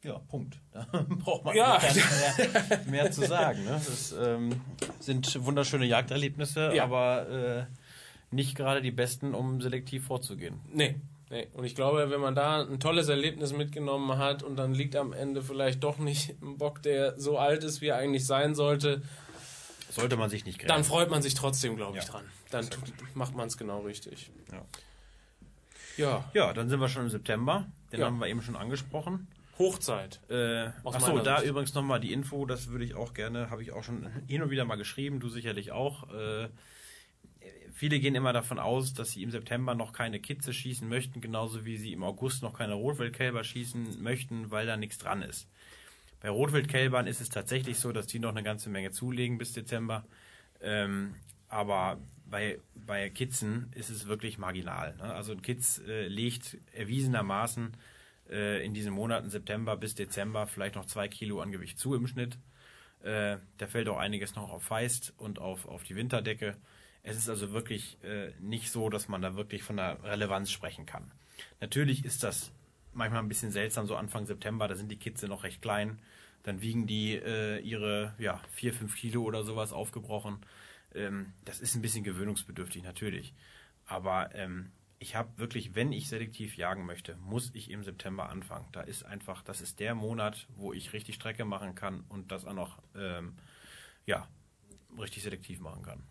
ja 0.03 0.19
Punkt. 0.29 0.59
Da 0.73 0.87
braucht 1.09 1.45
man 1.45 1.57
ja. 1.57 1.81
mehr, 1.81 2.81
mehr, 2.87 3.11
zu 3.11 3.27
sagen. 3.27 3.65
Ne? 3.65 3.81
Das 3.85 4.13
ähm, 4.13 4.61
sind 5.01 5.45
wunderschöne 5.45 5.87
Jagderlebnisse, 5.87 6.75
ja. 6.75 6.85
aber 6.85 7.29
äh, 7.29 7.67
nicht 8.31 8.55
gerade 8.55 8.83
die 8.83 8.91
besten, 8.91 9.35
um 9.35 9.61
selektiv 9.61 10.05
vorzugehen. 10.05 10.61
Nee, 10.73 10.97
Nee. 11.29 11.49
Und 11.55 11.65
ich 11.65 11.75
glaube, 11.75 12.09
wenn 12.11 12.21
man 12.21 12.35
da 12.35 12.63
ein 12.63 12.79
tolles 12.79 13.09
Erlebnis 13.09 13.53
mitgenommen 13.53 14.17
hat 14.17 14.43
und 14.43 14.57
dann 14.57 14.75
liegt 14.75 14.95
am 14.95 15.13
Ende 15.13 15.43
vielleicht 15.43 15.83
doch 15.83 15.99
nicht 15.99 16.41
ein 16.41 16.57
Bock, 16.57 16.83
der 16.83 17.19
so 17.19 17.39
alt 17.39 17.65
ist, 17.65 17.81
wie 17.81 17.89
er 17.89 17.97
eigentlich 17.97 18.27
sein 18.27 18.55
sollte, 18.55 19.03
sollte 19.91 20.17
man 20.17 20.31
sich 20.31 20.45
nicht 20.45 20.59
grämen. 20.59 20.69
Dann 20.69 20.85
freut 20.85 21.11
man 21.11 21.23
sich 21.23 21.35
trotzdem, 21.35 21.77
glaube 21.77 21.99
ich, 21.99 22.05
ja. 22.05 22.11
dran. 22.11 22.25
Dann 22.51 22.69
tut, 22.69 22.93
macht 23.15 23.35
man 23.35 23.49
es 23.49 23.57
genau 23.57 23.81
richtig. 23.81 24.31
Ja. 24.53 24.65
ja. 25.97 26.31
Ja, 26.35 26.53
dann 26.53 26.69
sind 26.69 26.81
wir 26.81 26.89
schon 26.89 27.03
im 27.03 27.11
September. 27.11 27.67
Den 27.93 28.01
ja. 28.01 28.07
haben 28.07 28.19
wir 28.19 28.27
eben 28.27 28.43
schon 28.43 28.57
angesprochen. 28.57 29.27
Hochzeit. 29.59 30.21
Äh, 30.29 30.67
achso, 30.85 31.19
da 31.21 31.39
Sicht. 31.39 31.49
übrigens 31.49 31.73
nochmal 31.75 31.99
die 31.99 32.13
Info, 32.13 32.45
das 32.45 32.69
würde 32.69 32.85
ich 32.85 32.95
auch 32.95 33.15
gerne, 33.15 33.49
habe 33.49 33.63
ich 33.63 33.73
auch 33.73 33.83
schon 33.83 34.07
hin 34.27 34.43
und 34.43 34.51
wieder 34.51 34.67
mal 34.67 34.77
geschrieben, 34.77 35.19
du 35.19 35.31
sicherlich 35.31 35.73
auch. 35.73 36.13
Äh, 36.13 36.49
viele 37.73 38.01
gehen 38.01 38.15
immer 38.15 38.33
davon 38.33 38.59
aus, 38.59 38.95
dass 38.95 39.13
sie 39.13 39.23
im 39.23 39.31
September 39.31 39.75
noch 39.75 39.93
keine 39.93 40.21
Kitze 40.21 40.53
schießen 40.53 40.89
möchten, 40.89 41.21
genauso 41.21 41.65
wie 41.65 41.77
sie 41.77 41.93
im 41.93 42.03
August 42.03 42.43
noch 42.43 42.57
keine 42.57 42.75
Rotwildkälber 42.75 43.45
schießen 43.45 44.03
möchten, 44.03 44.51
weil 44.51 44.67
da 44.67 44.77
nichts 44.77 44.99
dran 44.99 45.23
ist. 45.23 45.49
Bei 46.21 46.31
Rotwildkälbern 46.31 47.07
ist 47.07 47.21
es 47.21 47.29
tatsächlich 47.29 47.79
so, 47.79 47.93
dass 47.93 48.07
die 48.07 48.19
noch 48.19 48.31
eine 48.31 48.43
ganze 48.43 48.71
Menge 48.71 48.91
zulegen 48.91 49.39
bis 49.39 49.53
Dezember. 49.53 50.05
Ähm, 50.61 51.15
aber 51.49 51.99
bei, 52.29 52.59
bei 52.75 53.11
Kitzen 53.11 53.71
ist 53.75 53.91
es 53.91 54.07
wirklich 54.07 54.39
marginal. 54.39 54.97
Ne? 54.97 55.05
Also 55.05 55.33
ein 55.33 55.43
Kitz 55.43 55.81
äh, 55.87 56.09
legt 56.09 56.59
erwiesenermaßen 56.73 57.77
äh, 58.31 58.65
in 58.65 58.75
diesen 58.75 58.93
Monaten 58.93 59.29
September 59.29 59.77
bis 59.77 59.95
Dezember 59.95 60.47
vielleicht 60.47 60.75
noch 60.75 60.87
zwei 60.87 61.09
Kilo 61.09 61.41
an 61.41 61.53
Gewicht 61.53 61.79
zu 61.79 61.95
im 61.95 62.07
Schnitt. 62.07 62.39
Äh, 63.03 63.37
da 63.59 63.67
fällt 63.67 63.89
auch 63.89 63.99
einiges 63.99 64.35
noch 64.35 64.51
auf 64.51 64.65
Feist 64.65 65.15
und 65.19 65.39
auf, 65.39 65.67
auf 65.67 65.85
die 65.85 65.95
Winterdecke. 65.95 66.57
Es 67.07 67.17
ist 67.17 67.29
also 67.29 67.53
wirklich 67.53 68.03
äh, 68.03 68.33
nicht 68.41 68.73
so, 68.73 68.91
dass 68.91 69.07
man 69.07 69.23
da 69.23 69.37
wirklich 69.37 69.63
von 69.63 69.77
der 69.77 70.03
Relevanz 70.03 70.51
sprechen 70.51 70.87
kann. 70.87 71.13
Natürlich 71.61 72.05
ist 72.05 72.25
das 72.25 72.51
manchmal 72.93 73.23
ein 73.23 73.29
bisschen 73.29 73.53
seltsam, 73.53 73.87
so 73.87 73.95
Anfang 73.95 74.27
September, 74.27 74.67
da 74.67 74.75
sind 74.75 74.91
die 74.91 74.99
Kitze 74.99 75.29
noch 75.29 75.45
recht 75.45 75.63
klein. 75.63 76.01
Dann 76.43 76.63
wiegen 76.63 76.89
die 76.89 77.15
äh, 77.15 77.61
ihre 77.61 78.15
ja, 78.19 78.43
4, 78.55 78.75
5 78.75 78.97
Kilo 78.97 79.23
oder 79.23 79.45
sowas 79.45 79.73
aufgebrochen. 79.73 80.39
Ähm, 80.97 81.33
das 81.45 81.61
ist 81.61 81.77
ein 81.77 81.83
bisschen 81.83 82.03
gewöhnungsbedürftig, 82.03 82.83
natürlich. 82.83 83.35
Aber 83.85 84.35
ähm, 84.35 84.73
ich 84.99 85.15
habe 85.15 85.39
wirklich, 85.39 85.77
wenn 85.77 85.93
ich 85.93 86.09
selektiv 86.09 86.57
jagen 86.57 86.87
möchte, 86.87 87.15
muss 87.19 87.53
ich 87.55 87.71
im 87.71 87.85
September 87.85 88.31
anfangen. 88.31 88.67
Da 88.73 88.81
ist 88.81 89.05
einfach, 89.05 89.45
das 89.45 89.61
ist 89.61 89.79
der 89.79 89.95
Monat, 89.95 90.49
wo 90.57 90.73
ich 90.73 90.93
richtig 90.93 91.15
Strecke 91.15 91.45
machen 91.45 91.77
kann 91.77 92.03
und 92.09 92.33
das 92.33 92.45
auch 92.45 92.55
noch 92.55 92.83
ähm, 92.97 93.37
ja, 94.07 94.27
richtig 94.99 95.23
selektiv 95.23 95.61
machen 95.61 95.85
kann. 95.85 96.03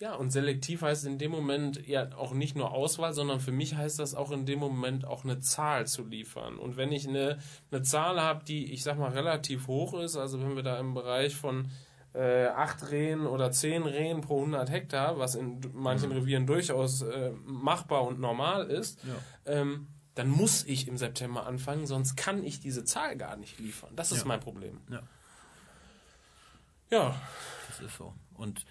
Ja, 0.00 0.14
und 0.14 0.30
selektiv 0.30 0.82
heißt 0.82 1.06
in 1.06 1.18
dem 1.18 1.32
Moment 1.32 1.86
ja 1.86 2.16
auch 2.16 2.32
nicht 2.32 2.56
nur 2.56 2.70
Auswahl, 2.70 3.12
sondern 3.12 3.40
für 3.40 3.50
mich 3.50 3.74
heißt 3.74 3.98
das 3.98 4.14
auch 4.14 4.30
in 4.30 4.46
dem 4.46 4.60
Moment 4.60 5.04
auch 5.04 5.24
eine 5.24 5.40
Zahl 5.40 5.86
zu 5.86 6.04
liefern. 6.04 6.56
Und 6.56 6.76
wenn 6.76 6.92
ich 6.92 7.08
eine, 7.08 7.38
eine 7.70 7.82
Zahl 7.82 8.20
habe, 8.20 8.44
die, 8.44 8.72
ich 8.72 8.84
sag 8.84 8.98
mal, 8.98 9.10
relativ 9.10 9.66
hoch 9.66 9.94
ist, 9.94 10.16
also 10.16 10.40
wenn 10.40 10.54
wir 10.54 10.62
da 10.62 10.78
im 10.78 10.94
Bereich 10.94 11.34
von 11.34 11.70
äh, 12.14 12.46
acht 12.46 12.90
Rehen 12.90 13.26
oder 13.26 13.50
zehn 13.50 13.82
Rehen 13.82 14.20
pro 14.20 14.38
100 14.38 14.70
Hektar, 14.70 15.18
was 15.18 15.34
in 15.34 15.60
manchen 15.74 16.10
mhm. 16.10 16.16
Revieren 16.16 16.46
durchaus 16.46 17.02
äh, 17.02 17.32
machbar 17.44 18.04
und 18.04 18.20
normal 18.20 18.70
ist, 18.70 19.00
ja. 19.04 19.14
ähm, 19.52 19.88
dann 20.14 20.28
muss 20.28 20.64
ich 20.64 20.88
im 20.88 20.96
September 20.96 21.46
anfangen, 21.46 21.86
sonst 21.86 22.16
kann 22.16 22.44
ich 22.44 22.60
diese 22.60 22.84
Zahl 22.84 23.16
gar 23.16 23.36
nicht 23.36 23.58
liefern. 23.58 23.90
Das 23.94 24.12
ist 24.12 24.20
ja. 24.20 24.24
mein 24.26 24.40
Problem. 24.40 24.80
Ja. 24.90 25.02
ja. 26.90 27.20
Das 27.68 27.80
ist 27.80 27.96
so. 27.96 28.14
Und 28.34 28.64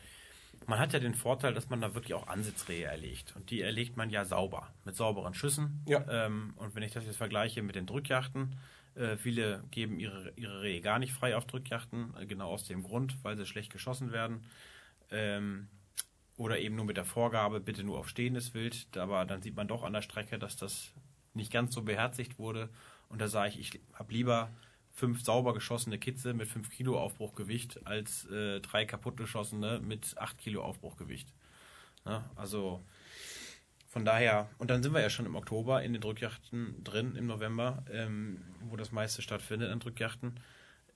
man 0.68 0.80
hat 0.80 0.94
ja 0.94 1.00
den 1.00 1.16
Vorteil, 1.16 1.54
dass 1.54 1.70
man 1.70 1.80
da 1.82 1.96
wirklich 1.96 2.14
auch 2.14 2.28
Ansitzrehe 2.28 2.86
erlegt. 2.86 3.34
Und 3.36 3.50
die 3.50 3.62
erlegt 3.62 3.96
man 3.96 4.10
ja 4.10 4.26
sauber, 4.26 4.68
mit 4.84 4.96
sauberen 4.96 5.34
Schüssen. 5.34 5.82
Ja. 5.88 6.06
Ähm, 6.10 6.54
und 6.58 6.76
wenn 6.76 6.84
ich 6.84 6.92
das 6.92 7.06
jetzt 7.06 7.16
vergleiche 7.16 7.64
mit 7.64 7.76
den 7.76 7.86
Drückjachten, 7.86 8.58
äh, 8.96 9.16
viele 9.16 9.64
geben 9.72 10.00
ihre, 10.00 10.34
ihre 10.36 10.62
Rehe 10.62 10.82
gar 10.82 11.00
nicht 11.00 11.14
frei 11.14 11.38
auf 11.38 11.46
Drückjachten, 11.46 12.14
äh, 12.20 12.26
genau 12.26 12.50
aus 12.50 12.66
dem 12.66 12.84
Grund, 12.84 13.16
weil 13.24 13.38
sie 13.38 13.46
schlecht 13.46 13.72
geschossen 13.72 14.12
werden. 14.12 14.44
Ähm, 15.10 15.70
oder 16.36 16.60
eben 16.60 16.76
nur 16.76 16.86
mit 16.86 16.98
der 16.98 17.06
Vorgabe, 17.06 17.62
bitte 17.62 17.86
nur 17.86 17.98
auf 17.98 18.10
stehendes 18.10 18.54
Wild. 18.54 18.88
Aber 18.98 19.24
dann 19.24 19.42
sieht 19.42 19.56
man 19.56 19.70
doch 19.70 19.84
an 19.84 19.94
der 19.94 20.02
Strecke, 20.02 20.38
dass 20.38 20.58
das 20.58 20.92
nicht 21.34 21.52
ganz 21.52 21.74
so 21.74 21.82
beherzigt 21.82 22.40
wurde. 22.40 22.70
Und 23.08 23.22
da 23.22 23.30
sage 23.30 23.50
ich, 23.50 23.60
ich 23.60 23.82
habe 23.94 24.12
lieber 24.12 24.50
fünf 24.98 25.24
sauber 25.24 25.54
geschossene 25.54 26.00
Kitze 26.00 26.34
mit 26.34 26.48
5 26.48 26.72
Kilo 26.72 27.00
Aufbruchgewicht 27.00 27.86
als 27.86 28.26
äh, 28.32 28.60
drei 28.62 28.84
kaputt 28.84 29.16
geschossene 29.16 29.80
mit 29.80 30.18
8 30.18 30.40
Kilo 30.40 30.64
Aufbruchgewicht. 30.64 31.32
Ja, 32.04 32.28
also 32.36 32.84
von 33.88 34.06
daher, 34.06 34.50
und 34.58 34.72
dann 34.72 34.82
sind 34.82 34.94
wir 34.94 35.02
ja 35.02 35.12
schon 35.12 35.28
im 35.28 35.36
Oktober 35.36 35.84
in 35.84 35.94
den 35.94 36.02
Drückjachten 36.02 36.84
drin, 36.84 37.16
im 37.16 37.28
November, 37.28 37.86
ähm, 37.92 38.42
wo 38.62 38.76
das 38.76 38.92
meiste 38.92 39.22
stattfindet 39.22 39.72
an 39.72 39.80
Drückjachten. 39.80 40.40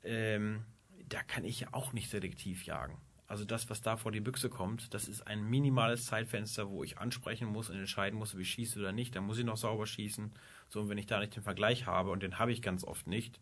Ähm, 0.04 0.66
da 1.08 1.22
kann 1.22 1.46
ich 1.46 1.60
ja 1.60 1.68
auch 1.72 1.94
nicht 1.94 2.10
selektiv 2.10 2.66
jagen. 2.66 2.98
Also 3.28 3.46
das, 3.46 3.70
was 3.70 3.82
da 3.82 3.98
vor 3.98 4.12
die 4.12 4.20
Büchse 4.20 4.50
kommt, 4.50 4.96
das 4.96 5.08
ist 5.08 5.28
ein 5.28 5.44
minimales 5.44 6.08
Zeitfenster, 6.08 6.70
wo 6.70 6.84
ich 6.84 6.98
ansprechen 6.98 7.48
muss 7.48 7.70
und 7.70 7.78
entscheiden 7.78 8.18
muss, 8.18 8.34
ob 8.34 8.40
ich 8.40 8.50
schieße 8.50 8.80
oder 8.80 8.94
nicht. 8.94 9.16
Da 9.16 9.22
muss 9.22 9.38
ich 9.38 9.46
noch 9.46 9.58
sauber 9.58 9.86
schießen. 9.86 10.32
So, 10.70 10.82
und 10.82 10.90
wenn 10.90 10.98
ich 10.98 11.06
da 11.06 11.20
nicht 11.20 11.36
den 11.36 11.44
Vergleich 11.44 11.86
habe, 11.86 12.10
und 12.10 12.24
den 12.24 12.40
habe 12.40 12.52
ich 12.52 12.64
ganz 12.64 12.84
oft 12.84 13.06
nicht, 13.06 13.40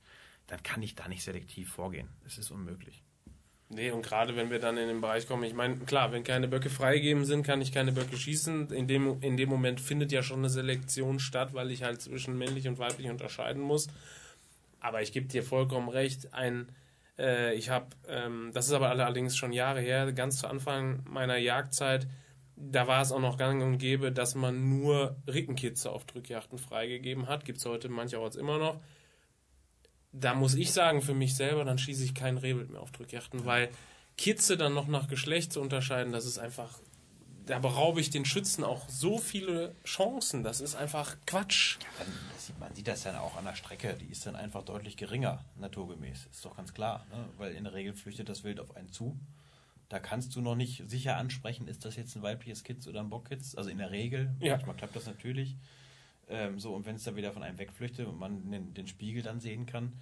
dann 0.50 0.64
kann 0.64 0.82
ich 0.82 0.96
da 0.96 1.08
nicht 1.08 1.24
selektiv 1.24 1.70
vorgehen. 1.72 2.10
Es 2.26 2.38
ist 2.38 2.52
unmöglich. 2.52 3.04
Nee, 3.72 3.92
und 3.92 4.02
gerade 4.02 4.36
wenn 4.36 4.50
wir 4.50 4.58
dann 4.58 4.78
in 4.78 4.88
den 4.88 5.00
Bereich 5.00 5.28
kommen, 5.28 5.44
ich 5.44 5.54
meine, 5.54 5.76
klar, 5.78 6.12
wenn 6.12 6.24
keine 6.24 6.48
Böcke 6.48 6.72
freigegeben 6.72 7.24
sind, 7.24 7.44
kann 7.44 7.62
ich 7.62 7.72
keine 7.72 7.92
Böcke 7.92 8.18
schießen. 8.18 8.72
In 8.72 8.88
dem, 8.88 9.22
in 9.22 9.38
dem 9.38 9.48
Moment 9.48 9.80
findet 9.80 10.12
ja 10.12 10.24
schon 10.24 10.40
eine 10.40 10.50
Selektion 10.50 11.20
statt, 11.20 11.54
weil 11.54 11.70
ich 11.70 11.84
halt 11.84 12.02
zwischen 12.02 12.36
männlich 12.36 12.68
und 12.68 12.80
weiblich 12.80 13.10
unterscheiden 13.12 13.62
muss. 13.62 13.88
Aber 14.80 15.04
ich 15.04 15.12
gebe 15.12 15.28
dir 15.28 15.44
vollkommen 15.44 15.90
recht, 15.90 16.34
ein, 16.34 16.72
äh, 17.20 17.54
ich 17.54 17.70
habe, 17.70 17.90
ähm, 18.08 18.50
das 18.56 18.66
ist 18.66 18.74
aber 18.74 18.90
allerdings 18.90 19.38
schon 19.38 19.54
Jahre 19.54 19.82
her, 19.82 20.12
ganz 20.14 20.40
zu 20.40 20.48
Anfang 20.48 21.04
meiner 21.08 21.38
Jagdzeit, 21.38 22.08
da 22.56 22.88
war 22.88 23.04
es 23.04 23.12
auch 23.12 23.20
noch 23.20 23.38
gang 23.38 23.62
und 23.62 23.78
gäbe, 23.78 24.12
dass 24.12 24.34
man 24.34 24.68
nur 24.68 25.16
Rickenkitze 25.28 25.92
auf 25.92 26.06
Drückjachten 26.06 26.58
freigegeben 26.58 27.28
hat. 27.28 27.46
Gibt 27.46 27.60
es 27.60 27.66
heute 27.66 27.88
mancherorts 27.88 28.36
immer 28.36 28.58
noch 28.58 28.82
da 30.12 30.34
muss 30.34 30.56
ich 30.56 30.72
sagen, 30.72 31.02
für 31.02 31.14
mich 31.14 31.36
selber, 31.36 31.64
dann 31.66 31.78
schieße 31.78 32.04
ich 32.04 32.14
kein 32.14 32.38
Rehwild 32.38 32.72
mehr 32.72 32.82
auf 32.82 32.92
Drückjachten, 32.92 33.46
weil 33.46 33.70
Kitze 34.18 34.58
dann 34.58 34.74
noch 34.74 34.88
nach 34.88 35.08
Geschlecht 35.08 35.54
zu 35.54 35.62
unterscheiden, 35.62 36.12
das 36.12 36.26
ist 36.26 36.40
einfach, 36.40 36.80
da 37.46 37.60
beraube 37.60 38.02
ich 38.02 38.10
den 38.10 38.26
Schützen 38.26 38.64
auch 38.64 38.90
so 38.90 39.18
viele 39.18 39.76
Chancen. 39.86 40.44
Das 40.44 40.62
ist 40.62 40.76
einfach 40.76 41.16
Quatsch. 41.26 41.78
Ja, 42.00 42.06
sieht, 42.38 42.60
man 42.60 42.76
sieht 42.76 42.88
das 42.88 43.04
dann 43.04 43.16
auch 43.16 43.38
an 43.38 43.46
der 43.46 43.56
Strecke, 43.56 43.96
die 44.00 44.12
ist 44.12 44.26
dann 44.26 44.36
einfach 44.36 44.64
deutlich 44.64 44.98
geringer, 44.98 45.46
naturgemäß. 45.58 46.28
Ist 46.32 46.44
doch 46.44 46.58
ganz 46.58 46.74
klar, 46.74 47.06
ne? 47.12 47.26
weil 47.38 47.54
in 47.54 47.64
der 47.64 47.74
Regel 47.74 47.94
flüchtet 47.94 48.30
das 48.30 48.44
Wild 48.44 48.60
auf 48.60 48.76
einen 48.76 48.92
zu. 48.92 49.18
Da 49.88 50.00
kannst 50.00 50.36
du 50.36 50.42
noch 50.42 50.56
nicht 50.56 50.84
sicher 50.88 51.18
ansprechen, 51.18 51.68
ist 51.68 51.84
das 51.86 51.96
jetzt 51.96 52.16
ein 52.16 52.22
weibliches 52.22 52.64
Kitz 52.64 52.88
oder 52.88 53.00
ein 53.00 53.10
Bockkitz. 53.10 53.56
Also 53.56 53.70
in 53.70 53.80
der 53.80 53.90
Regel, 53.90 54.36
ja. 54.40 54.56
manchmal 54.56 54.76
klappt 54.76 54.96
das 54.96 55.08
natürlich. 55.08 55.56
Ähm, 56.30 56.60
so, 56.60 56.74
und 56.74 56.86
wenn 56.86 56.96
es 56.96 57.04
dann 57.04 57.16
wieder 57.16 57.34
von 57.34 57.44
einem 57.44 57.58
wegflüchtet 57.58 58.08
und 58.08 58.20
man 58.20 58.50
den, 58.52 58.74
den 58.74 58.88
Spiegel 58.88 59.24
dann 59.24 59.40
sehen 59.40 59.66
kann, 59.66 59.94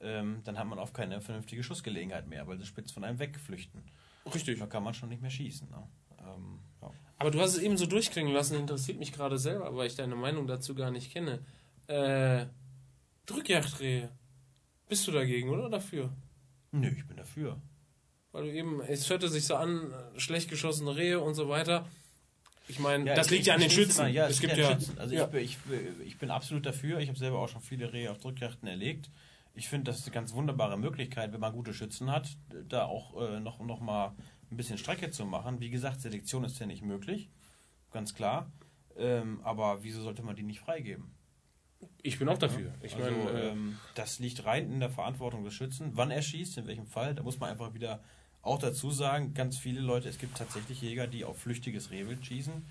ähm, 0.00 0.40
dann 0.44 0.58
hat 0.58 0.66
man 0.66 0.78
oft 0.78 0.94
keine 0.94 1.20
vernünftige 1.20 1.62
Schussgelegenheit 1.62 2.26
mehr, 2.26 2.46
weil 2.46 2.58
sie 2.58 2.66
spitz 2.66 2.90
von 2.90 3.04
einem 3.04 3.18
wegflüchten. 3.18 3.82
Richtig. 4.34 4.58
Da 4.58 4.66
kann 4.66 4.82
man 4.82 4.94
schon 4.94 5.10
nicht 5.10 5.22
mehr 5.22 5.30
schießen. 5.30 5.68
Ne? 5.70 5.88
Ähm, 6.20 6.58
ja. 6.80 6.90
Aber 7.18 7.30
du 7.30 7.40
hast 7.40 7.54
es 7.54 7.62
eben 7.62 7.76
so 7.76 7.86
durchklingen 7.86 8.32
lassen, 8.32 8.58
interessiert 8.58 8.98
mich 8.98 9.12
gerade 9.12 9.38
selber, 9.38 9.74
weil 9.76 9.86
ich 9.86 9.96
deine 9.96 10.16
Meinung 10.16 10.46
dazu 10.46 10.74
gar 10.74 10.90
nicht 10.90 11.12
kenne. 11.12 11.44
Äh, 11.86 12.46
Drückjagdrehe. 13.26 14.10
Bist 14.88 15.06
du 15.06 15.12
dagegen 15.12 15.50
oder 15.50 15.70
dafür? 15.70 16.10
Nö, 16.72 16.88
ich 16.88 17.06
bin 17.06 17.16
dafür. 17.16 17.60
Weil 18.32 18.44
du 18.44 18.52
eben, 18.52 18.80
es 18.80 19.08
hörte 19.08 19.28
sich 19.28 19.46
so 19.46 19.54
an, 19.54 19.94
schlecht 20.16 20.50
geschossene 20.50 20.96
Rehe 20.96 21.20
und 21.20 21.34
so 21.34 21.48
weiter. 21.48 21.86
Ich 22.66 22.78
meine, 22.78 23.06
ja, 23.06 23.14
das 23.14 23.30
liegt 23.30 23.46
ja 23.46 23.54
an 23.54 23.60
den 23.60 23.70
Schützen. 23.70 24.08
ja, 24.08 24.26
es, 24.26 24.40
gibt 24.40 24.56
ja, 24.56 24.72
Schützen. 24.72 24.98
Also 24.98 25.14
ja. 25.14 25.28
Ich, 25.34 25.42
ich, 25.42 25.58
ich, 26.06 26.18
bin 26.18 26.30
absolut 26.30 26.64
dafür. 26.64 26.98
Ich 27.00 27.08
habe 27.08 27.18
selber 27.18 27.38
auch 27.38 27.48
schon 27.48 27.60
viele 27.60 27.92
Rehe 27.92 28.10
auf 28.10 28.18
Drückjachten 28.18 28.66
erlegt. 28.66 29.10
Ich 29.54 29.68
finde, 29.68 29.90
das 29.90 29.98
ist 29.98 30.06
eine 30.06 30.14
ganz 30.14 30.32
wunderbare 30.32 30.78
Möglichkeit, 30.78 31.32
wenn 31.32 31.40
man 31.40 31.52
gute 31.52 31.74
Schützen 31.74 32.10
hat, 32.10 32.28
da 32.68 32.86
auch 32.86 33.20
äh, 33.20 33.40
noch, 33.40 33.60
noch 33.60 33.80
mal 33.80 34.14
ein 34.50 34.56
bisschen 34.56 34.78
Strecke 34.78 35.10
zu 35.10 35.26
machen. 35.26 35.60
Wie 35.60 35.70
gesagt, 35.70 36.00
Selektion 36.00 36.44
ist 36.44 36.58
ja 36.58 36.66
nicht 36.66 36.82
möglich, 36.82 37.30
ganz 37.92 38.14
klar. 38.14 38.50
Ähm, 38.96 39.40
aber 39.42 39.82
wieso 39.82 40.02
sollte 40.02 40.22
man 40.22 40.36
die 40.36 40.42
nicht 40.42 40.60
freigeben? 40.60 41.14
Ich 42.02 42.18
bin 42.18 42.28
auch 42.28 42.38
dafür. 42.38 42.72
Ich 42.82 42.96
also, 42.96 43.10
mein, 43.10 43.36
äh, 43.36 43.48
ähm, 43.48 43.78
das 43.94 44.18
liegt 44.18 44.44
rein 44.44 44.72
in 44.72 44.80
der 44.80 44.90
Verantwortung 44.90 45.44
des 45.44 45.54
Schützen, 45.54 45.90
wann 45.94 46.10
er 46.10 46.22
schießt, 46.22 46.58
in 46.58 46.66
welchem 46.66 46.86
Fall. 46.86 47.14
Da 47.14 47.22
muss 47.22 47.38
man 47.38 47.50
einfach 47.50 47.74
wieder 47.74 48.02
auch 48.44 48.58
dazu 48.58 48.90
sagen, 48.90 49.34
ganz 49.34 49.56
viele 49.56 49.80
Leute, 49.80 50.08
es 50.08 50.18
gibt 50.18 50.36
tatsächlich 50.36 50.82
Jäger, 50.82 51.06
die 51.06 51.24
auf 51.24 51.38
flüchtiges 51.38 51.90
Rehwild 51.90 52.24
schießen. 52.24 52.64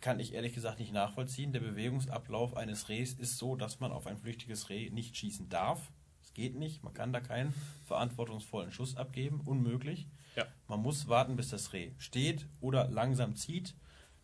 Kann 0.00 0.20
ich 0.20 0.34
ehrlich 0.34 0.54
gesagt 0.54 0.78
nicht 0.78 0.92
nachvollziehen. 0.92 1.52
Der 1.52 1.60
Bewegungsablauf 1.60 2.56
eines 2.56 2.88
Rehs 2.88 3.14
ist 3.14 3.38
so, 3.38 3.56
dass 3.56 3.80
man 3.80 3.90
auf 3.90 4.06
ein 4.06 4.18
flüchtiges 4.18 4.68
Reh 4.68 4.90
nicht 4.90 5.16
schießen 5.16 5.48
darf. 5.48 5.90
Es 6.22 6.32
geht 6.34 6.54
nicht. 6.54 6.84
Man 6.84 6.94
kann 6.94 7.12
da 7.12 7.20
keinen 7.20 7.54
verantwortungsvollen 7.86 8.70
Schuss 8.70 8.96
abgeben. 8.96 9.40
Unmöglich. 9.44 10.06
Ja. 10.36 10.46
Man 10.68 10.80
muss 10.80 11.08
warten, 11.08 11.36
bis 11.36 11.48
das 11.48 11.72
Reh 11.72 11.90
steht 11.98 12.46
oder 12.60 12.88
langsam 12.88 13.34
zieht. 13.34 13.74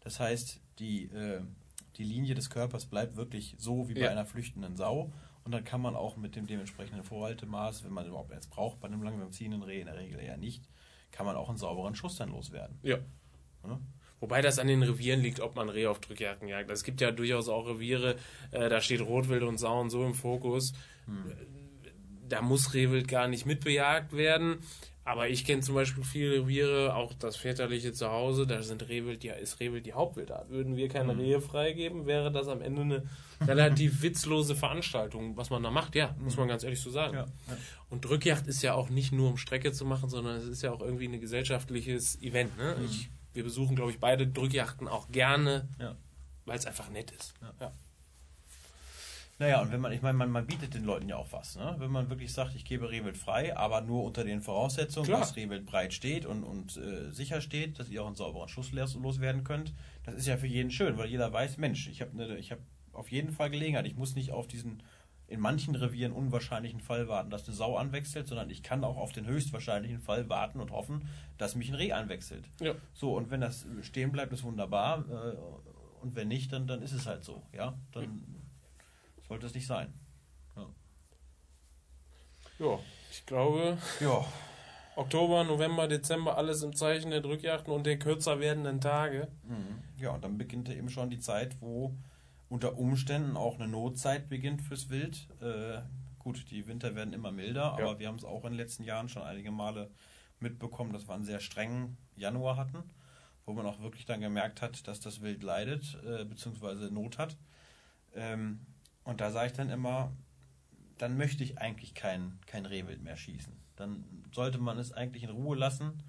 Das 0.00 0.20
heißt, 0.20 0.60
die, 0.78 1.04
äh, 1.04 1.40
die 1.96 2.04
Linie 2.04 2.34
des 2.34 2.50
Körpers 2.50 2.86
bleibt 2.86 3.16
wirklich 3.16 3.56
so 3.58 3.88
wie 3.88 3.94
bei 3.94 4.02
ja. 4.02 4.10
einer 4.10 4.26
flüchtenden 4.26 4.76
Sau. 4.76 5.12
Und 5.44 5.52
dann 5.52 5.64
kann 5.64 5.80
man 5.80 5.96
auch 5.96 6.16
mit 6.16 6.36
dem 6.36 6.46
dementsprechenden 6.46 7.02
Vorhaltemaß, 7.02 7.84
wenn 7.84 7.92
man 7.92 8.06
überhaupt 8.06 8.30
jetzt 8.32 8.50
braucht, 8.50 8.80
bei 8.80 8.88
einem 8.88 9.02
langsam 9.02 9.32
ziehenden 9.32 9.62
Reh 9.62 9.80
in 9.80 9.86
der 9.86 9.96
Regel 9.96 10.20
eher 10.20 10.36
nicht, 10.36 10.68
kann 11.10 11.26
man 11.26 11.36
auch 11.36 11.48
einen 11.48 11.58
sauberen 11.58 11.94
Schuss 11.94 12.16
dann 12.16 12.30
loswerden. 12.30 12.78
Ja. 12.82 12.98
ja? 13.64 13.80
Wobei 14.20 14.42
das 14.42 14.58
an 14.58 14.66
den 14.66 14.82
Revieren 14.82 15.20
liegt, 15.20 15.40
ob 15.40 15.56
man 15.56 15.70
Reh 15.70 15.86
auf 15.86 15.98
Drückjagden 16.00 16.46
jagt. 16.46 16.70
Es 16.70 16.84
gibt 16.84 17.00
ja 17.00 17.10
durchaus 17.10 17.48
auch 17.48 17.66
Reviere, 17.66 18.16
äh, 18.50 18.68
da 18.68 18.80
steht 18.80 19.00
Rotwild 19.00 19.42
und 19.42 19.58
Sau 19.58 19.80
und 19.80 19.90
so 19.90 20.04
im 20.04 20.14
Fokus. 20.14 20.74
Hm. 21.06 21.32
Da 22.30 22.42
muss 22.42 22.72
Rehwild 22.72 23.08
gar 23.08 23.28
nicht 23.28 23.44
mitbejagt 23.44 24.16
werden. 24.16 24.58
Aber 25.04 25.28
ich 25.28 25.44
kenne 25.44 25.62
zum 25.62 25.74
Beispiel 25.74 26.04
viele 26.04 26.42
Reviere, 26.42 26.94
auch 26.94 27.14
das 27.14 27.36
väterliche 27.36 27.92
Zuhause, 27.92 28.46
da 28.46 28.62
sind 28.62 28.88
Rehwild, 28.88 29.24
ja, 29.24 29.32
ist 29.34 29.58
Rehwild 29.58 29.86
die 29.86 29.94
Hauptwildart. 29.94 30.50
Würden 30.50 30.76
wir 30.76 30.88
keine 30.88 31.14
mhm. 31.14 31.20
Rehe 31.20 31.40
freigeben, 31.40 32.06
wäre 32.06 32.30
das 32.30 32.48
am 32.48 32.60
Ende 32.60 32.82
eine 32.82 33.02
relativ 33.40 34.02
witzlose 34.02 34.54
Veranstaltung, 34.54 35.36
was 35.36 35.50
man 35.50 35.62
da 35.62 35.70
macht, 35.70 35.96
ja, 35.96 36.14
muss 36.20 36.36
man 36.36 36.48
ganz 36.48 36.64
ehrlich 36.64 36.80
so 36.80 36.90
sagen. 36.90 37.14
Ja, 37.14 37.24
ja. 37.24 37.56
Und 37.88 38.04
Drückjagd 38.04 38.46
ist 38.46 38.62
ja 38.62 38.74
auch 38.74 38.90
nicht 38.90 39.10
nur 39.10 39.30
um 39.30 39.36
Strecke 39.36 39.72
zu 39.72 39.86
machen, 39.86 40.10
sondern 40.10 40.36
es 40.36 40.44
ist 40.44 40.62
ja 40.62 40.70
auch 40.70 40.80
irgendwie 40.80 41.08
ein 41.08 41.20
gesellschaftliches 41.20 42.20
Event. 42.22 42.56
Ne? 42.58 42.76
Mhm. 42.78 42.84
Ich, 42.84 43.10
wir 43.32 43.42
besuchen, 43.42 43.74
glaube 43.76 43.90
ich, 43.92 43.98
beide 43.98 44.28
Drückjachten 44.28 44.86
auch 44.86 45.08
gerne, 45.10 45.66
ja. 45.80 45.96
weil 46.44 46.58
es 46.58 46.66
einfach 46.66 46.90
nett 46.90 47.10
ist. 47.10 47.34
Ja. 47.58 47.72
Naja, 49.40 49.62
und 49.62 49.72
wenn 49.72 49.80
man, 49.80 49.90
ich 49.92 50.02
meine, 50.02 50.18
man, 50.18 50.30
man 50.30 50.46
bietet 50.46 50.74
den 50.74 50.84
Leuten 50.84 51.08
ja 51.08 51.16
auch 51.16 51.32
was, 51.32 51.56
ne? 51.56 51.74
Wenn 51.78 51.90
man 51.90 52.10
wirklich 52.10 52.30
sagt, 52.30 52.54
ich 52.54 52.66
gebe 52.66 52.90
Rehwild 52.90 53.16
frei, 53.16 53.56
aber 53.56 53.80
nur 53.80 54.04
unter 54.04 54.22
den 54.22 54.42
Voraussetzungen, 54.42 55.06
Klar. 55.06 55.20
dass 55.20 55.34
Rehwild 55.34 55.64
breit 55.64 55.94
steht 55.94 56.26
und, 56.26 56.44
und 56.44 56.76
äh, 56.76 57.10
sicher 57.10 57.40
steht, 57.40 57.78
dass 57.78 57.88
ihr 57.88 58.02
auch 58.02 58.06
einen 58.06 58.16
sauberen 58.16 58.48
Schuss 58.50 58.70
loswerden 58.72 59.42
könnt, 59.42 59.72
das 60.04 60.14
ist 60.14 60.26
ja 60.26 60.36
für 60.36 60.46
jeden 60.46 60.70
schön, 60.70 60.98
weil 60.98 61.08
jeder 61.08 61.32
weiß, 61.32 61.56
Mensch, 61.56 61.88
ich 61.88 62.02
habe 62.02 62.14
ne, 62.14 62.36
ich 62.36 62.52
hab 62.52 62.58
auf 62.92 63.10
jeden 63.10 63.32
Fall 63.32 63.48
Gelegenheit. 63.48 63.86
Ich 63.86 63.96
muss 63.96 64.14
nicht 64.14 64.30
auf 64.30 64.46
diesen 64.46 64.82
in 65.26 65.40
manchen 65.40 65.74
Revieren 65.74 66.12
unwahrscheinlichen 66.12 66.80
Fall 66.80 67.08
warten, 67.08 67.30
dass 67.30 67.46
eine 67.46 67.56
Sau 67.56 67.76
anwechselt, 67.76 68.28
sondern 68.28 68.50
ich 68.50 68.62
kann 68.62 68.84
auch 68.84 68.98
auf 68.98 69.12
den 69.12 69.24
höchstwahrscheinlichen 69.24 70.00
Fall 70.00 70.28
warten 70.28 70.60
und 70.60 70.70
hoffen, 70.70 71.08
dass 71.38 71.54
mich 71.54 71.70
ein 71.70 71.76
Reh 71.76 71.92
anwechselt. 71.92 72.50
Ja. 72.60 72.74
So, 72.92 73.16
und 73.16 73.30
wenn 73.30 73.40
das 73.40 73.64
stehen 73.80 74.12
bleibt, 74.12 74.34
ist 74.34 74.42
wunderbar. 74.42 75.04
Äh, 75.08 75.36
und 76.02 76.14
wenn 76.14 76.28
nicht, 76.28 76.52
dann, 76.52 76.66
dann 76.66 76.82
ist 76.82 76.92
es 76.92 77.06
halt 77.06 77.24
so. 77.24 77.42
Ja, 77.54 77.78
dann 77.92 78.22
sollte 79.30 79.46
es 79.46 79.54
nicht 79.54 79.68
sein. 79.68 79.94
Ja, 80.56 80.66
ja 82.58 82.78
ich 83.12 83.24
glaube. 83.26 83.78
Ja. 84.00 84.24
Oktober, 84.96 85.44
November, 85.44 85.86
Dezember, 85.86 86.36
alles 86.36 86.64
im 86.64 86.74
Zeichen 86.74 87.12
der 87.12 87.20
Drückjachten 87.20 87.72
und 87.72 87.86
der 87.86 87.96
kürzer 87.96 88.40
werdenden 88.40 88.80
Tage. 88.80 89.28
Mhm. 89.44 89.82
Ja, 89.98 90.10
und 90.10 90.24
dann 90.24 90.36
beginnt 90.36 90.68
ja 90.68 90.74
eben 90.74 90.90
schon 90.90 91.10
die 91.10 91.20
Zeit, 91.20 91.56
wo 91.60 91.94
unter 92.48 92.76
Umständen 92.76 93.36
auch 93.36 93.54
eine 93.54 93.68
Notzeit 93.68 94.28
beginnt 94.28 94.62
fürs 94.62 94.90
Wild. 94.90 95.28
Äh, 95.40 95.80
gut, 96.18 96.50
die 96.50 96.66
Winter 96.66 96.96
werden 96.96 97.14
immer 97.14 97.30
milder, 97.30 97.76
ja. 97.78 97.84
aber 97.84 98.00
wir 98.00 98.08
haben 98.08 98.16
es 98.16 98.24
auch 98.24 98.44
in 98.44 98.50
den 98.50 98.58
letzten 98.58 98.82
Jahren 98.82 99.08
schon 99.08 99.22
einige 99.22 99.52
Male 99.52 99.92
mitbekommen, 100.40 100.92
dass 100.92 101.06
wir 101.06 101.14
einen 101.14 101.24
sehr 101.24 101.38
strengen 101.38 101.96
Januar 102.16 102.56
hatten, 102.56 102.82
wo 103.46 103.52
man 103.52 103.64
auch 103.64 103.80
wirklich 103.80 104.06
dann 104.06 104.20
gemerkt 104.20 104.60
hat, 104.60 104.88
dass 104.88 104.98
das 104.98 105.20
Wild 105.20 105.44
leidet, 105.44 105.96
äh, 106.04 106.24
beziehungsweise 106.24 106.92
Not 106.92 107.16
hat. 107.16 107.36
Ähm, 108.12 108.66
und 109.04 109.20
da 109.20 109.30
sage 109.30 109.48
ich 109.48 109.52
dann 109.52 109.70
immer, 109.70 110.12
dann 110.98 111.16
möchte 111.16 111.42
ich 111.42 111.58
eigentlich 111.58 111.94
kein, 111.94 112.38
kein 112.46 112.66
Rehwild 112.66 113.02
mehr 113.02 113.16
schießen. 113.16 113.52
Dann 113.76 114.04
sollte 114.32 114.58
man 114.58 114.78
es 114.78 114.92
eigentlich 114.92 115.22
in 115.22 115.30
Ruhe 115.30 115.56
lassen. 115.56 116.02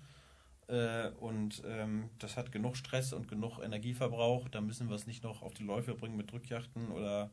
Äh, 0.67 1.09
und 1.11 1.63
ähm, 1.65 2.09
das 2.19 2.35
hat 2.35 2.51
genug 2.51 2.75
Stress 2.75 3.13
und 3.13 3.27
genug 3.27 3.59
Energieverbrauch. 3.59 4.49
Da 4.49 4.59
müssen 4.59 4.89
wir 4.89 4.95
es 4.95 5.07
nicht 5.07 5.23
noch 5.23 5.41
auf 5.41 5.53
die 5.53 5.63
Läufe 5.63 5.95
bringen 5.95 6.17
mit 6.17 6.31
Drückjachten 6.31 6.91
oder 6.91 7.31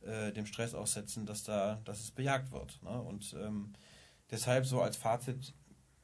äh, 0.00 0.32
dem 0.32 0.46
Stress 0.46 0.74
aussetzen, 0.74 1.26
dass 1.26 1.44
da, 1.44 1.80
dass 1.84 2.00
es 2.00 2.10
bejagt 2.10 2.50
wird. 2.52 2.82
Ne? 2.82 2.98
Und 3.00 3.36
ähm, 3.38 3.74
deshalb 4.30 4.64
so 4.64 4.80
als 4.80 4.96
Fazit 4.96 5.54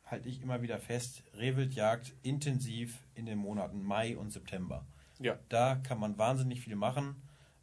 halte 0.05 0.29
ich 0.29 0.43
immer 0.43 0.61
wieder 0.61 0.79
fest, 0.79 1.23
Rehwildjagd 1.39 2.13
intensiv 2.23 3.03
in 3.15 3.25
den 3.25 3.39
Monaten 3.39 3.83
Mai 3.83 4.19
und 4.19 4.31
September. 4.31 4.85
Ja. 5.19 5.39
Da 5.49 5.77
kann 5.77 5.99
man 5.99 6.19
wahnsinnig 6.19 6.61
viel 6.61 6.77
machen 6.77 7.22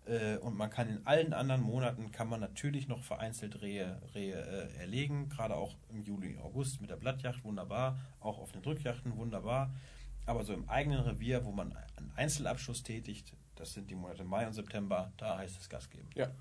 Äh, 0.09 0.37
und 0.37 0.57
man 0.57 0.71
kann 0.71 0.89
in 0.89 1.05
allen 1.05 1.33
anderen 1.33 1.61
Monaten 1.61 2.11
kann 2.11 2.27
man 2.27 2.39
natürlich 2.39 2.87
noch 2.87 3.03
vereinzelt 3.03 3.61
Rehe, 3.61 4.01
Rehe 4.15 4.35
äh, 4.35 4.79
erlegen, 4.79 5.29
gerade 5.29 5.55
auch 5.55 5.77
im 5.89 6.01
Juli, 6.01 6.37
August 6.39 6.81
mit 6.81 6.89
der 6.89 6.95
Blattjacht 6.95 7.43
wunderbar, 7.43 7.99
auch 8.19 8.39
auf 8.39 8.51
den 8.51 8.63
Drückjachten 8.63 9.15
wunderbar. 9.17 9.71
Aber 10.25 10.43
so 10.43 10.53
im 10.53 10.67
eigenen 10.67 11.01
Revier, 11.01 11.45
wo 11.45 11.51
man 11.51 11.75
einen 11.95 12.11
Einzelabschuss 12.15 12.81
tätigt, 12.83 13.35
das 13.55 13.73
sind 13.73 13.89
die 13.89 13.95
Monate 13.95 14.23
Mai 14.23 14.47
und 14.47 14.53
September, 14.53 15.13
da 15.17 15.37
heißt 15.37 15.59
es 15.59 15.69
Gas 15.69 15.89
geben. 15.89 16.09
Ja. 16.15 16.31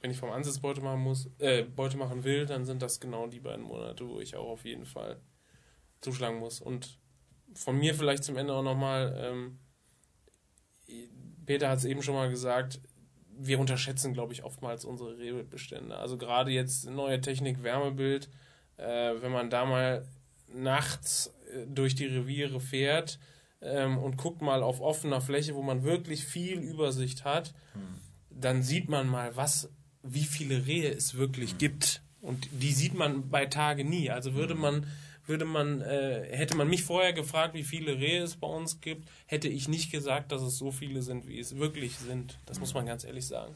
Wenn 0.00 0.10
ich 0.10 0.18
vom 0.18 0.30
Ansatz 0.30 0.58
Beute 0.58 0.80
machen 0.80 1.00
muss, 1.00 1.30
äh, 1.38 1.62
Beute 1.62 1.96
machen 1.96 2.24
will, 2.24 2.44
dann 2.46 2.64
sind 2.64 2.82
das 2.82 2.98
genau 2.98 3.28
die 3.28 3.40
beiden 3.40 3.64
Monate, 3.64 4.08
wo 4.08 4.20
ich 4.20 4.34
auch 4.34 4.48
auf 4.48 4.64
jeden 4.64 4.84
Fall 4.84 5.20
zuschlagen 6.00 6.40
muss. 6.40 6.60
Und 6.60 6.98
von 7.54 7.78
mir 7.78 7.94
vielleicht 7.94 8.24
zum 8.24 8.36
Ende 8.36 8.52
auch 8.52 8.64
nochmal, 8.64 9.14
ähm, 9.16 9.60
Peter 11.46 11.68
hat 11.68 11.78
es 11.78 11.84
eben 11.84 12.02
schon 12.02 12.14
mal 12.14 12.30
gesagt, 12.30 12.80
wir 13.38 13.58
unterschätzen, 13.58 14.12
glaube 14.12 14.32
ich, 14.32 14.44
oftmals 14.44 14.84
unsere 14.84 15.18
Rehbestände. 15.18 15.96
Also 15.96 16.16
gerade 16.16 16.50
jetzt 16.50 16.88
neue 16.88 17.20
Technik, 17.20 17.62
Wärmebild, 17.62 18.28
äh, 18.76 19.14
wenn 19.20 19.32
man 19.32 19.50
da 19.50 19.64
mal 19.64 20.06
nachts 20.48 21.32
äh, 21.52 21.66
durch 21.66 21.94
die 21.94 22.06
Reviere 22.06 22.60
fährt 22.60 23.18
ähm, 23.60 23.98
und 23.98 24.16
guckt 24.16 24.42
mal 24.42 24.62
auf 24.62 24.80
offener 24.80 25.20
Fläche, 25.20 25.54
wo 25.54 25.62
man 25.62 25.82
wirklich 25.82 26.24
viel 26.24 26.58
Übersicht 26.58 27.24
hat, 27.24 27.54
hm. 27.72 27.80
dann 28.30 28.62
sieht 28.62 28.88
man 28.88 29.06
mal, 29.08 29.34
was, 29.36 29.70
wie 30.02 30.24
viele 30.24 30.66
Rehe 30.66 30.90
es 30.90 31.16
wirklich 31.16 31.52
hm. 31.52 31.58
gibt. 31.58 32.02
Und 32.20 32.48
die 32.52 32.72
sieht 32.72 32.94
man 32.94 33.30
bei 33.30 33.46
Tage 33.46 33.84
nie. 33.84 34.10
Also 34.10 34.34
würde 34.34 34.54
hm. 34.54 34.60
man 34.60 34.86
würde 35.26 35.44
man, 35.44 35.80
äh, 35.82 36.36
hätte 36.36 36.56
man 36.56 36.68
mich 36.68 36.82
vorher 36.82 37.12
gefragt, 37.12 37.54
wie 37.54 37.62
viele 37.62 37.98
Rehe 37.98 38.22
es 38.22 38.36
bei 38.36 38.46
uns 38.46 38.80
gibt, 38.80 39.08
hätte 39.26 39.48
ich 39.48 39.68
nicht 39.68 39.92
gesagt, 39.92 40.32
dass 40.32 40.42
es 40.42 40.58
so 40.58 40.72
viele 40.72 41.02
sind, 41.02 41.26
wie 41.26 41.38
es 41.38 41.56
wirklich 41.56 41.96
sind. 41.96 42.38
Das 42.46 42.58
muss 42.58 42.74
man 42.74 42.86
ganz 42.86 43.04
ehrlich 43.04 43.26
sagen. 43.26 43.52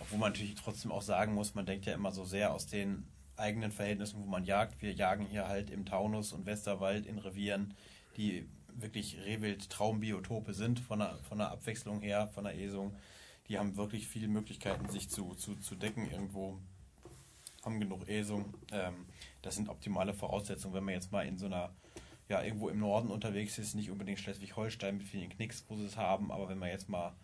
Obwohl 0.00 0.18
man 0.18 0.32
natürlich 0.32 0.54
trotzdem 0.54 0.90
auch 0.90 1.02
sagen 1.02 1.34
muss, 1.34 1.54
man 1.54 1.66
denkt 1.66 1.86
ja 1.86 1.94
immer 1.94 2.12
so 2.12 2.24
sehr 2.24 2.52
aus 2.52 2.66
den 2.66 3.04
eigenen 3.36 3.72
Verhältnissen, 3.72 4.20
wo 4.20 4.26
man 4.26 4.44
jagt. 4.44 4.80
Wir 4.82 4.92
jagen 4.92 5.26
hier 5.26 5.48
halt 5.48 5.70
im 5.70 5.84
Taunus 5.84 6.32
und 6.32 6.46
Westerwald 6.46 7.06
in 7.06 7.18
Revieren, 7.18 7.74
die 8.16 8.46
wirklich 8.74 9.18
Rehwild-Traumbiotope 9.24 10.54
sind, 10.54 10.80
von 10.80 11.00
der, 11.00 11.18
von 11.28 11.38
der 11.38 11.50
Abwechslung 11.50 12.00
her, 12.00 12.28
von 12.28 12.44
der 12.44 12.58
Esung. 12.58 12.94
Die 13.48 13.58
haben 13.58 13.76
wirklich 13.76 14.06
viele 14.08 14.28
Möglichkeiten, 14.28 14.88
sich 14.88 15.10
zu, 15.10 15.34
zu, 15.34 15.56
zu 15.56 15.74
decken 15.74 16.10
irgendwo 16.10 16.58
haben 17.64 17.80
genug 17.80 18.08
Esung. 18.08 18.54
Ähm, 18.72 19.06
das 19.42 19.56
sind 19.56 19.68
optimale 19.68 20.14
Voraussetzungen, 20.14 20.74
wenn 20.74 20.84
man 20.84 20.94
jetzt 20.94 21.12
mal 21.12 21.26
in 21.26 21.38
so 21.38 21.46
einer, 21.46 21.74
ja, 22.28 22.42
irgendwo 22.42 22.68
im 22.68 22.78
Norden 22.78 23.10
unterwegs 23.10 23.58
ist, 23.58 23.74
nicht 23.74 23.90
unbedingt 23.90 24.18
Schleswig-Holstein 24.20 24.98
mit 24.98 25.06
vielen 25.06 25.30
Knicks, 25.30 25.64
wo 25.68 25.76
sie 25.76 25.84
es 25.84 25.96
haben, 25.96 26.30
aber 26.30 26.48
wenn 26.48 26.58
man 26.58 26.68
jetzt 26.68 26.88
mal, 26.88 27.14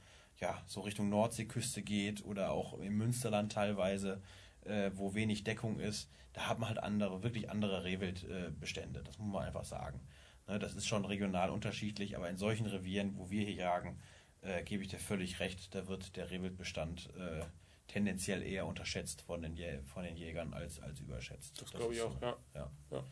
ja, 0.41 0.62
so 0.66 0.82
Richtung 0.82 1.09
Nordseeküste 1.09 1.82
geht 1.82 2.24
oder 2.24 2.53
auch 2.53 2.78
im 2.78 2.97
Münsterland 2.97 3.53
teilweise, 3.53 4.22
äh, 4.64 4.91
wo 4.95 5.14
wenig 5.14 5.45
Deckung 5.45 5.80
ist, 5.80 6.11
da 6.32 6.49
hat 6.49 6.59
man 6.59 6.68
halt 6.68 6.78
andere, 6.78 7.22
wirklich 7.22 7.51
andere 7.51 7.84
Rehwildbestände. 7.84 9.03
das 9.03 9.18
muss 9.18 9.32
man 9.32 9.47
einfach 9.47 9.64
sagen. 9.64 10.01
Ne, 10.47 10.59
das 10.59 10.74
ist 10.74 10.86
schon 10.86 11.05
regional 11.05 11.51
unterschiedlich, 11.51 12.16
aber 12.16 12.28
in 12.30 12.36
solchen 12.36 12.66
Revieren, 12.66 13.16
wo 13.16 13.30
wir 13.30 13.45
hier 13.45 13.55
jagen, 13.55 13.99
äh, 14.43 14.62
gebe 14.62 14.82
ich 14.82 14.89
dir 14.89 14.99
völlig 14.99 15.41
recht, 15.41 15.74
da 15.74 15.89
wird 15.89 16.16
der 16.16 16.30
Rehwildbestand 16.30 17.11
äh, 17.16 17.45
tendenziell 17.89 18.43
eher 18.43 18.66
unterschätzt 18.66 19.22
von 19.22 19.43
den, 19.43 19.57
von 19.86 20.05
den 20.05 20.16
Jägern 20.16 20.55
als, 20.55 20.80
als 20.80 21.01
überschätzt. 21.01 21.61
Das, 21.61 21.70
das 21.70 21.80
glaube 21.80 21.95
ich 21.95 22.03
auch, 22.03 22.12
so. 22.12 22.26
ja. 22.26 22.36
Ja. 22.55 22.70
ja. 22.91 23.05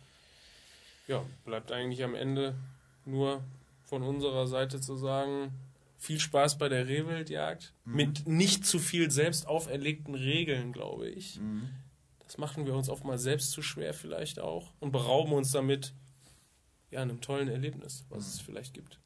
ja. 1.08 1.24
bleibt 1.44 1.72
eigentlich 1.72 2.04
am 2.04 2.14
Ende 2.14 2.54
nur 3.04 3.42
von 3.84 4.02
unserer 4.02 4.46
Seite 4.46 4.80
zu 4.80 4.96
sagen, 4.96 5.52
viel 5.98 6.20
Spaß 6.20 6.58
bei 6.58 6.68
der 6.68 6.86
Rehwildjagd. 6.86 7.72
Mhm. 7.84 7.96
Mit 7.96 8.28
nicht 8.28 8.66
zu 8.66 8.78
viel 8.78 9.10
selbst 9.10 9.46
auferlegten 9.46 10.14
Regeln, 10.14 10.72
glaube 10.72 11.08
ich. 11.08 11.40
Mhm. 11.40 11.70
Das 12.24 12.38
machen 12.38 12.66
wir 12.66 12.74
uns 12.74 12.88
oftmals 12.88 13.22
selbst 13.22 13.52
zu 13.52 13.62
schwer 13.62 13.94
vielleicht 13.94 14.40
auch 14.40 14.72
und 14.80 14.92
berauben 14.92 15.32
uns 15.32 15.52
damit 15.52 15.94
ja, 16.90 17.00
einem 17.00 17.20
tollen 17.20 17.48
Erlebnis, 17.48 18.04
was 18.08 18.24
mhm. 18.24 18.30
es 18.30 18.40
vielleicht 18.40 18.74
gibt. 18.74 19.00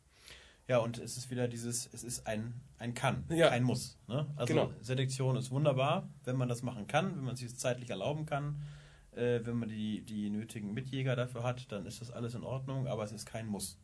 Ja, 0.71 0.79
und 0.79 0.99
es 0.99 1.17
ist 1.17 1.33
wieder 1.33 1.49
dieses, 1.49 1.93
es 1.93 2.05
ist 2.05 2.29
ein, 2.29 2.55
ein 2.79 2.95
Kann, 2.95 3.25
ja. 3.29 3.49
kein 3.49 3.65
Muss. 3.65 3.99
Ne? 4.07 4.33
Also 4.37 4.55
genau. 4.55 4.73
Selektion 4.81 5.35
ist 5.35 5.51
wunderbar, 5.51 6.09
wenn 6.23 6.37
man 6.37 6.49
das 6.49 6.63
machen 6.63 6.87
kann, 6.87 7.17
wenn 7.17 7.25
man 7.25 7.35
sich 7.35 7.49
es 7.49 7.59
zeitlich 7.59 7.91
erlauben 7.91 8.25
kann, 8.25 8.63
äh, 9.11 9.41
wenn 9.43 9.57
man 9.57 9.69
die, 9.69 10.03
die 10.03 10.31
nötigen 10.31 10.73
Mitjäger 10.73 11.17
dafür 11.17 11.43
hat, 11.43 11.73
dann 11.73 11.87
ist 11.87 12.01
das 12.01 12.13
alles 12.13 12.37
in 12.37 12.45
Ordnung, 12.45 12.87
aber 12.87 13.03
es 13.03 13.11
ist 13.11 13.27
kein 13.27 13.49
Muss. 13.49 13.81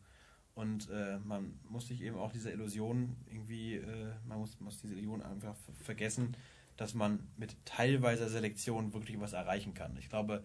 Und 0.55 0.89
äh, 0.89 1.19
man 1.25 1.59
muss 1.67 1.87
sich 1.87 2.01
eben 2.01 2.15
auch 2.15 2.31
diese 2.31 2.51
Illusion 2.51 3.17
irgendwie, 3.29 3.75
äh, 3.75 4.13
man 4.25 4.39
muss, 4.39 4.57
muss 4.61 4.79
diese 4.79 4.93
Illusion 4.93 5.21
einfach 5.21 5.57
vergessen, 5.83 6.37
dass 6.77 6.93
man 6.93 7.19
mit 7.35 7.57
teilweiser 7.65 8.29
Selektion 8.29 8.93
wirklich 8.93 9.19
was 9.19 9.33
erreichen 9.33 9.73
kann. 9.73 9.97
Ich 9.97 10.07
glaube, 10.07 10.41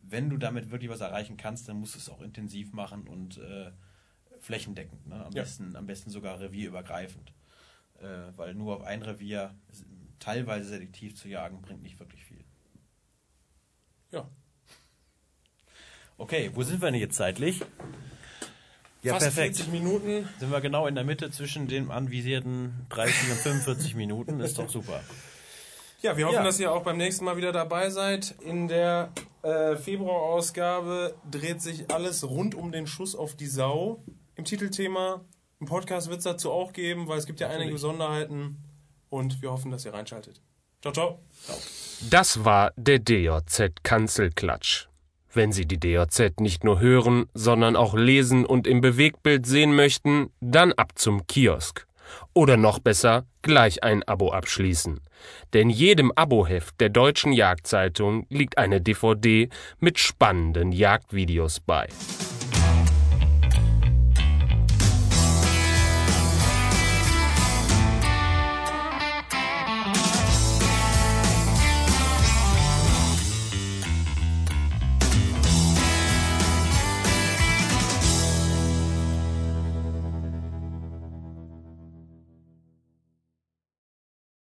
wenn 0.00 0.30
du 0.30 0.38
damit 0.38 0.70
wirklich 0.70 0.90
was 0.90 1.02
erreichen 1.02 1.36
kannst, 1.36 1.68
dann 1.68 1.78
musst 1.78 1.96
du 1.96 1.98
es 1.98 2.08
auch 2.08 2.22
intensiv 2.22 2.72
machen 2.72 3.06
und 3.06 3.36
äh, 3.36 3.72
flächendeckend, 4.42 5.06
ne? 5.06 5.24
am, 5.24 5.32
ja. 5.32 5.42
besten, 5.42 5.74
am 5.76 5.86
besten 5.86 6.10
sogar 6.10 6.40
revierübergreifend. 6.40 7.32
Äh, 8.00 8.36
weil 8.36 8.54
nur 8.54 8.76
auf 8.76 8.82
ein 8.82 9.02
Revier 9.02 9.54
teilweise 10.18 10.68
selektiv 10.68 11.16
zu 11.16 11.28
jagen, 11.28 11.62
bringt 11.62 11.82
nicht 11.82 11.98
wirklich 12.00 12.24
viel. 12.24 12.44
Ja. 14.10 14.28
Okay, 16.18 16.50
wo 16.54 16.62
sind 16.62 16.82
wir 16.82 16.90
denn 16.90 17.00
jetzt 17.00 17.16
zeitlich? 17.16 17.60
Ja, 19.02 19.14
Fast 19.14 19.26
perfekt. 19.26 19.56
40 19.56 19.72
Minuten. 19.72 20.28
Sind 20.38 20.52
wir 20.52 20.60
genau 20.60 20.86
in 20.86 20.94
der 20.94 21.04
Mitte 21.04 21.30
zwischen 21.30 21.66
den 21.66 21.90
anvisierten 21.90 22.86
30 22.90 23.30
und 23.30 23.38
45 23.38 23.94
Minuten. 23.96 24.40
Ist 24.40 24.58
doch 24.58 24.68
super. 24.68 25.00
Ja, 26.02 26.16
wir 26.16 26.26
hoffen, 26.26 26.36
ja. 26.36 26.44
dass 26.44 26.58
ihr 26.60 26.72
auch 26.72 26.82
beim 26.82 26.96
nächsten 26.96 27.24
Mal 27.24 27.36
wieder 27.36 27.52
dabei 27.52 27.90
seid. 27.90 28.34
In 28.40 28.68
der 28.68 29.12
äh, 29.42 29.76
Februarausgabe 29.76 31.14
dreht 31.30 31.62
sich 31.62 31.90
alles 31.90 32.28
rund 32.28 32.54
um 32.54 32.70
den 32.72 32.86
Schuss 32.86 33.14
auf 33.14 33.34
die 33.34 33.46
Sau 33.46 34.04
im 34.36 34.44
Titelthema. 34.44 35.20
Im 35.60 35.66
Podcast 35.66 36.08
wird 36.08 36.18
es 36.18 36.24
dazu 36.24 36.50
auch 36.50 36.72
geben, 36.72 37.08
weil 37.08 37.18
es 37.18 37.26
gibt 37.26 37.40
ja 37.40 37.46
Natürlich. 37.46 37.62
einige 37.62 37.74
Besonderheiten 37.74 38.56
und 39.10 39.42
wir 39.42 39.52
hoffen, 39.52 39.70
dass 39.70 39.84
ihr 39.84 39.94
reinschaltet. 39.94 40.40
Ciao, 40.80 40.92
ciao. 40.92 41.20
ciao. 41.44 41.56
Das 42.10 42.44
war 42.44 42.72
der 42.76 42.98
DJZ 42.98 43.84
Kanzelklatsch. 43.84 44.88
Wenn 45.34 45.52
Sie 45.52 45.64
die 45.64 45.78
DJZ 45.78 46.40
nicht 46.40 46.64
nur 46.64 46.80
hören, 46.80 47.26
sondern 47.32 47.76
auch 47.76 47.94
lesen 47.94 48.44
und 48.44 48.66
im 48.66 48.80
Bewegtbild 48.80 49.46
sehen 49.46 49.74
möchten, 49.74 50.30
dann 50.40 50.72
ab 50.72 50.92
zum 50.96 51.26
Kiosk. 51.26 51.86
Oder 52.34 52.56
noch 52.56 52.80
besser, 52.80 53.24
gleich 53.40 53.82
ein 53.82 54.02
Abo 54.02 54.32
abschließen. 54.32 55.00
Denn 55.54 55.70
jedem 55.70 56.12
Aboheft 56.12 56.80
der 56.80 56.90
Deutschen 56.90 57.32
Jagdzeitung 57.32 58.26
liegt 58.28 58.58
eine 58.58 58.80
DVD 58.80 59.48
mit 59.78 59.98
spannenden 59.98 60.72
Jagdvideos 60.72 61.60
bei. 61.60 61.88